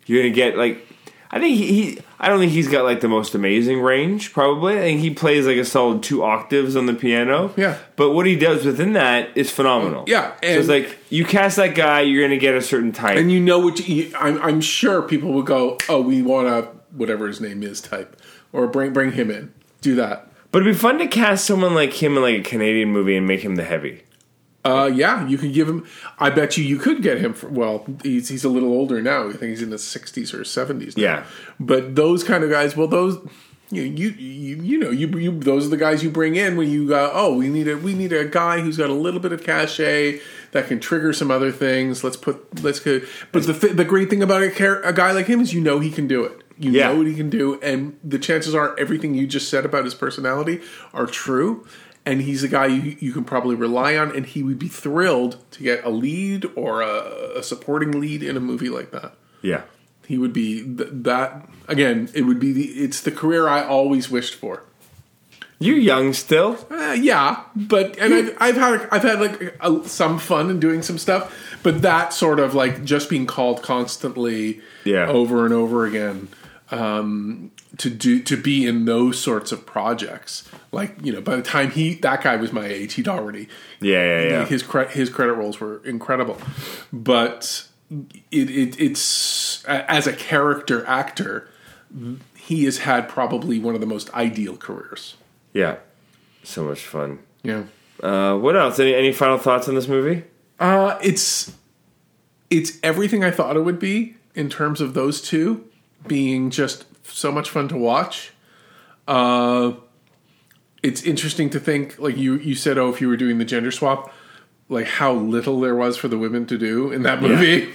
you're 0.08 0.24
gonna 0.24 0.34
get. 0.34 0.58
Like 0.58 0.84
I 1.30 1.39
think 1.39 1.58
he, 1.58 1.68
he 1.68 2.00
I 2.20 2.28
don't 2.28 2.39
think 2.39 2.52
he's 2.52 2.68
got 2.68 2.86
like 2.86 3.02
the 3.02 3.08
most 3.08 3.36
amazing 3.36 3.82
range. 3.82 4.34
Probably 4.34 4.76
I 4.78 4.82
think 4.82 5.00
he 5.02 5.12
plays 5.12 5.45
like 5.45 5.58
a 5.58 5.64
solid 5.66 6.02
two 6.02 6.24
octaves 6.24 6.76
on 6.76 6.88
the 6.88 6.95
piano. 6.95 7.54
Yeah. 7.56 7.78
But 7.97 8.14
what 8.14 8.26
he 8.26 8.36
does 8.36 8.66
within 8.66 8.93
that 8.93 9.30
is 9.38 9.52
phenomenal. 9.52 10.06
Yeah, 10.08 10.32
so 10.41 10.47
it's 10.47 10.68
like 10.68 10.97
you 11.12 11.24
cast 11.24 11.58
that 11.58 11.76
guy, 11.76 12.02
you're 12.02 12.24
gonna 12.28 12.39
get 12.39 12.56
a 12.56 12.62
certain 12.64 12.91
type. 12.93 13.20
and 13.20 13.32
you 13.32 13.39
know 13.39 13.60
what 13.60 13.88
you, 13.88 14.12
I'm, 14.18 14.41
I'm 14.41 14.62
sure 14.62 15.04
people 15.04 15.32
will 15.32 15.43
go 15.43 15.78
oh 15.88 16.02
we 16.02 16.24
want 16.24 16.47
to 16.47 16.72
whatever 16.97 17.28
his 17.28 17.39
name 17.39 17.62
is 17.62 17.80
type 17.80 18.20
or 18.54 18.68
bring 18.68 18.93
bring 18.93 19.14
him 19.14 19.30
in 19.32 19.54
do 19.82 19.95
that 19.95 20.30
but 20.52 20.62
it'd 20.62 20.74
be 20.74 20.78
fun 20.78 20.97
to 20.97 21.08
cast 21.08 21.45
someone 21.45 21.76
like 21.76 22.02
him 22.02 22.18
in 22.18 22.24
like 22.24 22.39
a 22.39 22.43
Canadian 22.43 22.89
movie 22.89 23.16
and 23.16 23.28
make 23.28 23.41
him 23.41 23.56
the 23.56 23.64
heavy. 23.64 24.04
Uh, 24.66 24.91
yeah, 24.93 25.26
you 25.28 25.38
could 25.38 25.54
give 25.54 25.70
him. 25.70 25.86
I 26.18 26.30
bet 26.30 26.58
you 26.58 26.64
you 26.64 26.78
could 26.78 27.02
get 27.02 27.20
him. 27.20 27.34
For, 27.34 27.47
well, 27.47 27.86
he's 28.04 28.30
he's 28.30 28.43
a 28.43 28.50
little 28.50 28.72
older 28.72 29.02
now. 29.02 29.30
I 29.30 29.34
think 29.34 29.52
he's 29.52 29.62
in 29.62 29.72
his 29.72 29.86
sixties 29.86 30.34
or 30.34 30.43
seventies. 30.43 30.95
Yeah. 30.97 31.26
but 31.60 31.95
those 31.95 32.24
kind 32.24 32.43
of 32.43 32.50
guys. 32.50 32.76
Well, 32.76 32.88
those 32.88 33.20
you 33.70 33.84
you 33.84 34.10
you, 34.10 34.56
you 34.64 34.78
know 34.80 34.89
you, 34.89 35.08
you 35.08 35.39
those 35.39 35.68
are 35.68 35.70
the 35.70 35.78
guys 35.78 36.04
you 36.04 36.10
bring 36.10 36.36
in 36.36 36.58
when 36.58 36.70
you 36.70 36.88
go. 36.88 37.10
Oh, 37.14 37.36
we 37.36 37.47
need 37.47 37.68
a 37.68 37.78
we 37.78 37.93
need 37.93 38.12
a 38.12 38.26
guy 38.26 38.60
who's 38.60 38.78
got 38.78 38.89
a 38.89 38.93
little 38.93 39.20
bit 39.20 39.32
of 39.32 39.43
cachet 39.43 40.20
that 40.52 40.68
can 40.68 40.80
trigger 40.80 41.14
some 41.14 41.32
other 41.32 41.52
things. 41.52 42.04
Let's 42.04 42.18
put 42.18 42.62
let's 42.62 42.80
go. 42.80 43.02
But 43.32 43.43
the 43.43 43.54
the 43.54 43.86
great 43.86 44.10
thing 44.10 44.22
about 44.22 44.41
a, 44.41 44.88
a 44.88 44.93
guy 44.93 45.12
like 45.12 45.28
him 45.28 45.39
is 45.39 45.54
you 45.54 45.62
know 45.62 45.80
he 45.80 45.91
can 45.91 46.08
do 46.08 46.26
it. 46.26 46.41
You 46.60 46.72
Yeah. 46.72 46.89
know 46.91 46.97
what 46.97 47.07
he 47.07 47.16
can 47.16 47.30
do, 47.30 47.60
and 47.62 47.97
the 48.03 48.20
chances 48.20 48.53
are 48.53 48.78
everything 48.78 49.16
you 49.16 49.26
just 49.28 49.49
said 49.49 49.66
about 49.66 49.86
his 49.86 49.93
personality 49.95 50.62
are 50.93 51.05
true. 51.07 51.66
And 52.05 52.22
he's 52.22 52.43
a 52.43 52.47
guy 52.47 52.66
you, 52.68 52.95
you 52.99 53.12
can 53.14 53.24
probably 53.24 53.55
rely 53.55 53.95
on, 53.95 54.16
and 54.16 54.26
he 54.26 54.41
would 54.43 54.57
be 54.60 54.68
thrilled 54.68 55.38
to 55.51 55.64
get 55.64 55.84
a 55.86 55.89
lead 55.89 56.45
or 56.55 56.82
a, 56.82 57.38
a 57.38 57.43
supporting 57.43 57.91
lead 57.99 58.24
in 58.24 58.36
a 58.36 58.39
movie 58.39 58.70
like 58.70 58.91
that. 58.91 59.14
Yeah. 59.41 59.62
He 60.07 60.18
would 60.18 60.34
be 60.34 60.64
th- 60.64 60.89
that 60.91 61.47
again. 61.68 62.10
It 62.16 62.24
would 62.24 62.39
be 62.39 62.51
the 62.51 62.66
it's 62.84 62.99
the 63.01 63.12
career 63.12 63.47
I 63.47 63.64
always 63.64 64.10
wished 64.10 64.34
for. 64.36 64.64
You're 65.60 65.78
young 65.78 66.14
still. 66.14 66.57
Uh, 66.72 66.93
yeah, 66.99 67.41
but 67.55 67.97
and 67.99 68.14
I've, 68.14 68.38
I've 68.39 68.55
had 68.55 68.88
I've 68.91 69.03
had 69.03 69.20
like 69.20 69.55
a, 69.60 69.88
some 69.88 70.18
fun 70.18 70.49
in 70.49 70.60
doing 70.60 70.82
some 70.82 70.97
stuff, 70.97 71.36
but 71.64 71.82
that 71.84 72.12
sort 72.14 72.39
of 72.39 72.55
like 72.55 72.84
just 72.86 73.10
being 73.10 73.28
called 73.28 73.62
constantly, 73.62 74.62
Yeah. 74.86 75.07
over 75.10 75.43
and 75.45 75.53
over 75.53 75.86
again, 75.86 76.30
um, 76.72 77.52
to 77.78 77.90
do 77.90 78.22
to 78.24 78.38
be 78.38 78.66
in 78.68 78.86
those 78.86 79.20
sorts 79.20 79.52
of 79.52 79.66
projects. 79.66 80.48
Like 80.72 80.96
you 81.04 81.12
know, 81.12 81.22
by 81.22 81.36
the 81.36 81.42
time 81.42 81.72
he 81.72 81.96
that 81.96 82.24
guy 82.24 82.36
was 82.36 82.52
my 82.54 82.66
age, 82.66 82.94
he'd 82.94 83.08
already 83.08 83.48
Yeah, 83.82 84.04
yeah, 84.04 84.30
yeah. 84.30 84.46
his 84.46 84.64
cre- 84.64 84.84
his 84.84 85.10
credit 85.10 85.34
rolls 85.34 85.60
were 85.60 85.82
incredible, 85.86 86.38
but 86.94 87.68
it, 88.32 88.50
it 88.50 88.80
it's 88.80 89.64
as 89.66 90.06
a 90.08 90.14
character 90.14 90.86
actor, 90.86 91.50
he 92.36 92.66
has 92.66 92.80
had 92.80 93.10
probably 93.10 93.60
one 93.60 93.74
of 93.76 93.82
the 93.82 93.88
most 93.88 94.14
ideal 94.14 94.58
careers. 94.58 95.16
yeah. 95.54 95.78
So 96.44 96.64
much 96.64 96.86
fun. 96.86 97.20
Yeah. 97.44 97.64
Uh, 98.02 98.36
what 98.38 98.56
else? 98.56 98.80
Any 98.80 98.96
any 98.96 99.12
final 99.12 99.38
thoughts 99.38 99.68
on 99.68 99.76
this 99.76 99.88
movie? 99.88 100.24
Uh, 100.60 100.98
it's 101.02 101.54
it's 102.50 102.78
everything 102.82 103.24
I 103.24 103.30
thought 103.32 103.56
it 103.58 103.62
would 103.62 103.78
be 103.80 104.16
in 104.36 104.50
terms 104.50 104.80
of 104.82 104.94
those 104.94 105.22
two 105.22 105.68
being 106.08 106.50
just 106.50 106.86
so 107.06 107.32
much 107.32 107.50
fun 107.50 107.68
to 107.70 107.78
watch. 107.78 108.32
Uh, 109.08 109.74
it's 110.84 111.04
interesting 111.04 111.50
to 111.50 111.60
think, 111.60 112.00
like 112.00 112.18
you 112.18 112.36
you 112.36 112.56
said, 112.56 112.78
oh, 112.78 112.89
if 112.89 113.02
you 113.02 113.08
were 113.08 113.18
doing 113.18 113.38
the 113.38 113.45
gender 113.45 113.72
swap, 113.72 114.14
like 114.70 114.86
how 114.86 115.14
little 115.14 115.60
there 115.60 115.76
was 115.76 115.97
for 115.97 116.08
the 116.08 116.18
women 116.18 116.45
to 116.45 116.58
do 116.58 116.91
in 116.91 117.04
that 117.04 117.22
movie. 117.22 117.70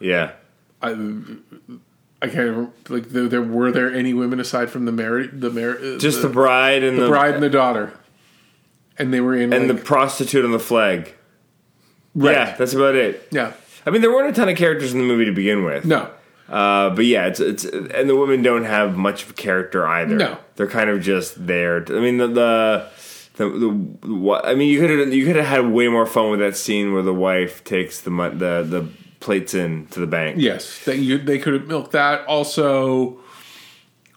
Yeah. 0.00 0.32
I, 0.80 0.90
I 2.22 2.26
can't 2.26 2.36
remember, 2.36 2.70
like 2.88 3.08
there, 3.08 3.28
there 3.28 3.42
were 3.42 3.72
there 3.72 3.92
any 3.92 4.14
women 4.14 4.38
aside 4.40 4.70
from 4.70 4.84
the 4.84 4.92
married 4.92 5.40
the 5.40 5.50
mar- 5.50 5.98
Just 5.98 6.22
the, 6.22 6.28
bride 6.28 6.82
and 6.84 6.98
the, 7.00 7.08
bride 7.08 7.34
and 7.34 7.42
the 7.42 7.50
daughter, 7.50 7.92
and 8.96 9.12
they 9.12 9.20
were 9.20 9.34
in 9.34 9.52
and 9.52 9.68
like, 9.68 9.76
the 9.76 9.82
prostitute 9.82 10.44
on 10.44 10.52
the 10.52 10.58
flag. 10.60 11.14
right. 12.14 12.32
Yeah, 12.32 12.56
that's 12.56 12.74
about 12.74 12.94
it. 12.94 13.26
yeah 13.32 13.52
I 13.86 13.90
mean, 13.90 14.02
there 14.02 14.10
weren't 14.10 14.30
a 14.30 14.32
ton 14.32 14.48
of 14.48 14.56
characters 14.56 14.92
in 14.92 14.98
the 14.98 15.04
movie 15.04 15.24
to 15.24 15.32
begin 15.32 15.64
with. 15.64 15.84
no 15.84 16.10
Uh, 16.48 16.90
but 16.90 17.04
yeah, 17.04 17.26
it's 17.26 17.40
it's 17.40 17.64
and 17.64 18.08
the 18.08 18.16
women 18.16 18.42
don't 18.42 18.64
have 18.64 18.96
much 18.96 19.24
of 19.24 19.30
a 19.30 19.34
character 19.34 19.86
either. 19.86 20.16
No. 20.16 20.38
they're 20.56 20.66
kind 20.66 20.88
of 20.90 21.00
just 21.02 21.46
there. 21.46 21.80
to- 21.80 21.96
I 21.96 22.00
mean, 22.00 22.18
the 22.18 22.26
the. 22.28 22.86
The, 23.36 23.48
the, 23.48 23.68
what 24.16 24.44
I 24.44 24.56
mean, 24.56 24.68
you 24.68 24.80
could 24.80 24.90
have 24.98 25.14
you 25.14 25.24
could 25.24 25.36
have 25.36 25.46
had 25.46 25.66
way 25.70 25.86
more 25.86 26.06
fun 26.06 26.30
with 26.32 26.40
that 26.40 26.56
scene 26.56 26.92
where 26.92 27.02
the 27.04 27.14
wife 27.14 27.62
takes 27.62 28.00
the 28.00 28.10
the 28.10 28.66
the 28.68 28.88
plates 29.20 29.54
in 29.54 29.86
to 29.92 30.00
the 30.00 30.08
bank. 30.08 30.38
Yes, 30.40 30.84
they 30.84 30.96
you, 30.96 31.18
they 31.18 31.38
could 31.38 31.54
have 31.54 31.68
milked 31.68 31.92
that. 31.92 32.26
Also, 32.26 33.20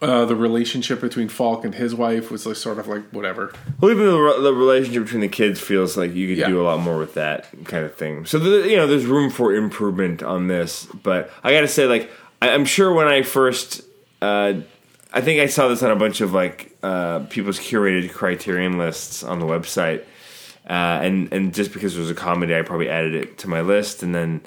uh, 0.02 0.26
the 0.26 0.36
relationship 0.36 1.00
between 1.00 1.30
Falk 1.30 1.64
and 1.64 1.76
his 1.76 1.94
wife 1.94 2.32
was 2.32 2.46
like 2.46 2.56
sort 2.56 2.80
of 2.80 2.88
like 2.88 3.04
whatever. 3.12 3.54
Well, 3.80 3.92
even 3.92 4.06
the, 4.08 4.18
re- 4.18 4.42
the 4.42 4.54
relationship 4.54 5.04
between 5.04 5.22
the 5.22 5.28
kids 5.28 5.60
feels 5.60 5.96
like 5.96 6.14
you 6.16 6.28
could 6.30 6.38
Yeah. 6.38 6.48
do 6.48 6.60
a 6.62 6.64
lot 6.64 6.80
more 6.80 6.98
with 6.98 7.14
that 7.14 7.48
kind 7.66 7.86
of 7.86 7.94
thing. 7.96 8.26
So 8.26 8.40
the, 8.40 8.68
you 8.70 8.78
know, 8.78 8.88
there's 8.88 9.06
room 9.06 9.30
for 9.30 9.54
improvement 9.54 10.24
on 10.24 10.48
this. 10.48 10.86
But 11.04 11.30
I 11.44 11.52
got 11.54 11.62
to 11.62 11.68
say, 11.68 11.86
like, 11.86 12.10
I, 12.42 12.50
I'm 12.50 12.66
sure 12.66 12.92
when 12.94 13.08
I 13.08 13.22
first, 13.22 13.84
uh, 14.22 14.54
I 15.14 15.22
think 15.22 15.40
I 15.40 15.46
saw 15.46 15.68
this 15.68 15.84
on 15.84 15.92
a 15.92 15.96
bunch 15.96 16.22
of 16.22 16.34
like 16.34 16.76
uh, 16.82 17.20
people's 17.30 17.60
curated 17.60 18.12
Criterion 18.12 18.78
lists 18.80 19.24
on 19.24 19.40
the 19.40 19.46
website, 19.46 20.02
uh, 20.70 20.74
and 21.04 21.32
and 21.34 21.54
just 21.54 21.74
because 21.74 21.96
it 21.96 22.00
was 22.00 22.10
a 22.10 22.16
comedy, 22.16 22.56
I 22.56 22.62
probably 22.64 22.90
added 22.90 23.14
it 23.14 23.38
to 23.40 23.48
my 23.50 23.62
list, 23.62 24.02
and 24.04 24.16
then. 24.16 24.42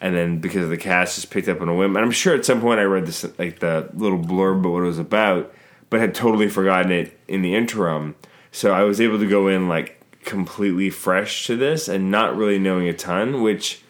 And 0.00 0.14
then 0.14 0.38
because 0.38 0.62
of 0.62 0.70
the 0.70 0.76
cast, 0.76 1.16
just 1.16 1.30
picked 1.30 1.48
up 1.48 1.60
on 1.60 1.68
a 1.68 1.74
whim. 1.74 1.96
And 1.96 2.04
I'm 2.04 2.12
sure 2.12 2.34
at 2.34 2.44
some 2.44 2.60
point 2.60 2.80
I 2.80 2.84
read 2.84 3.06
this 3.06 3.24
like 3.38 3.58
the 3.58 3.90
little 3.94 4.18
blurb 4.18 4.60
about 4.60 4.70
what 4.70 4.82
it 4.82 4.86
was 4.86 4.98
about, 4.98 5.52
but 5.90 6.00
had 6.00 6.14
totally 6.14 6.48
forgotten 6.48 6.92
it 6.92 7.18
in 7.26 7.42
the 7.42 7.54
interim. 7.54 8.14
So 8.52 8.72
I 8.72 8.82
was 8.82 9.00
able 9.00 9.18
to 9.18 9.28
go 9.28 9.48
in 9.48 9.68
like 9.68 10.00
completely 10.24 10.90
fresh 10.90 11.46
to 11.46 11.56
this 11.56 11.88
and 11.88 12.10
not 12.10 12.36
really 12.36 12.58
knowing 12.58 12.88
a 12.88 12.92
ton, 12.92 13.42
which 13.42 13.82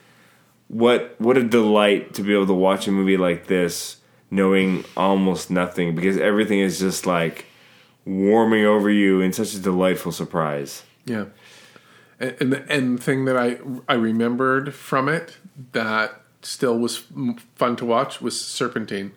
what 0.68 1.14
what 1.18 1.36
a 1.36 1.42
delight 1.42 2.14
to 2.14 2.22
be 2.22 2.34
able 2.34 2.46
to 2.46 2.54
watch 2.54 2.86
a 2.86 2.92
movie 2.92 3.16
like 3.16 3.46
this 3.46 3.96
knowing 4.30 4.84
almost 4.96 5.50
nothing 5.50 5.94
because 5.94 6.18
everything 6.18 6.61
is 6.61 6.78
just 6.78 7.06
like 7.06 7.46
warming 8.04 8.64
over 8.64 8.90
you 8.90 9.20
in 9.20 9.32
such 9.32 9.54
a 9.54 9.59
delightful 9.59 10.12
surprise. 10.12 10.82
Yeah, 11.04 11.26
and 12.21 12.37
and 12.41 12.53
the, 12.53 12.73
and 12.73 13.03
thing 13.03 13.25
that 13.27 13.37
I 13.37 13.59
I 13.89 13.95
remembered 13.95 14.75
from 14.75 15.09
it 15.09 15.39
that 15.73 16.21
still 16.43 16.79
was 16.79 17.05
fun 17.57 17.77
to 17.77 17.85
watch 17.85 18.21
was 18.21 18.41
Serpentine. 18.41 19.12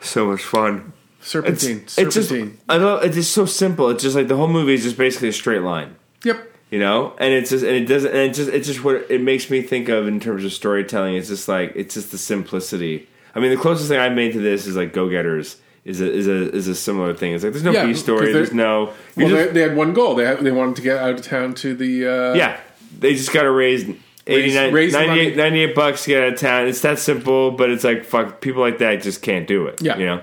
So 0.00 0.26
much 0.26 0.42
fun. 0.42 0.92
It's, 1.20 1.28
Serpentine. 1.30 1.82
it's 1.82 1.96
just 1.96 2.28
Serpentine. 2.28 2.58
I 2.68 2.76
love 2.76 3.04
it's 3.04 3.16
just 3.16 3.32
so 3.32 3.46
simple. 3.46 3.90
It's 3.90 4.02
just 4.02 4.14
like 4.16 4.28
the 4.28 4.36
whole 4.36 4.48
movie 4.48 4.74
is 4.74 4.84
just 4.84 4.96
basically 4.96 5.28
a 5.28 5.32
straight 5.32 5.62
line. 5.62 5.96
yep. 6.24 6.38
you 6.70 6.78
know 6.78 7.14
and 7.18 7.32
it's 7.32 7.50
just 7.50 7.64
and 7.64 7.74
it 7.74 7.86
doesn't 7.86 8.10
and 8.10 8.18
it's 8.28 8.38
just 8.38 8.50
it's 8.50 8.66
just 8.66 8.84
what 8.84 9.06
it 9.10 9.20
makes 9.22 9.48
me 9.50 9.62
think 9.62 9.88
of 9.88 10.06
in 10.06 10.20
terms 10.20 10.44
of 10.44 10.52
storytelling 10.52 11.14
it's 11.14 11.28
just 11.28 11.48
like 11.48 11.72
it's 11.74 11.94
just 11.94 12.10
the 12.10 12.18
simplicity 12.18 13.08
i 13.34 13.40
mean 13.40 13.50
the 13.50 13.56
closest 13.56 13.88
thing 13.88 13.98
i've 13.98 14.12
made 14.12 14.32
to 14.32 14.40
this 14.40 14.66
is 14.66 14.76
like 14.76 14.92
go-getters 14.92 15.56
is 15.88 16.00
a 16.00 16.12
is 16.12 16.26
a 16.28 16.52
is 16.54 16.68
a 16.68 16.74
similar 16.74 17.14
thing 17.14 17.32
it's 17.34 17.42
like 17.42 17.52
there's 17.52 17.64
no 17.64 17.72
Yeah, 17.72 17.86
b 17.86 17.94
story 17.94 18.32
there's 18.32 18.52
no 18.52 18.92
Well, 19.16 19.28
they, 19.28 19.42
just- 19.44 19.54
they 19.54 19.60
had 19.62 19.74
one 19.76 19.92
goal. 19.94 20.14
They 20.14 20.24
had, 20.24 20.38
they 20.40 20.50
wanted 20.52 20.76
to 20.76 20.82
get 20.82 20.98
out 20.98 21.14
of 21.14 21.22
town 21.22 21.54
to 21.54 21.74
the 21.74 22.06
uh, 22.06 22.34
yeah 22.34 22.60
they 22.98 23.14
just 23.14 23.32
gotta 23.32 23.50
raise 23.50 23.84
89 24.26 24.72
raise 24.74 24.92
the 24.92 25.06
98, 25.06 25.36
98 25.36 25.74
bucks 25.74 26.04
to 26.04 26.10
get 26.10 26.22
out 26.22 26.32
of 26.34 26.38
town 26.38 26.66
it's 26.68 26.82
that 26.82 26.98
simple 26.98 27.50
but 27.52 27.70
it's 27.70 27.84
like 27.84 28.04
fuck 28.04 28.40
people 28.40 28.60
like 28.60 28.78
that 28.78 29.02
just 29.02 29.22
can't 29.22 29.46
do 29.46 29.66
it 29.66 29.80
Yeah. 29.82 29.96
you 29.96 30.04
know 30.06 30.22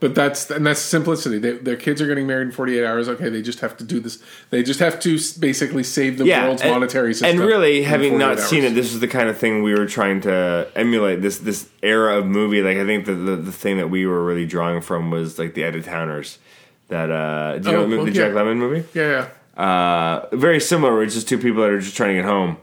But 0.00 0.14
that's 0.14 0.50
and 0.50 0.66
that's 0.66 0.80
simplicity. 0.80 1.38
They, 1.38 1.58
their 1.58 1.76
kids 1.76 2.00
are 2.00 2.06
getting 2.06 2.26
married 2.26 2.46
in 2.46 2.52
48 2.52 2.84
hours. 2.86 3.06
Okay, 3.06 3.28
they 3.28 3.42
just 3.42 3.60
have 3.60 3.76
to 3.76 3.84
do 3.84 4.00
this. 4.00 4.18
They 4.48 4.62
just 4.62 4.80
have 4.80 4.98
to 5.00 5.18
basically 5.38 5.82
save 5.82 6.16
the 6.16 6.24
yeah, 6.24 6.44
world's 6.46 6.62
and, 6.62 6.70
monetary 6.70 7.12
system. 7.12 7.38
And 7.38 7.40
really, 7.40 7.82
having 7.82 8.16
not 8.16 8.38
hours. 8.38 8.44
seen 8.44 8.64
it, 8.64 8.70
this 8.70 8.94
is 8.94 9.00
the 9.00 9.08
kind 9.08 9.28
of 9.28 9.36
thing 9.36 9.62
we 9.62 9.74
were 9.74 9.84
trying 9.86 10.22
to 10.22 10.68
emulate. 10.74 11.20
This 11.20 11.38
this 11.38 11.68
era 11.82 12.18
of 12.18 12.24
movie. 12.26 12.62
Like 12.62 12.78
I 12.78 12.86
think 12.86 13.04
the 13.04 13.12
the, 13.14 13.36
the 13.36 13.52
thing 13.52 13.76
that 13.76 13.88
we 13.90 14.06
were 14.06 14.24
really 14.24 14.46
drawing 14.46 14.80
from 14.80 15.10
was 15.10 15.38
like 15.38 15.52
the 15.52 15.66
Out 15.66 15.76
of 15.76 15.84
Towners. 15.84 16.38
That 16.88 17.10
uh, 17.10 17.58
do 17.58 17.70
you 17.70 17.76
Oh, 17.76 17.80
know 17.82 17.88
the, 17.88 17.96
well, 17.96 18.06
the 18.06 18.10
Jack 18.12 18.32
yeah. 18.32 18.38
Lemmon 18.40 18.56
movie? 18.56 18.88
yeah, 18.94 19.28
yeah. 19.56 19.62
Uh, 19.62 20.26
very 20.34 20.60
similar. 20.60 20.94
Where 20.94 21.02
it's 21.02 21.14
just 21.14 21.28
two 21.28 21.36
people 21.38 21.60
that 21.60 21.70
are 21.70 21.80
just 21.80 21.94
trying 21.96 22.16
to 22.16 22.22
get 22.22 22.24
home. 22.24 22.56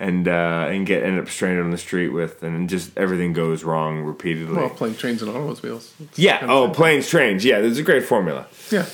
And 0.00 0.28
uh, 0.28 0.68
and 0.70 0.86
get 0.86 1.02
end 1.02 1.18
up 1.18 1.28
stranded 1.28 1.64
on 1.64 1.72
the 1.72 1.76
street 1.78 2.10
with, 2.10 2.44
and 2.44 2.68
just 2.68 2.96
everything 2.96 3.32
goes 3.32 3.64
wrong 3.64 4.02
repeatedly. 4.02 4.54
Well, 4.56 4.70
plane, 4.70 4.94
trains, 4.94 5.22
and 5.22 5.30
automobiles. 5.30 5.92
It's 5.98 6.16
yeah. 6.18 6.38
kind 6.38 6.52
of 6.52 6.70
Oh, 6.70 6.72
planes, 6.72 7.08
trains. 7.08 7.44
Yeah, 7.44 7.60
there's 7.60 7.78
a 7.78 7.82
great 7.82 8.04
formula. 8.04 8.46
yeah. 8.70 8.86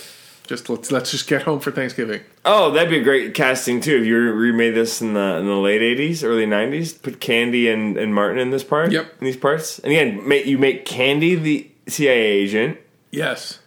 Just 0.46 0.68
let's 0.70 0.90
let's 0.90 1.10
just 1.10 1.26
get 1.26 1.42
home 1.42 1.60
for 1.60 1.70
Thanksgiving. 1.70 2.20
Oh, 2.46 2.70
that'd 2.70 2.88
be 2.90 2.98
a 2.98 3.02
great 3.02 3.34
casting 3.34 3.80
too. 3.82 3.96
If 3.96 4.06
you 4.06 4.16
remade 4.16 4.74
this 4.74 5.00
in 5.02 5.12
the 5.14 5.36
in 5.38 5.46
the 5.46 5.54
late 5.56 5.80
'80s, 5.82 6.22
early 6.24 6.46
'90s, 6.46 7.00
put 7.02 7.20
Candy 7.20 7.68
and, 7.68 7.96
and 7.98 8.14
Martin 8.14 8.38
in 8.38 8.48
this 8.50 8.64
part. 8.64 8.90
Yep. 8.92 9.06
in 9.20 9.24
these 9.26 9.36
parts. 9.38 9.78
And 9.80 9.92
again, 9.92 10.26
make, 10.28 10.44
you 10.46 10.56
make 10.58 10.84
Candy 10.86 11.34
the 11.34 11.70
CIA 11.86 12.20
agent. 12.20 12.78
Yes. 13.10 13.58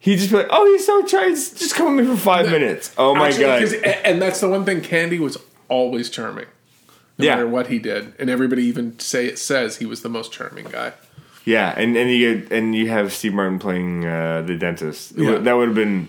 He'd 0.00 0.16
just 0.18 0.30
be 0.30 0.36
like, 0.38 0.48
"Oh, 0.50 0.64
he's 0.72 0.86
so 0.86 1.02
charming. 1.04 1.34
Just 1.34 1.74
come 1.74 1.96
with 1.96 2.06
me 2.08 2.12
for 2.14 2.20
five 2.20 2.50
minutes." 2.50 2.92
Oh 2.98 3.14
my 3.16 3.28
Actually, 3.28 3.80
god! 3.80 4.00
and 4.04 4.22
that's 4.22 4.40
the 4.40 4.48
one 4.48 4.64
thing. 4.64 4.80
Candy 4.80 5.18
was 5.20 5.36
always 5.68 6.08
charming, 6.10 6.46
no 7.18 7.24
Yeah. 7.26 7.34
matter 7.34 7.48
what 7.48 7.66
he 7.66 7.78
did, 7.78 8.14
and 8.18 8.30
everybody 8.30 8.62
even 8.64 8.98
say 8.98 9.26
it 9.26 9.38
says 9.38 9.76
he 9.78 9.86
was 9.86 10.02
the 10.02 10.08
most 10.08 10.32
charming 10.32 10.66
guy. 10.66 10.92
Yeah, 11.44 11.72
and 11.76 11.96
and 11.96 12.10
you 12.10 12.36
get, 12.40 12.52
and 12.52 12.74
you 12.74 12.88
have 12.90 13.12
Steve 13.12 13.34
Martin 13.34 13.58
playing 13.58 14.04
uh, 14.04 14.42
the 14.42 14.56
dentist. 14.56 15.12
Yeah. 15.16 15.38
That 15.38 15.54
would 15.56 15.68
have 15.68 15.74
been 15.74 16.08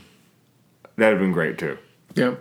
that 0.98 1.06
would 1.08 1.14
have 1.14 1.20
been 1.20 1.32
great 1.32 1.58
too. 1.58 1.78
Yeah, 2.16 2.36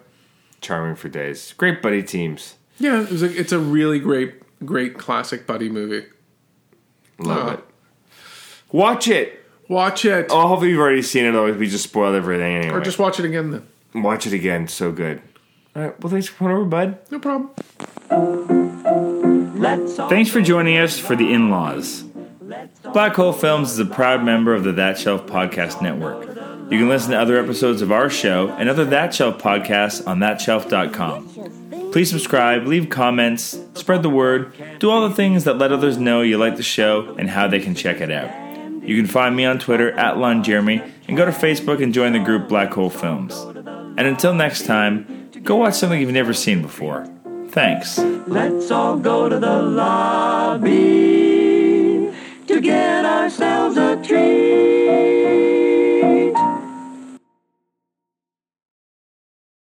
Charming 0.60 0.96
for 0.96 1.08
days. 1.08 1.54
Great 1.56 1.80
buddy 1.82 2.02
teams. 2.02 2.56
yeah. 2.78 3.02
It 3.02 3.10
was 3.10 3.22
a, 3.22 3.38
it's 3.38 3.52
a 3.52 3.58
really 3.58 4.00
great, 4.00 4.34
great 4.64 4.98
classic 4.98 5.46
buddy 5.46 5.68
movie. 5.68 6.06
Love 7.18 7.48
Uh, 7.48 7.52
it. 7.52 7.64
Watch 8.72 9.08
it. 9.08 9.44
Watch 9.68 10.04
it, 10.06 10.28
Oh, 10.30 10.48
hopefully 10.48 10.70
you've 10.70 10.80
already 10.80 11.02
seen 11.02 11.26
it. 11.26 11.34
Otherwise, 11.34 11.56
we 11.58 11.68
just 11.68 11.84
spoiled 11.84 12.14
everything 12.16 12.56
anyway. 12.56 12.74
or 12.74 12.80
just 12.80 12.98
watch 12.98 13.18
it 13.20 13.26
again 13.26 13.50
then. 13.50 14.02
watch 14.02 14.26
it 14.26 14.32
again. 14.32 14.66
So 14.66 14.90
good. 14.92 15.20
All 15.78 15.84
right. 15.84 16.00
Well, 16.00 16.10
thanks 16.10 16.26
for 16.26 16.38
coming 16.38 16.56
over, 16.56 16.64
bud. 16.64 16.98
No 17.12 17.20
problem. 17.20 17.50
Let's 19.60 19.94
Thanks 19.94 20.28
for 20.28 20.40
joining 20.40 20.76
us 20.76 20.98
for 20.98 21.14
the 21.14 21.32
In 21.32 21.50
Laws. 21.50 22.02
Black 22.92 23.14
Hole 23.14 23.32
Films 23.32 23.70
is 23.70 23.78
a 23.78 23.84
proud 23.84 24.24
member 24.24 24.54
of 24.54 24.64
the 24.64 24.72
That 24.72 24.98
Shelf 24.98 25.26
Podcast 25.26 25.80
Network. 25.80 26.26
You 26.68 26.78
can 26.78 26.88
listen 26.88 27.12
to 27.12 27.20
other 27.20 27.38
episodes 27.38 27.80
of 27.80 27.92
our 27.92 28.10
show 28.10 28.48
and 28.58 28.68
other 28.68 28.84
That 28.86 29.14
Shelf 29.14 29.40
podcasts 29.40 30.04
on 30.04 30.18
thatshelf.com. 30.18 31.92
Please 31.92 32.10
subscribe, 32.10 32.66
leave 32.66 32.90
comments, 32.90 33.60
spread 33.74 34.02
the 34.02 34.10
word, 34.10 34.52
do 34.80 34.90
all 34.90 35.08
the 35.08 35.14
things 35.14 35.44
that 35.44 35.58
let 35.58 35.70
others 35.70 35.96
know 35.96 36.22
you 36.22 36.38
like 36.38 36.56
the 36.56 36.64
show 36.64 37.14
and 37.16 37.30
how 37.30 37.46
they 37.46 37.60
can 37.60 37.76
check 37.76 38.00
it 38.00 38.10
out. 38.10 38.48
You 38.82 38.96
can 38.96 39.06
find 39.06 39.36
me 39.36 39.44
on 39.44 39.60
Twitter 39.60 39.92
at 39.92 40.18
Lon 40.18 40.42
Jeremy 40.42 40.82
and 41.06 41.16
go 41.16 41.24
to 41.24 41.30
Facebook 41.30 41.80
and 41.80 41.94
join 41.94 42.14
the 42.14 42.18
group 42.18 42.48
Black 42.48 42.72
Hole 42.72 42.90
Films. 42.90 43.36
And 43.36 44.00
until 44.06 44.32
next 44.32 44.64
time, 44.64 45.17
go 45.42 45.56
watch 45.56 45.74
something 45.74 46.00
you've 46.00 46.10
never 46.10 46.32
seen 46.34 46.62
before. 46.62 47.06
Thanks. 47.50 47.98
Let's 47.98 48.70
all 48.70 48.98
go 48.98 49.28
to 49.28 49.38
the 49.38 49.62
lobby 49.62 50.70
to 52.46 52.60
get 52.60 53.04
ourselves 53.04 53.76
a 53.76 53.96
treat. 54.02 55.27